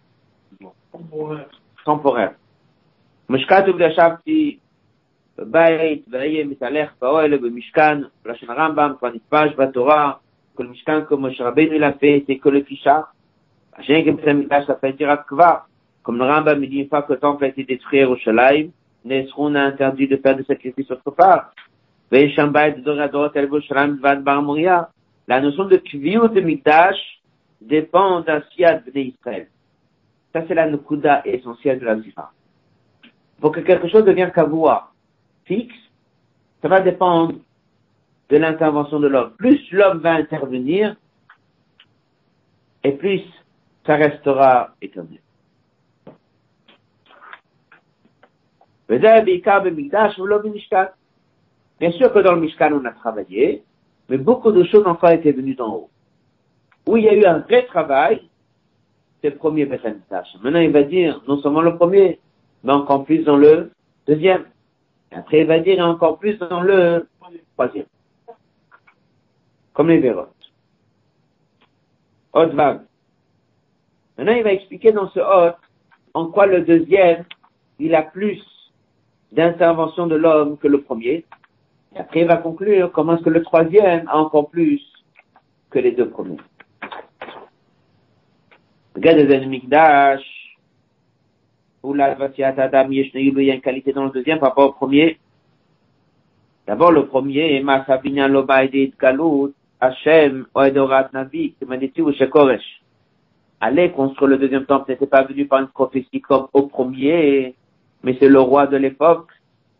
temporaire. 0.91 1.49
Temporaire. 1.85 2.33
Mishkan 3.29 3.63
בבית, 5.38 6.04
ואהיה 6.10 6.44
מתהלך 6.44 6.90
באוהל 7.00 7.34
ובמשכן, 7.34 7.98
בלשון 8.24 8.50
הרמב"ם, 8.50 8.92
כבר 8.98 9.10
נתפש 9.14 9.54
בתורה, 9.58 10.12
כל 10.54 10.66
משכן 10.66 11.04
כמו 11.04 11.30
שרבנו 11.30 11.78
לפה, 11.78 12.06
c'est 12.26 12.44
que 12.44 12.48
le 12.48 12.70
fichard. 12.70 13.04
השם 13.76 14.04
כבית 14.04 14.26
המקדש 14.26 14.70
לפה 14.70 14.90
דירת 14.90 15.20
כבר, 15.26 15.54
comme 16.08 16.16
le 16.16 16.24
Rambam 16.24 16.64
dit 16.64 16.78
une 16.78 16.88
fois 16.88 17.02
que 17.02 17.12
le 17.12 17.18
temple 17.18 17.44
a 17.44 17.48
été 17.48 17.64
détruit 17.64 17.98
à 17.98 18.02
Yerushalayim, 18.02 18.70
Nesrun 19.04 19.54
a 19.56 19.64
interdit 19.64 20.08
de 20.08 20.16
faire 20.16 20.36
des 20.36 20.44
sacrifices 20.44 20.90
autre 20.90 21.10
part. 21.10 21.52
La 22.10 22.22
notion 25.42 25.64
de 25.66 25.76
kviyut 25.76 26.28
de 26.28 26.40
Mikdash 26.40 27.20
dépend 27.60 28.22
d'un 28.22 28.42
siad 28.50 28.84
de 28.86 28.98
Israël. 28.98 29.48
Ça, 30.32 30.44
c'est 30.48 30.54
la 30.54 30.70
nukuda 30.70 31.20
essentielle 31.26 31.80
de 31.80 31.84
la 31.84 32.00
zira. 32.00 32.32
Pour 33.40 33.52
que 33.52 33.60
quelque 33.60 33.88
chose 33.88 34.04
devienne 34.04 34.32
kavua, 34.32 34.90
fixe, 35.45 35.75
ça 36.61 36.67
va 36.67 36.81
dépendre 36.81 37.35
de 38.29 38.37
l'intervention 38.37 38.99
de 38.99 39.07
l'homme. 39.07 39.33
Plus 39.37 39.59
l'homme 39.71 39.99
va 39.99 40.13
intervenir, 40.13 40.95
et 42.83 42.93
plus 42.93 43.21
ça 43.85 43.95
restera 43.95 44.75
éternel. 44.81 45.19
Bien 48.89 49.21
sûr 51.91 52.13
que 52.13 52.19
dans 52.19 52.33
le 52.33 52.41
Mishkan, 52.41 52.73
on 52.73 52.85
a 52.85 52.91
travaillé, 52.91 53.63
mais 54.09 54.17
beaucoup 54.17 54.51
de 54.51 54.63
choses 54.65 54.85
encore 54.85 55.09
étaient 55.09 55.31
venues 55.31 55.55
d'en 55.55 55.73
haut. 55.73 55.89
Où 56.87 56.97
il 56.97 57.05
y 57.05 57.09
a 57.09 57.13
eu 57.13 57.25
un 57.25 57.39
vrai 57.39 57.65
travail, 57.65 58.21
c'est 59.21 59.29
le 59.29 59.37
premier 59.37 59.65
Beth 59.65 59.83
Maintenant, 60.41 60.59
il 60.59 60.71
va 60.71 60.83
dire 60.83 61.21
non 61.27 61.41
seulement 61.41 61.61
le 61.61 61.77
premier, 61.77 62.19
mais 62.63 62.73
encore 62.73 63.05
plus 63.05 63.23
dans 63.23 63.37
le 63.37 63.71
deuxième. 64.05 64.43
Après, 65.15 65.41
il 65.41 65.47
va 65.47 65.59
dire 65.59 65.85
encore 65.85 66.17
plus 66.17 66.37
dans 66.37 66.61
le 66.61 67.07
troisième. 67.53 67.85
Comme 69.73 69.89
les 69.89 69.99
vérotes. 69.99 70.29
Hot 72.33 72.53
Maintenant, 72.53 72.85
il 74.17 74.43
va 74.43 74.53
expliquer 74.53 74.91
dans 74.91 75.09
ce 75.09 75.19
hot 75.19 75.55
en 76.13 76.27
quoi 76.27 76.45
le 76.45 76.61
deuxième, 76.61 77.25
il 77.79 77.95
a 77.95 78.03
plus 78.03 78.41
d'intervention 79.31 80.07
de 80.07 80.15
l'homme 80.15 80.57
que 80.57 80.67
le 80.67 80.81
premier. 80.81 81.25
Et 81.95 81.99
après, 81.99 82.21
il 82.21 82.27
va 82.27 82.37
conclure 82.37 82.91
comment 82.91 83.15
est-ce 83.15 83.23
que 83.23 83.29
le 83.29 83.43
troisième 83.43 84.07
a 84.07 84.17
encore 84.17 84.49
plus 84.49 84.81
que 85.71 85.79
les 85.79 85.91
deux 85.91 86.09
premiers. 86.09 86.37
Regardez 88.95 89.25
les 89.25 89.59
la 89.69 90.11
Adam 90.11 90.19
il 91.83 93.45
y 93.45 93.51
a 93.51 93.53
une 93.53 93.61
qualité 93.61 93.91
dans 93.91 94.05
le 94.05 94.11
deuxième 94.11 94.39
par 94.39 94.49
rapport 94.49 94.69
au 94.69 94.73
premier. 94.73 95.19
D'abord, 96.65 96.91
le 96.91 97.07
premier, 97.07 97.61
Masa 97.61 97.97
Binyan 97.97 98.29
Loba 98.29 98.65
Galut, 98.67 99.53
Hashem, 99.81 100.45
Oedorat 100.55 101.09
Navi, 101.13 101.55
ou 101.99 102.13
Shekoresh. 102.13 102.81
Aller 103.59 103.91
construire 103.91 104.29
le 104.29 104.37
deuxième 104.37 104.65
temple 104.65 104.91
n'était 104.91 105.07
pas 105.07 105.23
venu 105.23 105.45
par 105.45 105.59
une 105.59 105.67
prophétie 105.67 106.21
comme 106.21 106.47
au 106.53 106.63
premier, 106.63 107.55
mais 108.01 108.15
c'est 108.19 108.29
le 108.29 108.39
roi 108.39 108.67
de 108.67 108.77
l'époque 108.77 109.31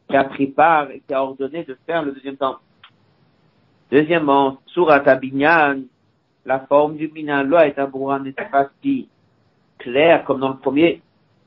qui 0.09 0.15
a 0.17 0.25
pris 0.25 0.47
part 0.47 0.91
et 0.91 1.01
qui 1.07 1.13
a 1.13 1.23
ordonné 1.23 1.63
de 1.63 1.77
faire 1.85 2.03
le 2.03 2.11
deuxième 2.11 2.37
temple. 2.37 2.59
Deuxièmement, 3.91 4.57
Surat 4.67 5.07
Abinyan, 5.07 5.81
la 6.45 6.59
forme 6.61 6.97
du 6.97 7.07
Binyan, 7.07 7.43
loi 7.43 7.67
est 7.67 7.79
un 7.79 8.19
n'était 8.19 8.45
pas 8.45 8.69
si 8.81 9.07
clair 9.79 10.25
comme 10.25 10.39
dans 10.39 10.49
le 10.49 10.57
premier. 10.57 11.01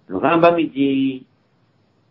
Le 0.08 0.16
Rambam 0.18 0.56
dit 0.56 1.26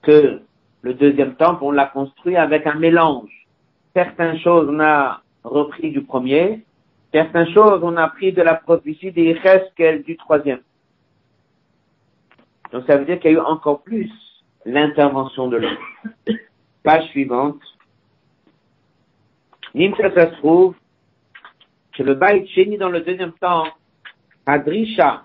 que 0.02 0.42
le 0.82 0.94
deuxième 0.94 1.36
temple, 1.36 1.64
on 1.64 1.72
l'a 1.72 1.86
construit 1.86 2.36
avec 2.36 2.68
un 2.68 2.76
mélange. 2.76 3.48
Certaines 3.94 4.40
choses 4.40 4.68
on 4.70 4.80
a 4.80 5.22
repris 5.44 5.92
du 5.92 6.04
premier, 6.04 6.64
certaines 7.14 7.52
choses 7.54 7.80
on 7.84 7.96
a 7.96 8.10
pris 8.10 8.34
de 8.34 8.42
la 8.42 8.56
prophétie 8.56 9.12
des 9.12 9.40
qu'elle 9.76 10.04
du 10.04 10.18
troisième. 10.18 10.62
Donc 12.72 12.84
ça 12.88 12.98
veut 12.98 13.06
dire 13.06 13.20
qu'il 13.20 13.32
y 13.32 13.36
a 13.36 13.38
eu 13.38 13.42
encore 13.42 13.82
plus 13.84 14.12
l'intervention 14.66 15.48
de 15.48 15.58
l'homme. 15.58 15.78
Page 16.84 17.08
suivante. 17.10 17.62
Nimsa, 19.74 20.14
ça 20.14 20.32
se 20.32 20.38
trouve 20.38 20.76
que 21.94 22.04
le 22.04 22.16
Baït 22.16 22.48
Sheni 22.50 22.78
dans 22.78 22.90
le 22.90 23.02
deuxième 23.02 23.32
temps, 23.34 23.66
Adrisha, 24.46 25.24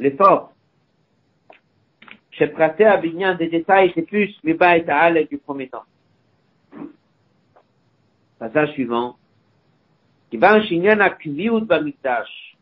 l'effort, 0.00 0.52
Shepraté 2.38 2.84
Avignan 2.84 3.34
des 3.34 3.48
détails, 3.48 3.92
c'est 3.94 4.02
plus 4.02 4.34
Miba 4.44 4.76
et 4.76 4.84
Ta'al 4.84 5.26
du 5.26 5.38
premier 5.38 5.68
temps. 5.68 5.84
Passage 8.38 8.72
suivant. 8.72 9.16
Kiban 10.30 10.60
Shinyan 10.62 11.00
Akviut 11.00 11.62
Bamikdash. 11.62 12.56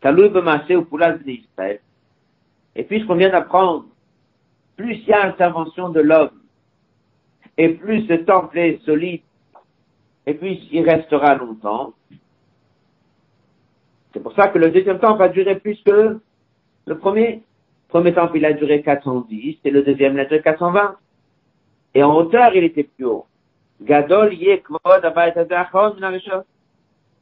Talou 0.00 0.28
Bamase 0.28 0.70
ou 0.70 0.86
Israël. 1.26 1.80
Et 2.74 2.84
puisqu'on 2.84 3.14
vient 3.14 3.30
d'apprendre, 3.30 3.86
plus 4.76 4.96
il 4.96 5.08
y 5.08 5.12
a 5.12 5.26
intervention 5.26 5.88
de 5.88 6.00
l'homme, 6.00 6.38
et 7.56 7.70
plus 7.70 8.06
ce 8.06 8.12
temple 8.12 8.58
est 8.58 8.84
solide, 8.84 9.22
et 10.26 10.34
plus 10.34 10.58
il 10.70 10.88
restera 10.88 11.34
longtemps. 11.36 11.94
C'est 14.12 14.20
pour 14.20 14.34
ça 14.34 14.48
que 14.48 14.58
le 14.58 14.70
deuxième 14.70 14.98
temps 14.98 15.16
va 15.16 15.28
durer 15.28 15.58
plus 15.58 15.82
que 15.82 16.20
le 16.86 16.98
premier. 16.98 17.42
Premier 17.88 18.12
temple, 18.12 18.38
il 18.38 18.44
a 18.44 18.52
duré 18.52 18.82
410, 18.82 19.58
et 19.64 19.70
le 19.70 19.82
deuxième, 19.82 20.14
il 20.14 20.20
a 20.20 20.24
duré 20.24 20.42
420. 20.42 20.96
Et 21.94 22.02
en 22.02 22.14
hauteur, 22.14 22.54
il 22.54 22.64
était 22.64 22.84
plus 22.84 23.04
haut. 23.04 23.26
Gadol 23.80 24.34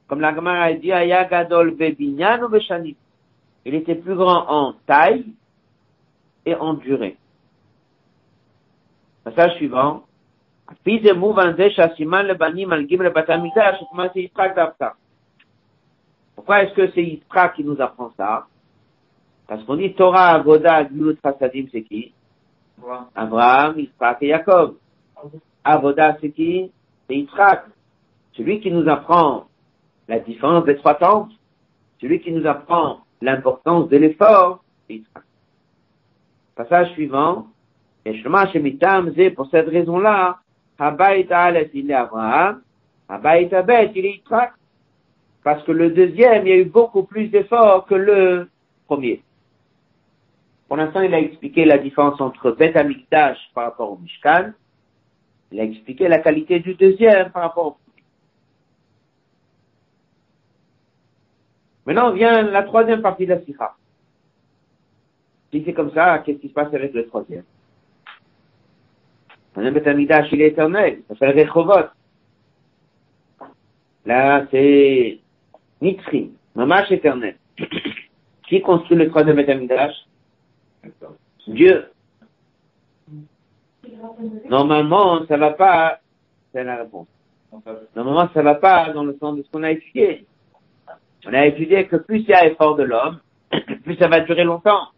Comme 0.09 0.21
la 0.21 0.35
Gemara 0.35 0.63
a 0.63 0.73
dit, 0.73 0.93
Aya 0.93 1.25
Gadol 1.25 1.77
Il 3.65 3.75
était 3.75 3.95
plus 3.95 4.15
grand 4.15 4.49
en 4.49 4.75
taille 4.87 5.27
et 6.47 6.55
en 6.55 6.75
durée. 6.75 7.17
Passage 9.25 9.55
suivant. 9.57 10.05
Pourquoi 16.35 16.63
est-ce 16.63 16.75
que 16.75 16.91
c'est 16.91 17.03
Yitzhak 17.03 17.55
qui 17.55 17.65
nous 17.65 17.81
apprend 17.81 18.13
ça? 18.17 18.47
Parce 19.47 19.63
qu'on 19.65 19.77
dit 19.77 19.95
Torah, 19.95 20.31
Avoda, 20.31 20.85
Glut, 20.85 21.17
Fasadim, 21.23 21.67
c'est 21.71 21.83
qui 21.83 22.13
Abraham, 23.15 23.79
Yitzhak 23.79 24.23
et 24.23 24.29
Jacob. 24.29 24.77
Avoda, 25.63 26.17
c'est 26.21 26.31
qui 26.31 26.71
C'est 27.07 27.17
Yitzhak. 27.17 27.67
Celui 28.33 28.61
qui 28.61 28.71
nous 28.71 28.89
apprend 28.89 29.47
la 30.09 30.19
différence 30.19 30.65
des 30.65 30.77
trois 30.77 30.95
temples, 30.95 31.33
celui 32.01 32.21
qui 32.21 32.33
nous 32.33 32.47
apprend 32.47 33.01
l'importance 33.21 33.89
de 33.89 33.97
l'effort, 33.97 34.65
c'est 34.87 34.95
Yitzhak. 34.95 35.25
Passage 36.57 36.93
suivant. 36.93 37.47
Et 38.07 39.31
pour 39.31 39.47
cette 39.51 39.69
raison-là, 39.69 40.39
Habayit 40.79 41.33
Aleph, 41.33 41.71
il 41.73 41.91
est 41.91 41.95
Abraham. 41.95 42.61
Habayit 43.09 43.53
Abet, 43.55 43.93
il 43.95 44.07
est 44.07 44.13
Yitzhak. 44.17 44.53
Parce 45.43 45.63
que 45.65 45.73
le 45.73 45.91
deuxième, 45.91 46.47
il 46.47 46.51
y 46.51 46.53
a 46.53 46.57
eu 46.57 46.65
beaucoup 46.65 47.05
plus 47.05 47.29
d'efforts 47.29 47.87
que 47.87 47.95
le 47.95 48.49
premier. 48.87 49.23
Pour 50.69 50.77
l'instant, 50.77 51.03
il 51.03 51.15
a 51.15 51.21
expliqué 51.21 51.65
la 51.65 51.79
différence 51.79 52.21
entre 52.21 52.51
Bet 52.53 52.77
Amikdash 52.77 53.39
par 53.55 53.65
rapport 53.65 53.93
au 53.93 53.97
Mishkan. 53.99 54.53
Il 55.53 55.61
a 55.61 55.65
expliqué 55.65 56.09
la 56.09 56.19
qualité 56.19 56.61
du 56.61 56.75
deuxième 56.75 57.31
par 57.31 57.43
rapport 57.43 57.67
au. 57.67 57.77
Maintenant 61.87 62.13
vient 62.13 62.43
la 62.43 62.63
troisième 62.63 63.03
partie 63.03 63.27
de 63.27 63.35
la 63.35 63.43
Sikha. 63.43 63.75
Si 65.53 65.63
c'est 65.65 65.75
comme 65.75 65.93
ça, 65.93 66.19
qu'est-ce 66.21 66.39
qui 66.39 66.49
se 66.49 66.55
passe 66.55 66.73
avec 66.73 66.95
le 66.95 67.07
troisième? 67.07 67.45
Un 69.57 69.71
Betamidash, 69.71 70.33
il 70.33 70.41
est 70.41 70.49
éternel. 70.49 71.03
Ça 71.07 71.15
s'appelle 71.15 71.49
Rechovot. 71.49 71.89
Là, 74.07 74.47
c'est 74.51 75.21
Nitzri, 75.81 76.33
Mamash 76.55 76.91
éternel. 76.91 77.37
Qui 78.49 78.61
construit 78.61 78.97
le 78.97 79.09
troisième 79.09 79.37
Betamidash 79.37 79.95
Dieu. 81.47 81.87
Normalement, 84.49 85.27
ça 85.27 85.37
va 85.37 85.51
pas, 85.51 86.01
c'est 86.53 86.65
la 86.65 86.77
réponse. 86.77 87.09
Normalement, 87.95 88.29
ça 88.33 88.43
va 88.43 88.55
pas 88.55 88.91
dans 88.93 89.05
le 89.05 89.17
sens 89.21 89.37
de 89.37 89.43
ce 89.43 89.51
qu'on 89.51 89.63
a 89.63 89.71
étudié. 89.71 90.27
On 91.27 91.33
a 91.33 91.47
étudié 91.47 91.87
que 91.87 91.97
plus 91.97 92.21
il 92.21 92.29
y 92.29 92.35
a 92.35 92.47
effort 92.47 92.77
de 92.77 92.83
l'homme, 92.83 93.21
plus 93.85 93.97
ça 93.97 94.09
va 94.09 94.21
durer 94.21 94.45
longtemps. 94.45 94.89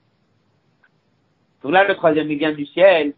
Donc 1.62 1.72
là, 1.72 1.87
le 1.87 1.95
troisième, 1.95 2.30
il 2.30 2.39
vient 2.39 2.53
du 2.53 2.66
ciel, 2.66 3.14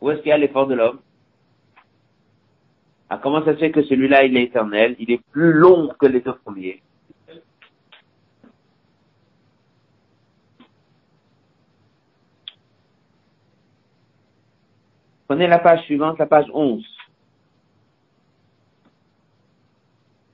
où 0.00 0.10
est-ce 0.10 0.20
qu'il 0.20 0.30
y 0.30 0.32
a 0.32 0.38
l'effort 0.38 0.66
de 0.66 0.74
l'homme? 0.74 1.00
Ah, 3.08 3.18
Comment 3.22 3.44
ça 3.44 3.54
se 3.54 3.58
fait 3.58 3.70
que 3.70 3.82
celui-là, 3.82 4.24
il 4.24 4.36
est 4.36 4.44
éternel? 4.44 4.96
Il 4.98 5.10
est 5.10 5.20
plus 5.30 5.52
long 5.52 5.88
que 5.98 6.06
les 6.06 6.20
deux 6.20 6.34
premiers. 6.34 6.80
Prenez 15.30 15.46
la 15.46 15.60
page 15.60 15.82
suivante, 15.82 16.18
la 16.18 16.26
page 16.26 16.46
11. 16.52 16.84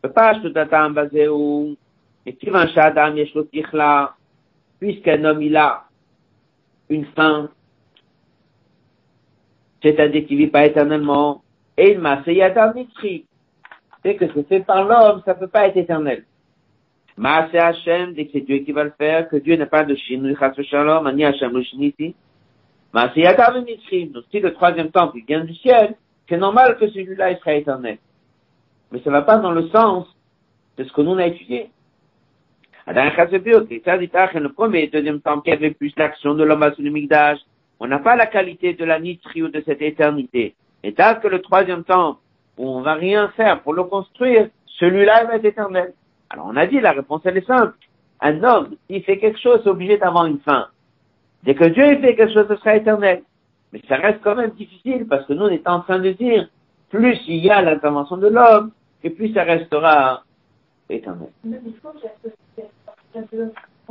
La 0.03 0.09
page 0.09 0.40
tout 0.40 0.55
à 0.57 0.88
basé 0.88 1.28
où, 1.28 1.76
et 2.24 2.32
puisqu'un 4.80 5.24
homme 5.26 5.42
il 5.42 5.55
a 5.55 5.84
une 6.88 7.05
fin, 7.14 7.51
c'est-à-dire 9.82 10.26
qu'il 10.26 10.38
vit 10.38 10.47
pas 10.47 10.64
éternellement, 10.64 11.42
et 11.76 11.92
il 11.92 11.99
m'a 11.99 12.22
fait 12.22 12.40
Mitri. 12.74 13.26
C'est 14.03 14.16
que 14.16 14.24
c'est 14.32 14.49
fait 14.49 14.61
par 14.61 14.82
l'homme, 14.82 15.20
ça 15.26 15.34
peut 15.34 15.47
pas 15.47 15.66
être 15.66 15.76
éternel. 15.76 16.24
Maasé 17.18 17.59
Hachem, 17.59 18.14
dès 18.14 18.24
que 18.24 18.32
c'est 18.32 18.40
Dieu 18.40 18.61
qui 18.61 18.72
va 18.72 18.84
le 18.84 18.94
faire, 18.97 19.28
que 19.28 19.36
Dieu 19.36 19.57
n'a 19.57 19.66
pas 19.66 19.84
de 19.84 19.94
chas 19.94 20.62
shalom, 20.62 21.07
ani 21.07 21.26
Hachem 21.26 21.53
le 21.53 21.62
shiniti. 21.62 22.14
Maasé 22.14 22.14
Yadav 22.14 22.86
Mitri. 22.86 22.86
Donc 22.97 24.24
si 24.30 24.40
le 24.40 24.55
troisième 24.55 24.90
temple 24.90 25.18
vient 25.28 25.44
du 25.44 25.55
ciel, 25.57 25.97
c'est 26.28 26.38
normal 26.38 26.78
que 26.78 26.88
celui-là, 26.88 27.32
il 27.32 27.38
sera 27.38 27.53
éternel. 27.53 27.99
Mais 28.90 29.01
ça 29.01 29.11
va 29.11 29.20
pas 29.20 29.36
dans 29.36 29.53
le 29.53 29.68
sens 29.68 30.07
de 30.78 30.84
ce 30.84 30.92
que 30.92 31.03
nous 31.03 31.11
on 31.11 31.18
a 31.18 31.26
étudié. 31.26 31.70
Le 32.86 34.49
premier 34.49 34.84
et 34.84 34.86
deuxième 34.86 35.20
temple 35.20 35.44
qui 35.44 35.51
avait 35.51 35.72
plus 35.72 35.92
l'action 35.99 36.34
de 36.34 36.44
l'homme 36.44 36.62
à 36.62 36.72
son 36.72 36.84
on 37.78 37.86
n'a 37.86 37.99
pas 37.99 38.16
la 38.16 38.24
qualité 38.24 38.72
de 38.72 38.84
la 38.86 38.99
nitri 38.99 39.42
ou 39.42 39.49
de 39.49 39.62
cette 39.66 39.82
éternité. 39.82 40.55
Et 40.82 40.94
tel 40.94 41.20
que 41.20 41.28
le 41.28 41.42
troisième 41.42 41.84
temps, 41.84 42.18
où 42.57 42.66
on 42.66 42.80
va 42.80 42.94
rien 42.94 43.28
faire 43.36 43.61
pour 43.61 43.74
le 43.74 43.84
construire, 43.84 44.49
celui-là 44.78 45.24
va 45.24 45.36
être 45.36 45.44
éternel. 45.44 45.92
Alors 46.30 46.47
on 46.49 46.57
a 46.57 46.66
dit, 46.66 46.80
la 46.80 46.92
réponse 46.92 47.20
elle 47.24 47.36
est 47.36 47.47
simple. 47.47 47.76
Un 48.22 48.42
homme, 48.42 48.76
s'il 48.88 49.03
fait 49.03 49.18
quelque 49.18 49.38
chose, 49.38 49.61
c'est 49.62 49.68
obligé 49.68 49.99
d'avoir 49.99 50.24
une 50.24 50.38
fin. 50.38 50.68
Dès 51.47 51.55
que 51.55 51.64
Dieu 51.64 52.01
fait 52.01 52.16
quelque 52.16 52.34
chose, 52.34 52.47
ce 52.49 52.57
sera 52.57 52.76
éternel. 52.76 53.22
Mais 53.72 53.80
ça 53.88 53.97
reste 53.97 54.20
quand 54.22 54.34
même 54.34 54.51
difficile 54.51 55.07
parce 55.09 55.24
que 55.26 55.32
nous, 55.32 55.44
on 55.44 55.49
est 55.49 55.66
en 55.68 55.80
train 55.80 56.01
de 56.01 56.11
dire, 56.11 56.49
plus 56.90 57.18
il 57.28 57.44
y 57.44 57.51
a 57.51 57.62
l'intervention 57.62 58.16
de 58.16 58.26
l'homme, 58.26 58.72
et 59.05 59.11
plus 59.11 59.32
ça 59.32 59.44
restera 59.44 60.24
éternel. 60.90 61.28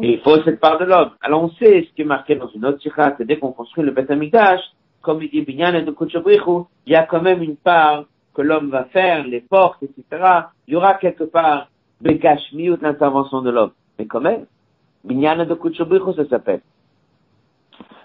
Et 0.01 0.13
il 0.13 0.19
faut 0.19 0.41
cette 0.43 0.59
part 0.59 0.77
de 0.79 0.85
l'homme. 0.85 1.11
Alors 1.21 1.43
on 1.43 1.49
sait 1.51 1.87
ce 1.87 1.95
qui 1.95 2.01
est 2.01 2.05
marqué 2.05 2.35
dans 2.35 2.49
une 2.49 2.65
autre 2.65 2.81
sikha, 2.81 3.15
c'est 3.17 3.25
dès 3.25 3.37
qu'on 3.37 3.53
construit 3.53 3.85
le 3.85 3.91
Beth 3.91 4.11
Amikdash, 4.11 4.59
comme 5.01 5.21
il 5.23 5.29
dit 5.29 5.41
Binyan 5.41 5.75
et 5.75 5.83
de 5.83 5.95
il 6.85 6.91
y 6.91 6.95
a 6.95 7.03
quand 7.03 7.21
même 7.21 7.41
une 7.41 7.55
part 7.55 8.05
que 8.33 8.41
l'homme 8.41 8.69
va 8.69 8.83
faire, 8.85 9.25
les 9.25 9.39
portes, 9.39 9.81
etc. 9.83 10.03
Il 10.67 10.73
y 10.73 10.75
aura 10.75 10.95
quelque 10.95 11.23
part 11.23 11.69
Bekashmi 12.01 12.69
ou 12.69 12.77
l'intervention 12.81 13.41
de 13.41 13.49
l'homme. 13.49 13.71
Mais 13.97 14.05
quand 14.07 14.19
même, 14.19 14.45
Binyan 15.05 15.45
de 15.45 15.53
Kuchabrichu, 15.53 16.13
ça 16.15 16.27
s'appelle. 16.27 16.59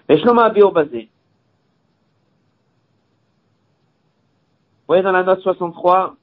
voyez 4.87 5.03
dans 5.03 5.13
la 5.13 5.23
note 5.23 5.39
63, 5.39 6.15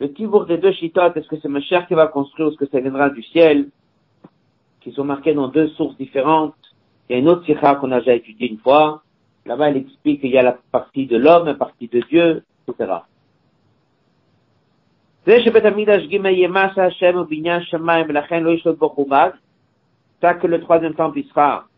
le 0.00 0.12
tibour 0.12 0.44
des 0.44 0.58
deux 0.58 0.72
chitotes, 0.72 1.16
est-ce 1.16 1.26
que 1.28 1.36
c'est 1.40 1.48
Machère 1.48 1.86
qui 1.86 1.94
va 1.94 2.06
construire 2.06 2.48
ou 2.48 2.50
est-ce 2.50 2.58
que 2.58 2.66
ça 2.66 2.80
viendra 2.80 3.08
du 3.08 3.22
ciel, 3.22 3.70
qui 4.82 4.92
sont 4.92 5.04
marqués 5.04 5.32
dans 5.32 5.48
deux 5.48 5.68
sources 5.68 5.96
différentes. 5.96 6.54
Il 7.08 7.14
y 7.14 7.16
a 7.16 7.18
une 7.20 7.30
autre 7.30 7.46
sikha 7.46 7.76
qu'on 7.76 7.92
a 7.92 8.00
déjà 8.00 8.14
étudiée 8.14 8.50
une 8.50 8.58
fois. 8.58 9.02
Là-bas, 9.46 9.70
elle 9.70 9.78
explique 9.78 10.20
qu'il 10.20 10.30
y 10.30 10.38
a 10.38 10.42
la 10.42 10.58
partie 10.70 11.06
de 11.06 11.16
l'homme, 11.16 11.46
la 11.46 11.54
partie 11.54 11.88
de 11.88 12.00
Dieu, 12.10 12.44
etc. 12.68 12.92
Ça 20.20 20.34
que 20.34 20.46
le 20.46 20.60
troisième 20.60 20.94
temple 20.94 21.22
sera 21.24 21.68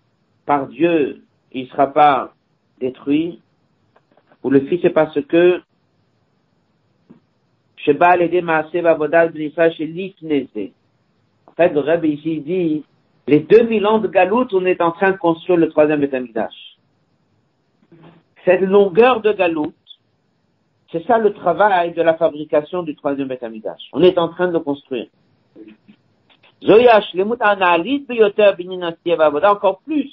par 0.47 0.69
Dieu, 0.69 1.23
il 1.53 1.65
ne 1.65 1.69
sera 1.69 1.87
pas 1.93 2.35
détruit, 2.81 3.41
ou 4.43 4.51
le 4.51 4.61
fils, 4.61 4.81
c'est 4.83 4.91
parce 4.91 5.21
que 5.23 5.63
Shebal 7.77 8.23
et 8.23 8.43
En 11.47 11.53
fait, 11.53 11.69
le 11.69 11.81
Rebbe 11.81 12.05
ici 12.05 12.41
dit, 12.41 12.85
les 13.27 13.41
2000 13.41 13.87
ans 13.87 13.99
de 13.99 14.09
Galoute, 14.09 14.53
on 14.53 14.65
est 14.67 14.81
en 14.81 14.93
train 14.93 15.13
de 15.13 15.17
construire 15.17 15.59
le 15.59 15.69
troisième 15.71 16.01
Betamidash. 16.01 16.55
Cette 18.45 18.61
longueur 18.61 19.23
de 19.23 19.33
Galoute, 19.33 19.75
c'est 20.93 21.07
ça 21.07 21.19
le 21.19 21.33
travail 21.33 21.93
de 21.93 22.03
la 22.03 22.15
fabrication 22.15 22.83
du 22.83 22.95
troisième 22.95 23.29
Betamidash. 23.29 23.81
On 23.93 24.03
est 24.03 24.19
en 24.19 24.29
train 24.29 24.49
de 24.49 24.53
le 24.53 24.61
construire. 24.61 25.07
Encore 29.45 29.81
plus, 29.81 30.13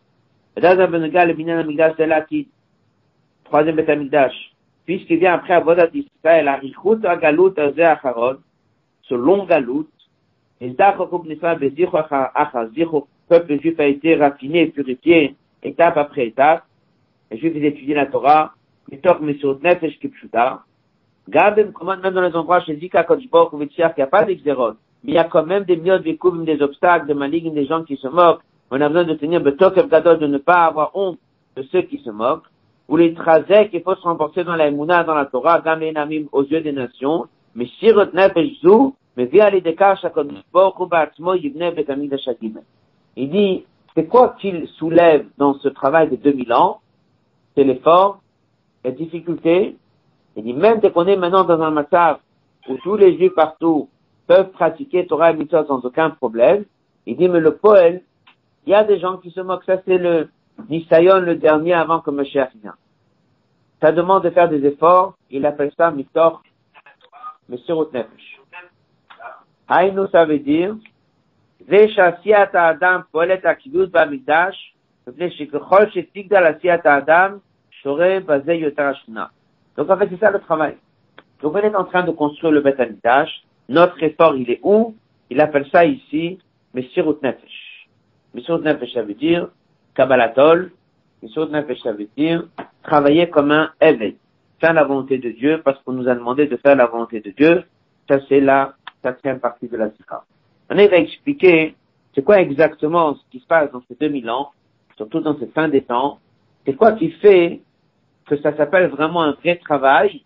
Troisième 3.45 3.75
Beth 3.75 4.31
Puisqu'il 4.85 5.19
vient 5.19 5.33
après 5.33 5.53
Avodat 5.53 5.89
Israël, 5.93 6.47
Arichut 6.47 7.05
Agalut 7.05 7.57
Azeh 7.57 7.83
Acharon, 7.83 8.37
ce 9.03 9.15
long 9.15 9.45
Galut, 9.45 9.87
et 10.59 10.71
Dachokub 10.71 11.25
Nisra 11.25 11.55
Bezichu 11.55 11.95
Achazichu, 12.35 13.03
peuple 13.29 13.61
juif 13.61 13.79
a 13.79 13.85
été 13.85 14.15
raffiné 14.15 14.63
et 14.63 14.67
purifié, 14.67 15.35
étape 15.63 15.97
après 15.97 16.27
étape. 16.27 16.63
Les 17.29 17.37
juifs, 17.37 17.55
étudient 17.55 17.95
la 17.95 18.07
Torah, 18.07 18.53
les 18.89 18.97
Mitok 18.97 19.21
Mesirut 19.21 19.63
Nefesh 19.63 19.99
Kipshuta. 19.99 20.63
Gabem 21.29 21.71
commande 21.71 22.01
même 22.01 22.13
dans 22.13 22.21
les 22.21 22.35
endroits 22.35 22.59
chez 22.61 22.75
Zika, 22.75 23.03
Kochbok 23.03 23.53
ou 23.53 23.57
Vetchiach, 23.57 23.93
qu'il 23.93 24.01
n'y 24.01 24.07
a 24.07 24.07
pas 24.07 24.25
d'exéron. 24.25 24.75
Mais 25.03 25.13
il 25.13 25.15
y 25.15 25.17
a 25.17 25.23
quand 25.23 25.45
même 25.45 25.63
des 25.63 25.77
miodes, 25.77 26.03
des 26.03 26.17
couvres, 26.17 26.43
des 26.43 26.61
obstacles, 26.61 27.07
des 27.07 27.13
malignes, 27.13 27.53
des 27.53 27.65
gens 27.65 27.83
qui 27.83 27.95
se 27.95 28.07
moquent, 28.07 28.41
on 28.71 28.79
a 28.79 28.87
besoin 28.87 29.03
de 29.03 29.13
tenir 29.15 29.41
Betokev 29.41 29.89
Gadol, 29.89 30.19
de 30.19 30.27
ne 30.27 30.37
pas 30.37 30.65
avoir 30.65 30.95
honte 30.95 31.19
de 31.57 31.63
ceux 31.63 31.81
qui 31.81 31.97
se 31.99 32.09
moquent. 32.09 32.47
Ou 32.87 32.97
les 32.97 33.13
trazek, 33.13 33.69
il 33.73 33.81
faut 33.81 33.95
se 33.95 34.01
renforcer 34.01 34.43
dans 34.43 34.55
la 34.55 34.67
Emouna, 34.67 35.03
dans 35.03 35.13
la 35.13 35.25
Torah, 35.25 35.61
Gam 35.61 35.79
Namim, 35.79 36.27
aux 36.31 36.43
yeux 36.43 36.61
des 36.61 36.71
nations. 36.71 37.27
Mais 37.53 37.67
Sirut 37.79 38.13
Nefesh 38.13 38.61
Zou, 38.61 38.95
il 39.17 39.29
dit, 43.29 43.65
c'est 43.93 44.07
quoi 44.07 44.35
qu'il 44.39 44.67
soulève 44.77 45.25
dans 45.37 45.53
ce 45.55 45.67
travail 45.67 46.09
de 46.09 46.15
2000 46.15 46.53
ans? 46.53 46.79
C'est 47.55 47.65
l'effort, 47.65 48.21
la 48.85 48.91
difficulté. 48.91 49.75
Il 50.37 50.43
dit, 50.43 50.53
même 50.53 50.79
dès 50.79 50.91
qu'on 50.91 51.07
est 51.07 51.17
maintenant 51.17 51.43
dans 51.43 51.61
un 51.61 51.71
massacre 51.71 52.21
où 52.69 52.75
tous 52.83 52.95
les 52.95 53.17
juifs 53.17 53.35
partout 53.35 53.89
peuvent 54.27 54.51
pratiquer 54.51 55.05
Torah 55.07 55.31
et 55.31 55.35
Mitzvah 55.35 55.65
sans 55.65 55.83
aucun 55.83 56.11
problème, 56.11 56.63
il 57.05 57.17
dit, 57.17 57.27
mais 57.27 57.41
le 57.41 57.57
poète, 57.57 58.05
il 58.65 58.71
y 58.71 58.75
a 58.75 58.83
des 58.83 58.99
gens 58.99 59.17
qui 59.17 59.31
se 59.31 59.41
moquent. 59.41 59.63
Ça, 59.65 59.81
c'est 59.85 59.97
le 59.97 60.29
Nisayon, 60.69 61.21
le 61.21 61.35
dernier 61.35 61.73
avant 61.73 61.99
que 61.99 62.11
Moshe 62.11 62.35
Afina. 62.35 62.75
Ça 63.81 63.91
demande 63.91 64.23
de 64.23 64.29
faire 64.29 64.49
des 64.49 64.63
efforts. 64.65 65.15
Il 65.29 65.45
appelle 65.45 65.71
ça 65.75 65.89
Mitor, 65.89 66.43
Mesirut 67.49 67.87
Nefesh. 67.93 68.39
Haïnou, 69.67 70.07
ça 70.07 70.25
veut 70.25 70.39
dire, 70.39 70.75
Veshasiat 71.67 72.49
Adam, 72.53 73.03
Polet 73.11 73.45
Akidut 73.45 73.87
Bamikdash, 73.87 74.75
Veshikchol 75.07 75.91
Shetigdal 75.91 76.45
Asiat 76.45 76.81
Adam, 76.83 77.39
Shore 77.81 78.21
Bazé 78.21 78.59
Yotarashna. 78.59 79.31
Donc, 79.77 79.89
en 79.89 79.97
fait, 79.97 80.09
c'est 80.09 80.19
ça 80.19 80.29
le 80.29 80.39
travail. 80.39 80.77
Donc, 81.41 81.55
on 81.55 81.59
est 81.59 81.75
en 81.75 81.85
train 81.85 82.03
de 82.03 82.11
construire 82.11 82.51
le 82.51 82.61
Beth 82.61 82.79
Notre 83.69 84.03
effort, 84.03 84.35
il 84.35 84.51
est 84.51 84.59
où? 84.61 84.95
Il 85.29 85.39
appelle 85.41 85.67
ça 85.71 85.85
ici, 85.85 86.37
Mesirut 86.73 87.15
Nefesh. 87.23 87.60
Messirut 88.33 88.61
Nefesh, 88.61 88.93
ça 88.93 89.03
veut 89.03 89.13
dire 89.13 89.49
Kabbalatol. 89.95 90.71
Messirut 91.21 91.51
Nefesh, 91.51 91.81
ça 91.81 91.91
veut 91.91 92.07
dire 92.17 92.45
travailler 92.83 93.29
comme 93.29 93.51
un 93.51 93.71
Eved. 93.79 94.15
Faire 94.59 94.73
la 94.73 94.83
volonté 94.83 95.17
de 95.17 95.31
Dieu 95.31 95.61
parce 95.63 95.81
qu'on 95.83 95.93
nous 95.93 96.07
a 96.07 96.15
demandé 96.15 96.47
de 96.47 96.57
faire 96.57 96.75
la 96.75 96.85
volonté 96.85 97.19
de 97.19 97.31
Dieu. 97.31 97.63
Ça, 98.09 98.19
c'est 98.29 98.39
la 98.39 98.73
quatrième 99.01 99.39
partie 99.39 99.67
de 99.67 99.77
la 99.77 99.89
Sikha. 99.91 100.23
On 100.69 100.75
va 100.75 100.83
expliquer 100.83 101.75
c'est 102.13 102.23
quoi 102.23 102.39
exactement 102.39 103.15
ce 103.15 103.21
qui 103.31 103.39
se 103.39 103.47
passe 103.47 103.71
dans 103.71 103.81
ces 103.87 103.95
2000 103.95 104.29
ans, 104.29 104.51
surtout 104.97 105.19
dans 105.19 105.37
cette 105.39 105.53
fin 105.53 105.67
des 105.67 105.81
temps, 105.81 106.19
c'est 106.65 106.75
quoi 106.75 106.93
qui 106.93 107.11
fait 107.11 107.61
que 108.27 108.37
ça 108.37 108.55
s'appelle 108.55 108.89
vraiment 108.89 109.23
un 109.23 109.31
vrai 109.31 109.55
travail 109.57 110.23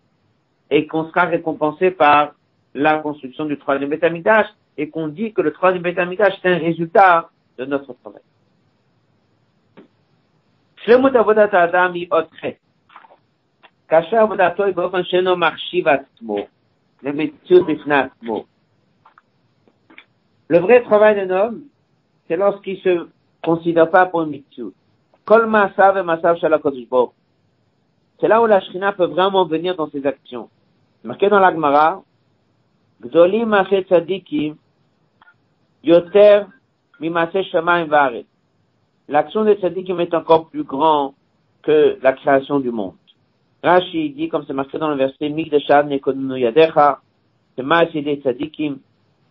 et 0.70 0.86
qu'on 0.86 1.08
sera 1.08 1.24
récompensé 1.24 1.90
par 1.90 2.34
la 2.74 2.98
construction 2.98 3.46
du 3.46 3.56
troisième 3.58 3.88
Betamidash 3.88 4.46
et 4.76 4.90
qu'on 4.90 5.08
dit 5.08 5.32
que 5.32 5.40
le 5.40 5.52
troisième 5.52 5.82
Betamidash 5.82 6.34
c'est 6.42 6.52
un 6.52 6.58
résultat 6.58 7.30
de 7.58 7.64
notre 7.64 7.92
travail. 7.94 8.22
Le 20.48 20.58
vrai 20.58 20.82
travail 20.82 21.16
d'un 21.16 21.30
homme, 21.30 21.62
c'est 22.28 22.36
lorsqu'il 22.36 22.78
se 22.80 23.08
considère 23.42 23.90
pas 23.90 24.06
pour 24.06 24.22
une 24.22 24.30
mitzvah. 24.30 24.70
C'est 28.20 28.28
là 28.28 28.40
où 28.40 28.46
la 28.46 28.60
Shrina 28.60 28.92
peut 28.92 29.06
vraiment 29.06 29.44
venir 29.44 29.74
dans 29.76 29.90
ses 29.90 30.06
actions. 30.06 30.48
Marqué 31.02 31.28
dans 31.28 31.40
l'Agmara, 31.40 32.02
Gdolim 33.02 33.54
Yoter 35.82 36.42
L'action 39.09 39.43
des 39.43 39.55
tzadikim 39.55 39.99
est 39.99 40.13
encore 40.13 40.49
plus 40.49 40.63
grande 40.63 41.13
que 41.63 41.97
la 42.01 42.13
création 42.13 42.59
du 42.59 42.71
monde. 42.71 42.93
Rashi 43.63 44.11
dit, 44.11 44.29
comme 44.29 44.43
c'est 44.47 44.53
marqué 44.53 44.77
dans 44.77 44.89
le 44.89 44.95
verset, 44.95 45.29
Migdashad 45.29 45.87
nekonunu 45.87 46.39
yadecha, 46.39 46.99
c'est 47.55 47.63
maase 47.63 47.91
des 47.93 48.17
tzadikim, 48.17 48.77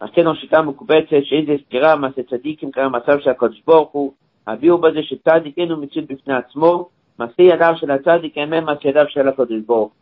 marqué 0.01 0.23
dans 0.23 0.35
שיטה 0.35 0.63
מקובצת 0.63 1.25
שאיזה 1.25 1.57
סתירה 1.67 1.97
מעשה 1.97 2.23
צדיקים 2.23 2.71
קיים 2.73 2.93
מצב 2.93 3.21
שהקדוש 3.21 3.63
ברוך 3.67 3.91
הוא 3.91 4.13
הביאו 4.47 4.79
בזה 4.79 5.03
שצדיק 5.03 5.59
אינו 5.59 5.77
מציאות 5.77 6.09
בפני 6.09 6.35
עצמו, 6.35 6.89
מעשה 7.19 7.43
ידיו 7.43 7.73
של 7.77 7.91
הצדיק 7.91 8.39
אינם 8.39 8.65
מעשה 8.65 8.89
ידיו 8.89 9.05
של 9.09 9.29
הקדוש 9.29 9.61
ברוך 9.67 9.93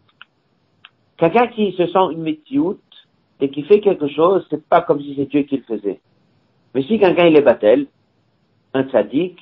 Quelqu'un 1.19 1.49
qui 1.49 1.73
se 1.73 1.85
sent 1.87 2.13
une 2.13 2.23
métioute 2.23 2.79
et 3.41 3.51
qui 3.51 3.65
fait 3.65 3.81
quelque 3.81 4.07
chose, 4.07 4.47
c'est 4.51 4.65
pas 4.69 4.83
comme 4.83 5.01
si 5.01 5.17
c'est 5.17 5.25
Dieu 5.25 5.43
qui 5.43 5.57
le 5.57 5.65
faisait. 5.65 6.01
Mais 6.74 6.84
si 6.84 7.00
quelqu'un 7.00 7.28
il 7.28 7.36
est 7.36 7.42
battel, 7.42 7.88
un 8.74 8.84
tzaddik, 8.84 9.40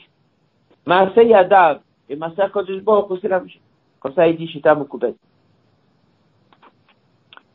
Maaseh 0.86 1.28
Yadav 1.28 1.82
et 2.10 2.16
Maaseh 2.16 2.50
Kodesh 2.52 2.82
Baruch 2.82 3.20
c'est 3.22 3.28
la 3.28 3.40
même. 3.40 3.50
Comme 4.00 4.14
ça 4.14 4.28
il 4.28 4.38
dit 4.38 4.48
Shita 4.48 4.76
Mukubet. 4.76 5.16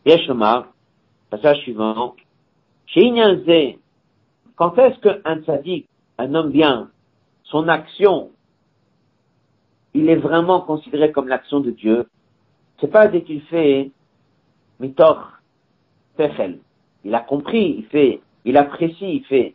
Yesh 0.04 0.26
Lomar, 0.28 0.68
passage 1.30 1.58
suivant, 1.58 2.14
chez 2.86 3.78
quand 4.54 4.78
est-ce 4.78 4.98
qu'un 5.00 5.42
tzaddik, 5.42 5.86
un 6.18 6.34
homme 6.34 6.50
bien, 6.50 6.90
son 7.44 7.68
action, 7.68 8.30
il 9.92 10.08
est 10.08 10.16
vraiment 10.16 10.60
considéré 10.60 11.12
comme 11.12 11.28
l'action 11.28 11.60
de 11.60 11.70
Dieu, 11.70 12.06
c'est 12.80 12.90
pas 12.90 13.08
dès 13.08 13.22
qu'il 13.22 13.42
fait 13.42 13.90
mitor, 14.80 15.32
fechel. 16.16 16.58
Il 17.04 17.14
a 17.14 17.20
compris, 17.20 17.76
il 17.78 17.86
fait, 17.86 18.20
il 18.44 18.56
apprécie, 18.56 19.16
il 19.16 19.24
fait. 19.24 19.54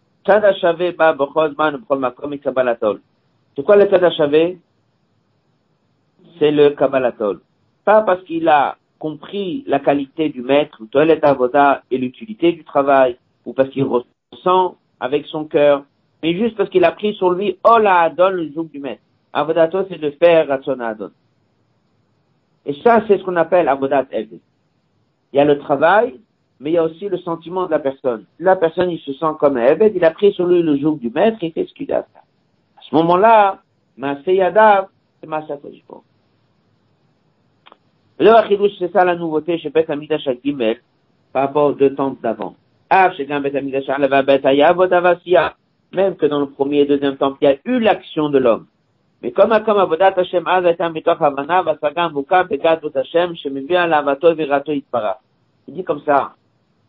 C'est 0.25 0.41
quoi 3.63 3.75
le 3.75 3.85
Kadashavé 3.85 4.59
C'est 6.37 6.51
le 6.51 6.69
Kabbalatol. 6.71 7.39
Pas 7.83 8.01
parce 8.03 8.23
qu'il 8.23 8.47
a 8.47 8.77
compris 8.99 9.63
la 9.65 9.79
qualité 9.79 10.29
du 10.29 10.43
maître, 10.43 10.79
et 11.89 11.97
l'utilité 11.97 12.51
du 12.51 12.63
travail, 12.63 13.17
ou 13.45 13.53
parce 13.53 13.69
qu'il 13.69 13.83
ressent 13.83 14.77
avec 14.99 15.25
son 15.25 15.45
cœur, 15.45 15.83
mais 16.21 16.37
juste 16.37 16.55
parce 16.55 16.69
qu'il 16.69 16.85
a 16.85 16.91
pris 16.91 17.15
sur 17.15 17.31
lui 17.31 17.57
oh 17.63 17.71
Ola 17.77 18.01
Adon, 18.01 18.29
le 18.29 18.51
joug 18.53 18.69
du 18.71 18.79
maître. 18.79 19.01
Avodato, 19.33 19.85
c'est 19.89 19.97
de 19.97 20.11
faire 20.11 20.47
Ratson 20.47 20.79
Adon. 20.79 21.09
Et 22.67 22.75
ça, 22.83 23.03
c'est 23.07 23.17
ce 23.17 23.23
qu'on 23.23 23.37
appelle 23.37 23.67
Avodat 23.67 24.05
Eved. 24.11 24.39
Il 25.33 25.37
y 25.37 25.39
a 25.39 25.45
le 25.45 25.57
travail, 25.57 26.19
mais 26.61 26.69
il 26.69 26.73
y 26.73 26.77
a 26.77 26.83
aussi 26.83 27.09
le 27.09 27.17
sentiment 27.17 27.65
de 27.65 27.71
la 27.71 27.79
personne. 27.79 28.25
La 28.39 28.55
personne, 28.55 28.91
il 28.91 28.99
se 28.99 29.13
sent 29.13 29.33
comme 29.39 29.57
Ebed, 29.57 29.95
il 29.95 30.05
a 30.05 30.11
pris 30.11 30.31
sur 30.31 30.45
lui 30.45 30.61
le 30.61 30.77
joug 30.77 30.99
du 30.99 31.09
maître, 31.09 31.39
il 31.41 31.51
fait 31.51 31.65
ce 31.65 31.73
qu'il 31.73 31.91
a 31.91 32.03
fait. 32.03 32.19
À 32.77 32.81
ce 32.87 32.93
moment-là, 32.95 33.61
Maaseyadav, 33.97 34.85
c'est 35.19 35.27
Maasakodjibo. 35.27 36.03
Le 38.19 38.29
Achidouche, 38.29 38.73
c'est 38.77 38.91
ça 38.91 39.03
la 39.03 39.15
nouveauté 39.15 39.57
chez 39.57 39.71
Bet 39.71 39.89
Amidash 39.89 40.29
Gimel, 40.43 40.77
par 41.33 41.47
rapport 41.47 41.71
aux 41.71 41.73
deux 41.73 41.95
temples 41.95 42.21
d'avant. 42.21 42.55
Ah, 42.91 43.09
Même 45.93 46.15
que 46.15 46.25
dans 46.27 46.39
le 46.39 46.45
premier 46.45 46.81
et 46.81 46.85
deuxième 46.85 47.17
temple, 47.17 47.37
il 47.41 47.45
y 47.45 47.47
a 47.47 47.57
eu 47.65 47.79
l'action 47.79 48.29
de 48.29 48.37
l'homme. 48.37 48.67
Mais 49.23 49.31
comme 49.31 49.51
comme 49.63 49.77
avodat 49.77 50.13
Hashem 50.17 50.47
az 50.47 50.65
était 50.65 50.89
mitoch 50.89 51.21
havana 51.21 51.61
vasaga 51.61 52.09
muka 52.09 52.43
begat 52.43 52.79
vot 52.81 52.95
Hashem 52.95 53.35
shemivia 53.35 53.85
lavato 53.85 54.33
virato 54.33 54.71
itpara. 54.71 55.19
Il 55.67 55.75
dit 55.75 55.83
comme 55.83 56.01
ça 56.01 56.33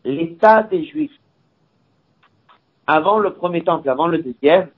l'état 0.03 0.63
des 0.63 0.85
Juifs, 0.85 1.17
avant 2.87 3.19
le 3.19 3.33
premier 3.33 3.63
temple, 3.63 3.89
avant 3.89 4.07
le 4.07 4.19
deuxième, 4.19 4.69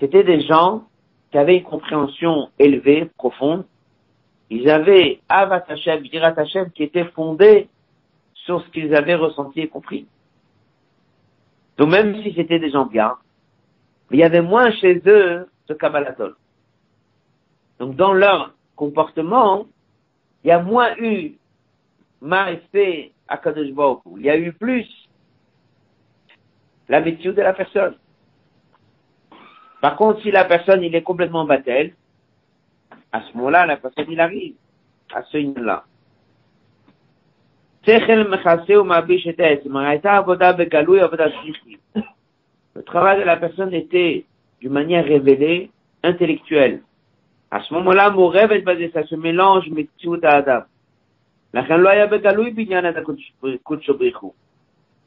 c'était 0.00 0.24
des 0.24 0.40
gens 0.42 0.84
qui 1.30 1.38
avaient 1.38 1.58
une 1.58 1.64
compréhension 1.64 2.50
élevée, 2.58 3.10
profonde. 3.16 3.64
Ils 4.50 4.68
avaient 4.70 5.20
Avat 5.28 5.64
Hashem, 5.68 6.70
qui 6.72 6.82
était 6.82 7.04
fondé 7.06 7.68
sur 8.34 8.62
ce 8.62 8.68
qu'ils 8.70 8.94
avaient 8.94 9.14
ressenti 9.14 9.60
et 9.60 9.68
compris. 9.68 10.06
Donc 11.78 11.90
même 11.90 12.22
si 12.22 12.32
c'était 12.34 12.58
des 12.58 12.70
gens 12.70 12.86
bien, 12.86 13.16
il 14.10 14.18
y 14.18 14.22
avait 14.22 14.42
moins 14.42 14.70
chez 14.72 15.02
eux 15.06 15.48
ce 15.66 15.72
Kabbalatol. 15.72 16.36
Donc 17.78 17.96
dans 17.96 18.12
leur 18.12 18.54
comportement, 18.76 19.66
il 20.44 20.48
y 20.48 20.52
a 20.52 20.62
moins 20.62 20.96
eu 20.98 21.34
fait 22.72 23.12
à 23.28 23.36
Kadosh 23.36 23.68
Il 24.16 24.22
y 24.22 24.30
a 24.30 24.36
eu 24.36 24.52
plus 24.52 24.86
l'habitude 26.88 27.34
de 27.34 27.42
la 27.42 27.52
personne. 27.52 27.94
Par 29.80 29.96
contre, 29.96 30.22
si 30.22 30.30
la 30.30 30.44
personne, 30.44 30.82
il 30.82 30.94
est 30.94 31.02
complètement 31.02 31.44
battel, 31.44 31.94
à 33.12 33.22
ce 33.22 33.36
moment-là, 33.36 33.66
la 33.66 33.76
personne, 33.76 34.06
il 34.08 34.20
arrive 34.20 34.54
à 35.12 35.22
ce 35.24 35.36
niveau-là. 35.38 35.84
Le 42.74 42.82
travail 42.82 43.20
de 43.20 43.24
la 43.24 43.36
personne 43.36 43.72
était 43.72 44.24
d'une 44.60 44.72
manière 44.72 45.04
révélée, 45.04 45.70
intellectuelle. 46.02 46.82
À 47.50 47.60
ce 47.60 47.72
moment-là, 47.74 48.10
mon 48.10 48.26
rêve 48.28 48.50
est 48.52 48.62
basé, 48.62 48.90
ça 48.92 49.04
se 49.04 49.14
mélange, 49.14 49.68
mais 49.70 49.86
à 50.22 50.28
Adam. 50.30 50.62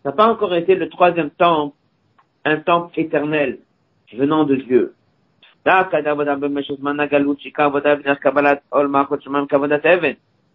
Ça 0.04 0.10
n'a 0.10 0.12
pas 0.12 0.28
encore 0.28 0.56
été 0.56 0.76
le 0.76 0.90
troisième 0.90 1.30
temple, 1.32 1.76
un 2.46 2.58
temple 2.58 3.00
éternel, 3.00 3.60
venant 4.14 4.46
de 4.46 4.56
Dieu. 4.56 4.96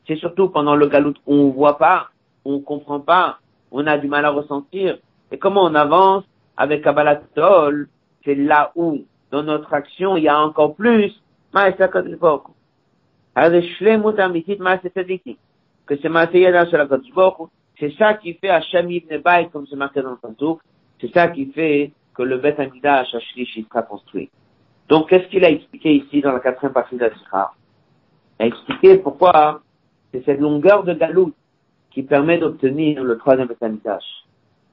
C'est 0.07 0.17
surtout 0.17 0.49
pendant 0.49 0.77
le 0.77 0.87
galout 0.87 1.15
on 1.27 1.51
voit 1.51 1.79
pas, 1.79 2.09
on 2.45 2.61
comprend 2.61 3.01
pas, 3.01 3.39
on 3.71 3.87
a 3.87 3.99
du 3.99 4.09
mal 4.09 4.25
à 4.25 4.31
ressentir. 4.31 4.99
Et 5.31 5.39
comment 5.39 5.65
on 5.65 5.75
avance 5.75 6.25
avec 6.57 6.83
Kabbalat 6.83 7.23
Tol, 7.35 7.89
c'est 8.25 8.35
là 8.35 8.73
où, 8.75 9.05
dans 9.31 9.43
notre 9.43 9.73
action, 9.75 10.17
il 10.17 10.25
y 10.25 10.29
a 10.29 10.41
encore 10.41 10.75
plus, 10.75 11.13
que 15.87 15.97
c'est 15.97 16.09
Maaseyada 16.09 16.67
sur 16.67 16.79
la 16.79 16.87
c'est 17.79 17.93
ça 17.95 18.15
qui 18.15 18.35
fait 18.35 18.51
Hachem 18.51 18.91
Ibn 18.91 19.19
Bay, 19.19 19.49
comme 19.53 19.67
c'est 19.67 19.77
marqué 19.77 20.01
dans 20.01 20.13
le 20.13 20.17
Tantouk, 20.17 20.61
c'est 21.01 21.13
ça 21.13 21.29
qui 21.29 21.47
fait 21.47 21.91
que 22.15 22.23
le 22.23 22.39
Beth 22.39 22.61
Amidash 22.61 23.15
Hashlish 23.15 23.59
sera 23.69 23.83
construit. 23.83 24.31
Donc, 24.89 25.09
qu'est-ce 25.09 25.27
qu'il 25.29 25.45
a 25.45 25.51
expliqué 25.51 25.95
ici 25.95 26.21
dans 26.21 26.33
la 26.33 26.41
quatrième 26.41 26.73
partie 26.73 26.95
de 26.95 27.01
la 27.01 27.15
Sikha? 27.15 27.51
Il 28.39 28.45
a 28.45 28.47
expliqué 28.47 28.99
pourquoi 28.99 29.63
c'est 30.13 30.25
cette 30.25 30.41
longueur 30.41 30.85
de 30.85 30.95
galoute 30.95 31.35
qui 31.91 32.03
permet 32.03 32.39
d'obtenir 32.39 33.03
le 33.03 33.19
troisième 33.19 33.49
Beth 33.49 33.63
Amidash. 33.63 34.05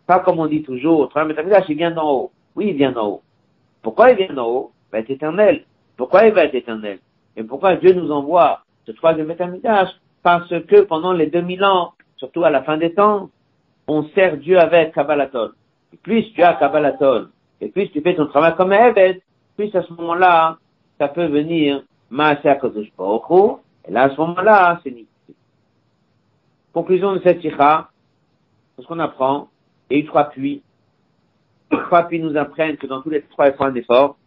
Pas 0.05 0.20
comme 0.20 0.39
on 0.39 0.47
dit 0.47 0.62
toujours, 0.62 1.03
le 1.03 1.07
troisième 1.07 1.30
Beth 1.36 1.39
Amidash, 1.39 1.66
il 1.70 1.78
vient 1.78 1.91
d'en 1.91 2.09
haut. 2.12 2.32
Oui, 2.55 2.68
il 2.70 2.76
vient 2.76 2.91
d'en 2.91 3.07
haut. 3.07 3.22
Pourquoi 3.82 4.12
il 4.12 4.18
vient 4.18 4.34
d'en 4.34 4.47
haut? 4.47 4.72
Il 4.89 4.91
va 4.91 4.99
être 4.99 5.09
éternel. 5.09 5.66
Pourquoi 5.97 6.26
il 6.28 6.34
va 6.34 6.43
être 6.43 6.55
éternel? 6.55 6.99
Et 7.36 7.43
pourquoi 7.43 7.76
Dieu 7.78 7.93
nous 7.93 8.12
envoie 8.12 8.62
ce 8.86 8.91
troisième 8.91 9.28
Beth 9.28 9.41
Amidash 9.41 9.89
parce 10.24 10.49
que 10.49 10.82
pendant 10.82 11.13
les 11.13 11.28
2000 11.28 11.63
ans, 11.63 11.93
surtout 12.17 12.43
à 12.43 12.49
la 12.49 12.63
fin 12.63 12.78
des 12.78 12.93
temps, 12.93 13.30
on 13.88 14.03
sert 14.09 14.38
Dieu 14.38 14.59
avec 14.59 14.93
Kabbalatol. 14.93 15.53
Et 15.93 15.97
plus 15.97 16.32
tu 16.34 16.41
as 16.43 16.53
Kabbalatol, 16.53 17.30
et 17.59 17.69
plus 17.69 17.89
tu 17.89 18.01
fais 18.01 18.15
ton 18.15 18.28
travail 18.28 18.55
comme 18.55 18.74
Ebed, 18.74 19.22
plus 19.55 19.76
à 19.76 19.84
ce 19.84 19.93
moment-là, 19.93 20.57
ça 20.99 21.07
peut 21.07 21.26
venir 21.26 21.84
Maaseh 22.09 22.57
Kodesh 22.59 22.91
et 23.88 23.91
là, 23.91 24.03
à 24.03 24.09
ce 24.09 24.17
moment-là, 24.17 24.80
c'est 24.84 24.91
nickel. 24.91 25.36
Conclusion 26.74 27.13
de 27.13 27.22
cette 27.24 27.41
sikha, 27.41 27.89
ce 28.80 28.86
qu'on 28.86 28.99
apprend, 28.99 29.49
et 29.89 29.99
eu 29.99 30.05
trois 30.05 30.26
puits. 30.26 30.61
Trois 31.69 32.03
puits 32.03 32.19
nous 32.19 32.38
apprennent 32.38 32.78
que 32.78 32.88
dans 32.88 33.01
tous 33.01 33.09
les 33.09 33.22
trois 33.24 33.51
points 33.51 33.72
d'effort, 33.72 34.17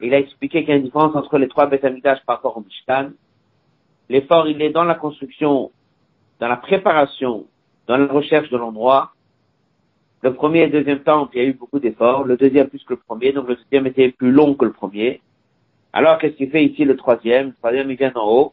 il 0.00 0.12
a 0.14 0.18
expliqué 0.18 0.60
qu'il 0.60 0.70
y 0.70 0.72
a 0.72 0.76
une 0.76 0.84
différence 0.84 1.14
entre 1.14 1.38
les 1.38 1.48
trois 1.48 1.66
bêtes 1.66 1.82
par 2.02 2.36
rapport 2.36 2.56
au 2.56 2.60
Mishkan, 2.60 3.10
L'effort, 4.08 4.46
il 4.48 4.60
est 4.62 4.70
dans 4.70 4.84
la 4.84 4.94
construction, 4.94 5.70
dans 6.40 6.48
la 6.48 6.56
préparation, 6.56 7.46
dans 7.86 7.96
la 7.96 8.06
recherche 8.06 8.50
de 8.50 8.56
l'endroit. 8.56 9.12
Le 10.22 10.34
premier 10.34 10.60
et 10.60 10.66
le 10.66 10.72
deuxième 10.72 11.00
temps, 11.00 11.28
il 11.32 11.38
y 11.38 11.44
a 11.44 11.48
eu 11.48 11.52
beaucoup 11.52 11.78
d'efforts. 11.78 12.24
Le 12.24 12.36
deuxième 12.36 12.68
plus 12.68 12.82
que 12.84 12.94
le 12.94 13.00
premier, 13.00 13.32
donc 13.32 13.48
le 13.48 13.56
deuxième 13.56 13.86
était 13.86 14.10
plus 14.10 14.30
long 14.30 14.54
que 14.54 14.64
le 14.64 14.72
premier. 14.72 15.20
Alors, 15.92 16.18
qu'est-ce 16.18 16.34
qu'il 16.34 16.50
fait 16.50 16.64
ici 16.64 16.84
le 16.84 16.96
troisième? 16.96 17.48
Le 17.48 17.54
troisième, 17.54 17.90
il 17.90 17.96
vient 17.96 18.10
d'en 18.10 18.28
haut. 18.28 18.52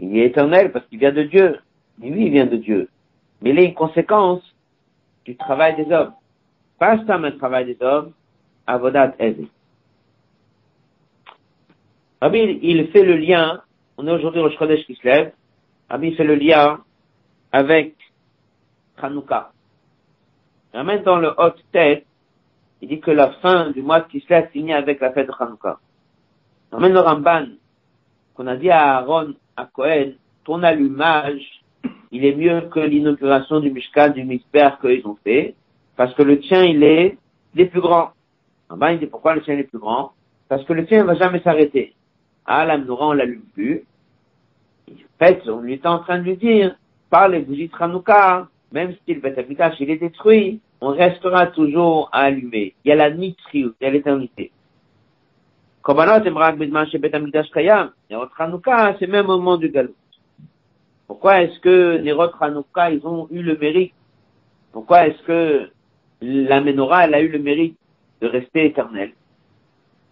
Il 0.00 0.16
est 0.16 0.26
éternel 0.26 0.70
parce 0.70 0.86
qu'il 0.86 0.98
vient 0.98 1.12
de 1.12 1.22
Dieu. 1.22 1.58
Mais 1.98 2.10
lui, 2.10 2.26
il 2.26 2.32
vient 2.32 2.46
de 2.46 2.56
Dieu. 2.56 2.88
Mais 3.40 3.50
il 3.50 3.58
est 3.58 3.64
une 3.64 3.74
conséquence 3.74 4.42
du 5.24 5.36
travail 5.36 5.76
des 5.76 5.92
hommes. 5.92 6.12
Pas 6.78 7.04
ça, 7.06 7.16
un 7.16 7.30
travail 7.32 7.66
des 7.66 7.78
hommes, 7.80 8.12
avodat 8.66 9.14
aide. 9.18 9.46
Rabbi, 12.20 12.58
il 12.62 12.88
fait 12.88 13.04
le 13.04 13.16
lien 13.16 13.62
on 13.98 14.06
est 14.06 14.12
aujourd'hui 14.12 14.40
au 14.40 14.48
Shkodesh 14.48 14.86
qui 14.86 14.94
se 14.94 15.06
lève. 15.06 15.32
Rabbi 15.90 16.14
fait 16.14 16.24
le 16.24 16.36
lien 16.36 16.78
avec 17.50 17.96
Hanouka. 18.96 19.50
Même 20.72 21.02
dans 21.02 21.18
le 21.18 21.34
haute 21.36 21.62
tête, 21.72 22.06
il 22.80 22.88
dit 22.88 23.00
que 23.00 23.10
la 23.10 23.32
fin 23.42 23.70
du 23.72 23.82
mois 23.82 24.00
de 24.00 24.06
Kislev 24.06 24.48
finit 24.52 24.72
avec 24.72 25.00
la 25.00 25.12
fête 25.12 25.26
de 25.26 25.32
Hanouka. 25.36 25.78
Même 26.78 26.92
le 26.92 27.00
Ramban, 27.00 27.46
qu'on 28.34 28.46
a 28.46 28.56
dit 28.56 28.70
à 28.70 28.98
Aaron, 28.98 29.34
à 29.56 29.64
Cohen, 29.64 30.12
ton 30.44 30.62
allumage, 30.62 31.64
il 32.12 32.24
est 32.24 32.36
mieux 32.36 32.68
que 32.72 32.80
l'inauguration 32.80 33.58
du 33.58 33.72
Mishkan, 33.72 34.10
du 34.10 34.22
Misper 34.24 34.70
qu'ils 34.80 35.04
ont 35.06 35.18
fait, 35.24 35.56
parce 35.96 36.14
que 36.14 36.22
le 36.22 36.38
tien, 36.38 36.62
il 36.62 36.84
est, 36.84 37.18
il 37.54 37.62
est 37.62 37.66
plus 37.66 37.80
grand. 37.80 38.10
Ramban, 38.68 38.88
il 38.88 39.00
dit 39.00 39.06
pourquoi 39.06 39.34
le 39.34 39.42
tien 39.42 39.58
est 39.58 39.64
plus 39.64 39.78
grand? 39.78 40.12
Parce 40.48 40.62
que 40.64 40.72
le 40.72 40.86
tien 40.86 41.00
ne 41.00 41.04
va 41.04 41.14
jamais 41.14 41.40
s'arrêter. 41.40 41.94
Ah, 42.50 42.64
la 42.64 42.78
menorah, 42.78 43.08
on 43.08 43.12
l'allume 43.12 43.42
plus. 43.52 43.84
En 44.90 44.94
fait, 45.18 45.42
on 45.48 45.60
lui 45.60 45.74
est 45.74 45.84
en 45.84 45.98
train 45.98 46.18
de 46.18 46.22
lui 46.22 46.36
dire, 46.38 46.76
par 47.10 47.28
les 47.28 47.40
bougies 47.40 47.68
Tranouka, 47.68 48.48
même 48.72 48.94
si 49.04 49.12
le 49.12 49.20
Beth 49.20 49.46
il 49.80 49.90
est 49.90 49.98
détruit, 49.98 50.60
on 50.80 50.88
restera 50.88 51.48
toujours 51.48 52.08
à 52.10 52.20
allumer. 52.20 52.74
Il 52.84 52.88
y 52.88 52.92
a 52.92 52.94
la 52.94 53.10
nitriut, 53.10 53.74
il 53.78 53.84
y 53.84 53.86
a 53.86 53.90
l'éternité. 53.90 54.50
Korbanot 55.82 56.26
emrak 56.26 56.56
bidman 56.56 56.86
chez 56.88 56.96
Beth 56.96 57.14
Amikdash 57.14 57.50
Kayam. 57.50 57.90
Nerot 58.08 58.26
Tranouka, 58.28 58.96
c'est 58.98 59.06
même 59.06 59.26
au 59.26 59.36
moment 59.36 59.58
du 59.58 59.68
galop. 59.68 59.94
Pourquoi 61.06 61.42
est-ce 61.42 61.60
que 61.60 61.98
Nerot 61.98 62.28
Tranouka, 62.28 62.90
ils 62.90 63.06
ont 63.06 63.28
eu 63.30 63.42
le 63.42 63.58
mérite? 63.58 63.92
Pourquoi 64.72 65.06
est-ce 65.06 65.22
que 65.24 65.70
la 66.22 66.62
menorah, 66.62 67.04
elle 67.04 67.14
a 67.14 67.20
eu 67.20 67.28
le 67.28 67.40
mérite 67.40 67.76
de 68.22 68.26
rester 68.26 68.64
éternelle? 68.64 69.12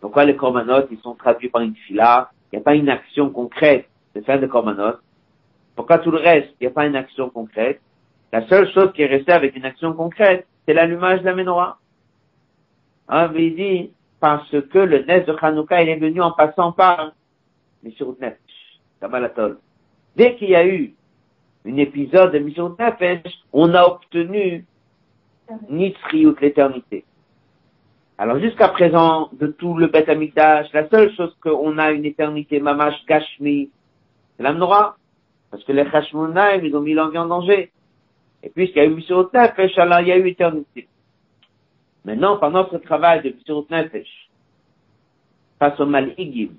Pourquoi 0.00 0.24
les 0.24 0.36
korbanot, 0.36 0.86
ils 0.90 0.98
sont 0.98 1.14
traduits 1.14 1.48
par 1.48 1.62
une 1.62 1.74
fila 1.74 2.30
Il 2.52 2.56
n'y 2.56 2.62
a 2.62 2.64
pas 2.64 2.74
une 2.74 2.88
action 2.88 3.30
concrète 3.30 3.88
de 4.14 4.20
faire 4.20 4.40
des 4.40 4.48
korbanot. 4.48 4.96
Pourquoi 5.74 5.98
tout 5.98 6.10
le 6.10 6.18
reste, 6.18 6.48
il 6.60 6.64
n'y 6.64 6.68
a 6.68 6.74
pas 6.74 6.86
une 6.86 6.96
action 6.96 7.28
concrète 7.30 7.80
La 8.32 8.46
seule 8.48 8.70
chose 8.72 8.92
qui 8.94 9.02
est 9.02 9.06
restée 9.06 9.32
avec 9.32 9.56
une 9.56 9.64
action 9.64 9.92
concrète, 9.92 10.46
c'est 10.64 10.74
l'allumage 10.74 11.20
de 11.20 11.26
la 11.26 11.34
menorah. 11.34 11.78
Hein, 13.08 13.30
il 13.36 13.54
dit, 13.54 13.90
parce 14.20 14.50
que 14.50 14.78
le 14.78 15.04
Nes 15.04 15.20
de 15.20 15.36
Hanouka, 15.40 15.82
il 15.82 15.88
est 15.88 15.96
venu 15.96 16.20
en 16.20 16.32
passant 16.32 16.72
par 16.72 17.12
Mishurut 17.82 18.16
Nefesh, 18.20 18.80
Kabbalatol. 19.00 19.58
Dès 20.16 20.34
qu'il 20.36 20.50
y 20.50 20.56
a 20.56 20.66
eu 20.66 20.94
un 21.66 21.76
épisode 21.76 22.32
de 22.32 22.38
Mishurut 22.38 22.74
Nefesh, 22.78 23.32
on 23.52 23.74
a 23.74 23.84
obtenu 23.84 24.64
Nitzriut, 25.68 26.40
l'éternité. 26.40 27.04
Alors 28.18 28.38
jusqu'à 28.40 28.68
présent, 28.68 29.28
de 29.32 29.48
tout 29.48 29.76
le 29.76 29.88
Beth 29.88 30.08
Amikdash, 30.08 30.72
la 30.72 30.88
seule 30.88 31.14
chose 31.14 31.36
qu'on 31.42 31.76
a 31.76 31.90
une 31.90 32.06
éternité, 32.06 32.60
Mamash 32.60 33.04
Gashmi, 33.06 33.70
c'est 34.36 34.42
la 34.42 34.54
Parce 35.50 35.64
que 35.64 35.72
les 35.72 35.82
Hashmonaim, 35.82 36.64
ils 36.64 36.74
ont 36.74 36.80
mis 36.80 36.94
l'envie 36.94 37.18
en 37.18 37.26
danger. 37.26 37.70
Et 38.42 38.48
puisqu'il 38.48 38.78
y 38.78 38.80
a 38.80 38.84
eu 38.84 38.94
Messirut 38.94 39.26
Nefesh, 39.34 39.76
alors 39.78 40.00
il 40.00 40.08
y 40.08 40.12
a 40.12 40.16
eu 40.16 40.26
éternité. 40.28 40.88
Maintenant, 42.06 42.38
par 42.38 42.50
notre 42.50 42.78
travail 42.78 43.22
de 43.22 43.30
Messirut 43.30 43.66
Nefesh, 43.70 44.30
face 45.58 45.78
au 45.78 45.86
Malhigim, 45.86 46.52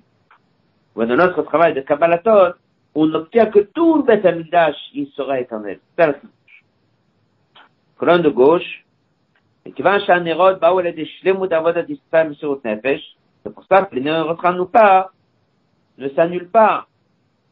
ou 0.96 1.06
dans 1.06 1.16
notre 1.16 1.42
travail 1.44 1.74
de 1.74 1.82
Kabbalaton, 1.82 2.54
on 2.94 3.14
obtient 3.14 3.48
que 3.48 3.60
tout 3.60 3.98
le 3.98 4.04
Beth 4.04 4.26
Amidash, 4.26 4.76
il 4.94 5.08
sera 5.10 5.40
éternel. 5.40 5.80
Colonne 7.98 8.22
de 8.22 8.30
gauche, 8.30 8.86
c'est 13.44 13.54
pour 13.54 13.64
ça 13.66 13.84
que 13.84 13.96
les 13.96 14.02
ne 14.02 14.64
pas, 14.66 15.12
ne 15.98 16.10
s'annulent 16.10 16.50
pas. 16.50 16.88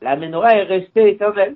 La 0.01 0.16
menorah 0.16 0.55
est 0.55 0.63
restée 0.63 1.09
éternelle. 1.09 1.55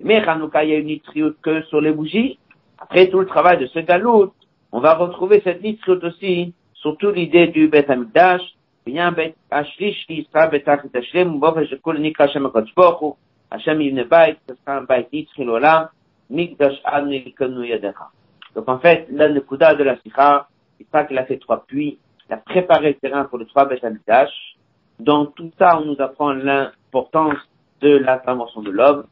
Mais 0.00 0.16
Hanouka, 0.26 0.64
il 0.64 0.70
y 0.70 0.72
a 0.74 0.78
une 0.78 0.86
nitriote 0.86 1.36
que 1.42 1.62
sur 1.62 1.80
les 1.80 1.92
bougies. 1.92 2.38
Après 2.78 3.08
tout 3.08 3.20
le 3.20 3.26
travail 3.26 3.58
de 3.58 3.66
ce 3.66 3.80
galout, 3.80 4.32
on 4.72 4.80
va 4.80 4.94
retrouver 4.94 5.40
cette 5.42 5.62
nitriote 5.62 6.04
aussi, 6.04 6.54
surtout 6.74 7.10
l'idée 7.10 7.48
du 7.48 7.68
Bet 7.68 7.90
Hamikdash, 7.90 8.42
bien 8.86 9.12
Bet 9.12 9.34
Ashlish, 9.50 10.06
qui 10.06 10.26
sera 10.32 10.46
Bet 10.46 10.64
Hashem, 10.66 11.38
Bof 11.38 11.58
Eshekul 11.58 11.98
Nikra 11.98 12.24
Hashem 12.24 12.48
Baruch 12.76 13.16
Hashem 13.50 13.80
Yivne 13.80 14.04
Bait, 14.04 14.36
ce 14.48 14.54
sera 14.54 14.78
un 14.78 14.82
Bait 14.82 15.08
Nitril 15.12 15.50
Olam, 15.50 15.88
Mikdash 16.30 16.80
Anu 16.84 17.16
Yikonu 17.16 17.66
Yadecha. 17.66 18.10
Donc 18.58 18.68
en 18.68 18.80
fait, 18.80 19.06
là, 19.12 19.28
le 19.28 19.40
Kouda 19.40 19.76
de 19.76 19.84
la 19.84 19.96
Sikha, 20.00 20.48
c'est 20.76 20.88
pas 20.88 21.04
qu'il 21.04 21.16
a 21.16 21.24
fait 21.24 21.36
trois 21.36 21.64
puits, 21.64 21.96
il 22.28 22.32
a 22.32 22.38
préparé 22.38 22.88
le 22.88 22.94
terrain 22.94 23.22
pour 23.22 23.38
le 23.38 23.46
trois 23.46 23.68
Hamikdash. 23.84 24.56
Dans 24.98 25.26
tout 25.26 25.52
ça, 25.56 25.78
on 25.78 25.84
nous 25.84 26.00
apprend 26.00 26.32
l'importance 26.32 27.36
de 27.80 27.98
l'intervention 27.98 28.60
de 28.62 28.72
l'homme, 28.72 29.04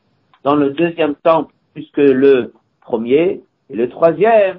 dans 0.43 0.57
le 0.57 0.71
deuxième 0.71 1.15
temple 1.15 1.55
plus 1.75 1.89
que 1.93 2.01
le 2.01 2.55
premier, 2.81 3.41
et 3.71 3.77
le 3.77 3.89
troisième 3.89 4.59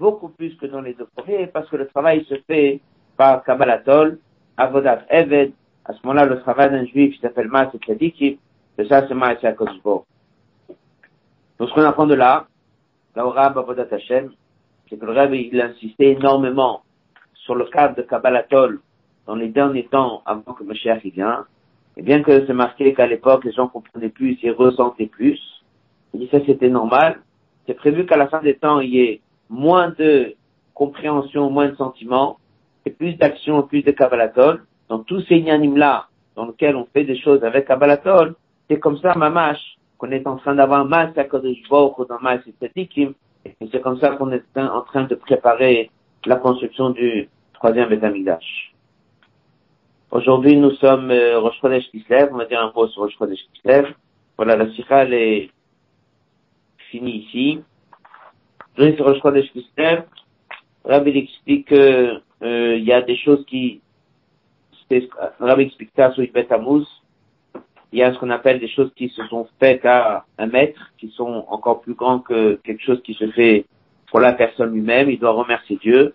beaucoup 0.00 0.30
plus 0.30 0.56
que 0.56 0.66
dans 0.66 0.80
les 0.80 0.94
deux 0.94 1.06
premiers, 1.14 1.46
parce 1.46 1.68
que 1.68 1.76
le 1.76 1.86
travail 1.86 2.24
se 2.24 2.34
fait 2.48 2.80
par 3.16 3.44
Kabbalatol, 3.44 4.18
Avodat 4.56 5.04
Eved, 5.10 5.52
à 5.84 5.92
ce 5.92 5.98
moment-là, 6.02 6.26
le 6.26 6.40
travail 6.40 6.70
d'un 6.70 6.86
juif 6.86 7.14
qui 7.14 7.20
s'appelle 7.20 7.46
Maas 7.46 7.70
et 7.72 7.78
Tzadikim, 7.78 8.36
et 8.78 8.88
ça, 8.88 9.06
c'est 9.06 9.14
Maas 9.14 9.36
et. 9.44 9.52
Donc, 9.52 10.04
ce 11.60 11.72
qu'on 11.72 11.82
apprend 11.82 12.06
de 12.06 12.14
là, 12.14 12.48
là 13.18 13.26
au 13.26 13.30
Rab 13.30 13.58
Avodat 13.58 13.88
Hashem, 13.90 14.30
c'est 14.88 14.96
que 14.96 15.04
le 15.04 15.12
Rab, 15.12 15.34
il 15.34 15.60
insistait 15.60 16.12
énormément 16.12 16.82
sur 17.34 17.56
le 17.56 17.64
cadre 17.64 17.96
de 17.96 18.02
Kabbalatol 18.02 18.80
dans 19.26 19.34
les 19.34 19.48
derniers 19.48 19.86
temps 19.86 20.22
avant 20.24 20.52
que 20.52 20.62
Mashiach 20.62 21.04
y 21.04 21.10
vient, 21.10 21.44
et 21.96 22.02
bien 22.02 22.22
que 22.22 22.46
c'est 22.46 22.52
marqué 22.52 22.94
qu'à 22.94 23.08
l'époque, 23.08 23.44
les 23.44 23.50
gens 23.52 23.66
comprenaient 23.66 24.08
plus 24.08 24.38
et 24.44 24.52
ressentaient 24.52 25.08
plus, 25.08 25.40
il 26.14 26.20
dit 26.20 26.28
ça 26.30 26.38
c'était 26.46 26.70
normal. 26.70 27.20
C'est 27.66 27.74
prévu 27.74 28.06
qu'à 28.06 28.16
la 28.16 28.28
fin 28.28 28.40
des 28.40 28.54
temps, 28.54 28.78
il 28.78 28.90
y 28.94 29.00
ait 29.00 29.20
moins 29.50 29.88
de 29.98 30.34
compréhension, 30.72 31.50
moins 31.50 31.68
de 31.70 31.74
sentiments, 31.74 32.38
et 32.86 32.90
plus 32.90 33.14
d'action, 33.14 33.64
plus 33.64 33.82
de 33.82 33.90
kabbalatol. 33.90 34.64
Dans 34.88 35.00
tous 35.00 35.22
ces 35.22 35.38
inanimes-là, 35.38 36.06
dans 36.36 36.46
lesquels 36.46 36.76
on 36.76 36.86
fait 36.94 37.04
des 37.04 37.18
choses 37.18 37.42
avec 37.42 37.66
kabbalatol, 37.66 38.36
c'est 38.70 38.78
comme 38.78 38.98
ça, 38.98 39.14
mamash, 39.16 39.77
qu'on 39.98 40.10
est 40.12 40.26
en 40.26 40.36
train 40.36 40.54
d'avoir 40.54 40.80
un 40.80 40.84
masse 40.84 41.16
à 41.18 41.24
Kodesh 41.24 41.58
ou 41.70 42.04
dans 42.08 42.20
masse 42.20 42.40
et 42.46 43.68
c'est 43.72 43.80
comme 43.80 43.98
ça 43.98 44.10
qu'on 44.10 44.32
est 44.32 44.44
en 44.56 44.82
train 44.82 45.04
de 45.04 45.14
préparer 45.14 45.90
la 46.24 46.36
construction 46.36 46.90
du 46.90 47.28
troisième 47.54 47.88
Betamigdash. 47.88 48.74
Aujourd'hui, 50.10 50.56
nous 50.56 50.70
sommes 50.72 51.10
euh, 51.10 51.38
Rosh 51.38 51.60
Chodesh 51.60 51.90
Kislev, 51.90 52.30
on 52.32 52.38
va 52.38 52.46
dire 52.46 52.60
un 52.60 52.72
mot 52.74 52.88
sur 52.88 53.02
Rosh 53.02 53.16
Chodesh 53.18 53.40
Kislev. 53.52 53.94
Voilà, 54.36 54.56
la 54.56 54.70
sikha, 54.72 55.04
est 55.04 55.50
finie 56.90 57.18
ici. 57.18 57.60
Aujourd'hui, 58.76 58.96
sur 58.96 59.06
Rosh 59.06 59.20
Chodesh 59.20 59.52
Kislev, 59.52 60.04
Rabbi 60.84 61.10
explique 61.10 61.68
qu'il 61.68 62.22
euh, 62.42 62.78
y 62.78 62.92
a 62.92 63.02
des 63.02 63.16
choses 63.16 63.44
qui... 63.46 63.80
Rabbi 65.38 65.64
explique 65.64 65.90
ça 65.94 66.12
sur 66.12 66.24
Ibet 66.24 66.48
Il 67.92 67.98
y 67.98 68.02
a 68.02 68.12
ce 68.12 68.18
qu'on 68.18 68.30
appelle 68.30 68.60
des 68.60 68.68
choses 68.68 68.92
qui 68.96 69.08
se 69.08 69.24
sont 69.28 69.48
faites 69.60 69.84
à 69.86 70.24
un 70.36 70.46
mètre, 70.46 70.92
qui 70.98 71.08
sont 71.10 71.44
encore 71.48 71.80
plus 71.80 71.94
grands 71.94 72.18
que 72.18 72.60
quelque 72.64 72.82
chose 72.82 73.02
qui 73.02 73.14
se 73.14 73.30
fait 73.30 73.64
pour 74.10 74.20
la 74.20 74.32
personne 74.32 74.72
lui-même. 74.72 75.10
Il 75.10 75.18
doit 75.18 75.32
remercier 75.32 75.76
Dieu. 75.76 76.14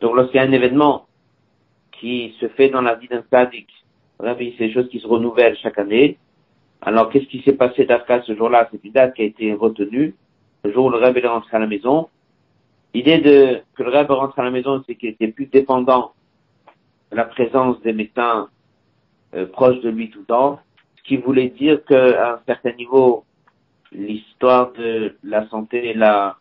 Donc 0.00 0.16
lorsqu'il 0.16 0.36
y 0.36 0.44
a 0.44 0.46
un 0.46 0.52
événement 0.52 1.06
qui 1.92 2.34
se 2.40 2.48
fait 2.48 2.68
dans 2.68 2.82
la 2.82 2.94
vie 2.94 3.08
d'un 3.08 3.24
sadique. 3.30 3.72
C'est 4.18 4.58
des 4.58 4.72
choses 4.72 4.88
qui 4.88 5.00
se 5.00 5.06
renouvellent 5.06 5.56
chaque 5.58 5.78
année. 5.78 6.18
Alors, 6.80 7.10
qu'est-ce 7.10 7.26
qui 7.26 7.42
s'est 7.42 7.54
passé 7.54 7.84
d'Afka 7.84 8.22
ce 8.22 8.34
jour-là? 8.34 8.68
C'est 8.70 8.82
une 8.84 8.92
date 8.92 9.14
qui 9.14 9.22
a 9.22 9.24
été 9.24 9.52
retenue. 9.52 10.14
Le 10.64 10.72
jour 10.72 10.86
où 10.86 10.90
le 10.90 10.98
Rabbi 10.98 11.20
est 11.20 11.26
rentré 11.26 11.56
à 11.56 11.60
la 11.60 11.66
maison. 11.66 12.08
L'idée 12.94 13.18
de 13.18 13.60
que 13.74 13.82
le 13.82 13.90
Rabbi 13.90 14.12
rentre 14.12 14.38
à 14.38 14.44
la 14.44 14.50
maison, 14.50 14.82
c'est 14.86 14.94
qu'il 14.94 15.10
était 15.10 15.28
plus 15.28 15.46
dépendant 15.46 16.12
de 17.10 17.16
la 17.16 17.24
présence 17.24 17.80
des 17.82 17.92
médecins 17.92 18.48
euh, 19.34 19.46
proches 19.46 19.80
de 19.80 19.90
lui 19.90 20.10
tout 20.10 20.20
le 20.20 20.24
temps. 20.24 20.60
Qui 21.06 21.16
voulait 21.18 21.50
dire 21.50 21.84
qu'à 21.84 22.34
un 22.34 22.40
certain 22.46 22.72
niveau, 22.72 23.24
l'histoire 23.92 24.72
de 24.72 25.16
la 25.22 25.48
santé 25.48 25.94
l'a 25.94 26.36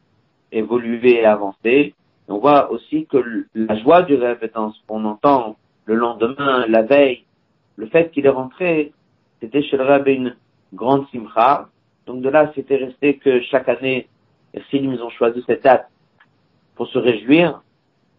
évolué 0.51 1.22
et 1.22 1.26
avancé 1.26 1.93
on 2.28 2.39
voit 2.39 2.72
aussi 2.72 3.05
que 3.05 3.45
la 3.53 3.78
joie 3.82 4.01
du 4.01 4.16
rêve 4.16 4.49
dans 4.53 4.72
ce 4.72 4.80
qu'on 4.88 5.05
entend 5.05 5.57
le 5.86 5.95
lendemain, 5.95 6.66
la 6.68 6.82
veille, 6.82 7.24
le 7.76 7.88
fait 7.88 8.11
qu'il 8.11 8.26
est 8.26 8.30
rentré, 8.30 8.93
c'était 9.39 9.61
chez 9.61 9.78
le 9.78 9.84
rêve 9.84 10.07
une 10.07 10.36
grande 10.74 11.07
simcha. 11.11 11.70
Donc 12.07 12.22
de 12.22 12.30
là, 12.30 12.51
c'était 12.55 12.78
resté 12.78 13.18
que 13.18 13.41
chaque 13.41 13.70
année, 13.70 14.07
les 14.53 14.63
ils 14.72 15.03
ont 15.03 15.09
choisi 15.09 15.43
cette 15.45 15.63
date 15.63 15.88
pour 16.76 16.88
se 16.88 16.97
réjouir 16.97 17.61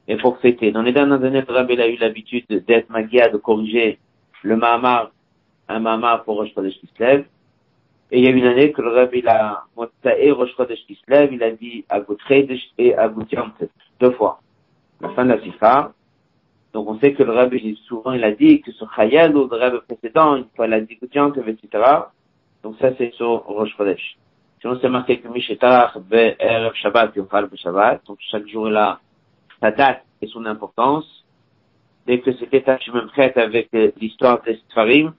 et 0.06 0.16
pour 0.16 0.38
fêter. 0.38 0.70
Dans 0.70 0.82
les 0.82 0.92
dernières 0.92 1.24
années, 1.24 1.42
le 1.46 1.52
Rabbi 1.52 1.80
a 1.80 1.88
eu 1.88 1.96
l'habitude 1.96 2.46
d'être 2.48 2.90
magia, 2.90 3.28
de 3.28 3.38
corriger 3.38 3.98
le 4.42 4.56
Mahamar, 4.56 5.10
un 5.68 5.80
Mahamar 5.80 6.24
pour 6.24 6.36
Rosh 6.36 6.52
Chodesh 6.54 6.78
Kislev. 6.80 7.24
Et 8.10 8.18
il 8.18 8.24
y 8.24 8.28
a 8.28 8.30
une 8.30 8.46
année 8.46 8.72
que 8.72 8.82
le 8.82 8.90
Rabbi 8.90 9.22
a, 9.26 9.64
et 10.18 10.30
Rosh 10.30 10.54
Chodesh 10.56 10.84
Kislev, 10.86 11.32
il 11.32 11.42
a 11.42 11.50
dit 11.50 11.84
à 11.88 12.00
et 12.78 12.94
à 12.94 13.12
deux 14.00 14.10
fois. 14.12 14.40
La 15.00 15.10
fin 15.10 15.24
de 15.24 15.30
la 15.30 15.40
Sikha. 15.40 15.92
Donc 16.72 16.88
on 16.88 16.98
sait 17.00 17.14
que 17.14 17.22
le 17.22 17.32
Rabbi, 17.32 17.78
souvent 17.86 18.12
il 18.12 18.22
a 18.22 18.32
dit 18.32 18.60
que 18.60 18.70
sur 18.72 18.92
Chayel 18.94 19.36
ou 19.36 19.48
le 19.48 19.56
Rabbi 19.56 19.78
précédent, 19.88 20.36
une 20.36 20.46
fois 20.54 20.66
il 20.66 20.74
a 20.74 20.80
dit 20.80 20.98
etc. 21.00 21.84
Donc 22.62 22.76
ça 22.80 22.90
c'est 22.96 23.12
sur 23.14 23.44
Rosh 23.46 23.74
Chodesh. 23.76 24.16
Sinon 24.60 24.78
c'est 24.80 24.88
marqué 24.88 25.18
que 25.18 25.28
Mishetarach 25.28 25.96
Erev 26.10 26.74
Shabbat 26.74 27.16
Yofal 27.16 27.48
Shabbat. 27.56 28.06
Donc 28.06 28.18
chaque 28.30 28.46
jour 28.46 28.68
il 28.68 28.76
a 28.76 29.00
sa 29.60 29.70
date 29.70 30.04
et 30.20 30.26
son 30.26 30.44
importance. 30.44 31.24
Dès 32.06 32.20
que 32.20 32.32
c'était 32.34 32.60
prête 32.60 33.36
avec 33.36 33.68
l'histoire 34.00 34.40
des 34.42 34.60
Sfarim, 34.70 35.12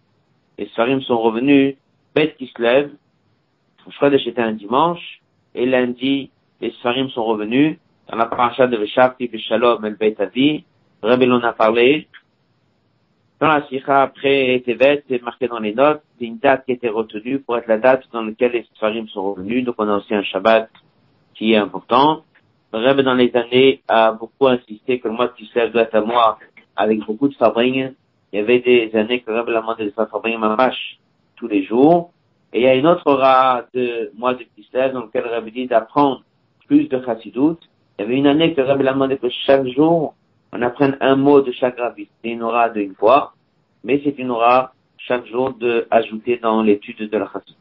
les 0.57 0.67
Sfarim 0.67 1.01
sont 1.01 1.19
revenus, 1.19 1.75
bête 2.15 2.35
qui 2.37 2.47
se 2.47 2.61
lève, 2.61 2.91
Chodesh 3.99 4.27
était 4.27 4.41
un 4.41 4.53
dimanche, 4.53 5.21
et 5.55 5.65
lundi, 5.65 6.29
les 6.61 6.71
Sfarim 6.71 7.09
sont 7.09 7.23
revenus, 7.23 7.77
dans 8.09 8.17
la 8.17 8.25
paracha 8.25 8.67
de 8.67 8.77
Veshavti 8.77 9.27
Beshalom 9.27 9.83
El 9.85 9.95
Beit 9.95 10.15
Avi, 10.19 10.63
Rabbi 11.01 11.25
l'en 11.25 11.43
a 11.43 11.53
parlé. 11.53 12.07
Dans 13.39 13.49
la 13.49 13.67
sikha 13.67 14.01
après 14.01 14.63
Tevet, 14.65 15.03
c'est 15.07 15.21
marqué 15.21 15.47
dans 15.47 15.59
les 15.59 15.73
notes, 15.73 16.01
c'est 16.17 16.25
une 16.25 16.39
date 16.39 16.65
qui 16.65 16.71
était 16.71 16.89
retenue 16.89 17.39
pour 17.39 17.57
être 17.57 17.67
la 17.67 17.77
date 17.77 18.03
dans 18.11 18.23
laquelle 18.23 18.53
les 18.53 18.65
Sfarim 18.75 19.07
sont 19.09 19.33
revenus. 19.33 19.63
Donc 19.63 19.75
on 19.77 19.87
a 19.87 19.97
aussi 19.97 20.15
un 20.15 20.23
Shabbat 20.23 20.69
qui 21.35 21.53
est 21.53 21.57
important. 21.57 22.23
Le 22.73 23.03
dans 23.03 23.13
les 23.13 23.33
années 23.35 23.81
a 23.87 24.11
beaucoup 24.11 24.47
insisté 24.47 24.99
que 24.99 25.07
le 25.07 25.13
mois 25.13 25.27
de 25.27 25.33
Kislev 25.33 25.71
doit 25.71 25.83
être 25.83 25.95
un 25.95 26.01
mois 26.01 26.39
avec 26.75 26.99
beaucoup 27.05 27.27
de 27.27 27.35
Fabring. 27.35 27.93
Il 28.31 28.39
y 28.39 28.41
avait 28.41 28.59
des 28.59 28.91
années 28.95 29.21
que 29.21 29.31
le 29.31 29.39
Rebbe 29.39 29.49
l'a 29.49 29.61
demandé 29.61 29.85
de 29.85 29.91
faire 29.91 30.09
Fabring 30.09 30.37
Mamash 30.37 30.99
tous 31.35 31.47
les 31.47 31.63
jours. 31.63 32.11
Et 32.53 32.59
il 32.59 32.63
y 32.63 32.67
a 32.67 32.75
une 32.75 32.87
autre 32.87 33.03
aura 33.05 33.65
de 33.73 34.11
mois 34.17 34.33
de 34.33 34.43
Kislev 34.55 34.93
dans 34.93 35.01
lequel 35.01 35.23
le 35.23 35.35
Rebbe 35.35 35.49
dit 35.49 35.67
d'apprendre 35.67 36.23
plus 36.67 36.87
de 36.89 37.01
Chassidut 37.03 37.57
il 37.97 38.03
y 38.03 38.05
avait 38.05 38.17
une 38.17 38.27
année 38.27 38.53
que 38.53 38.61
Rabbi 38.61 38.83
l'a 38.83 38.93
demandé 38.93 39.17
que 39.17 39.29
chaque 39.29 39.65
jour, 39.69 40.13
on 40.53 40.61
apprenne 40.61 40.97
un 41.01 41.15
mot 41.15 41.41
de 41.41 41.51
chaque 41.51 41.79
rabbi. 41.79 42.07
C'est 42.21 42.29
une 42.29 42.43
aura 42.43 42.69
d'une 42.69 42.93
fois, 42.93 43.33
mais 43.83 43.99
c'est 44.03 44.19
une 44.19 44.29
aura 44.29 44.73
chaque 44.99 45.25
jour 45.25 45.53
de 45.53 45.87
ajouter 45.89 46.37
dans 46.37 46.61
l'étude 46.61 47.09
de 47.09 47.17
la 47.17 47.27
chassidut. 47.33 47.57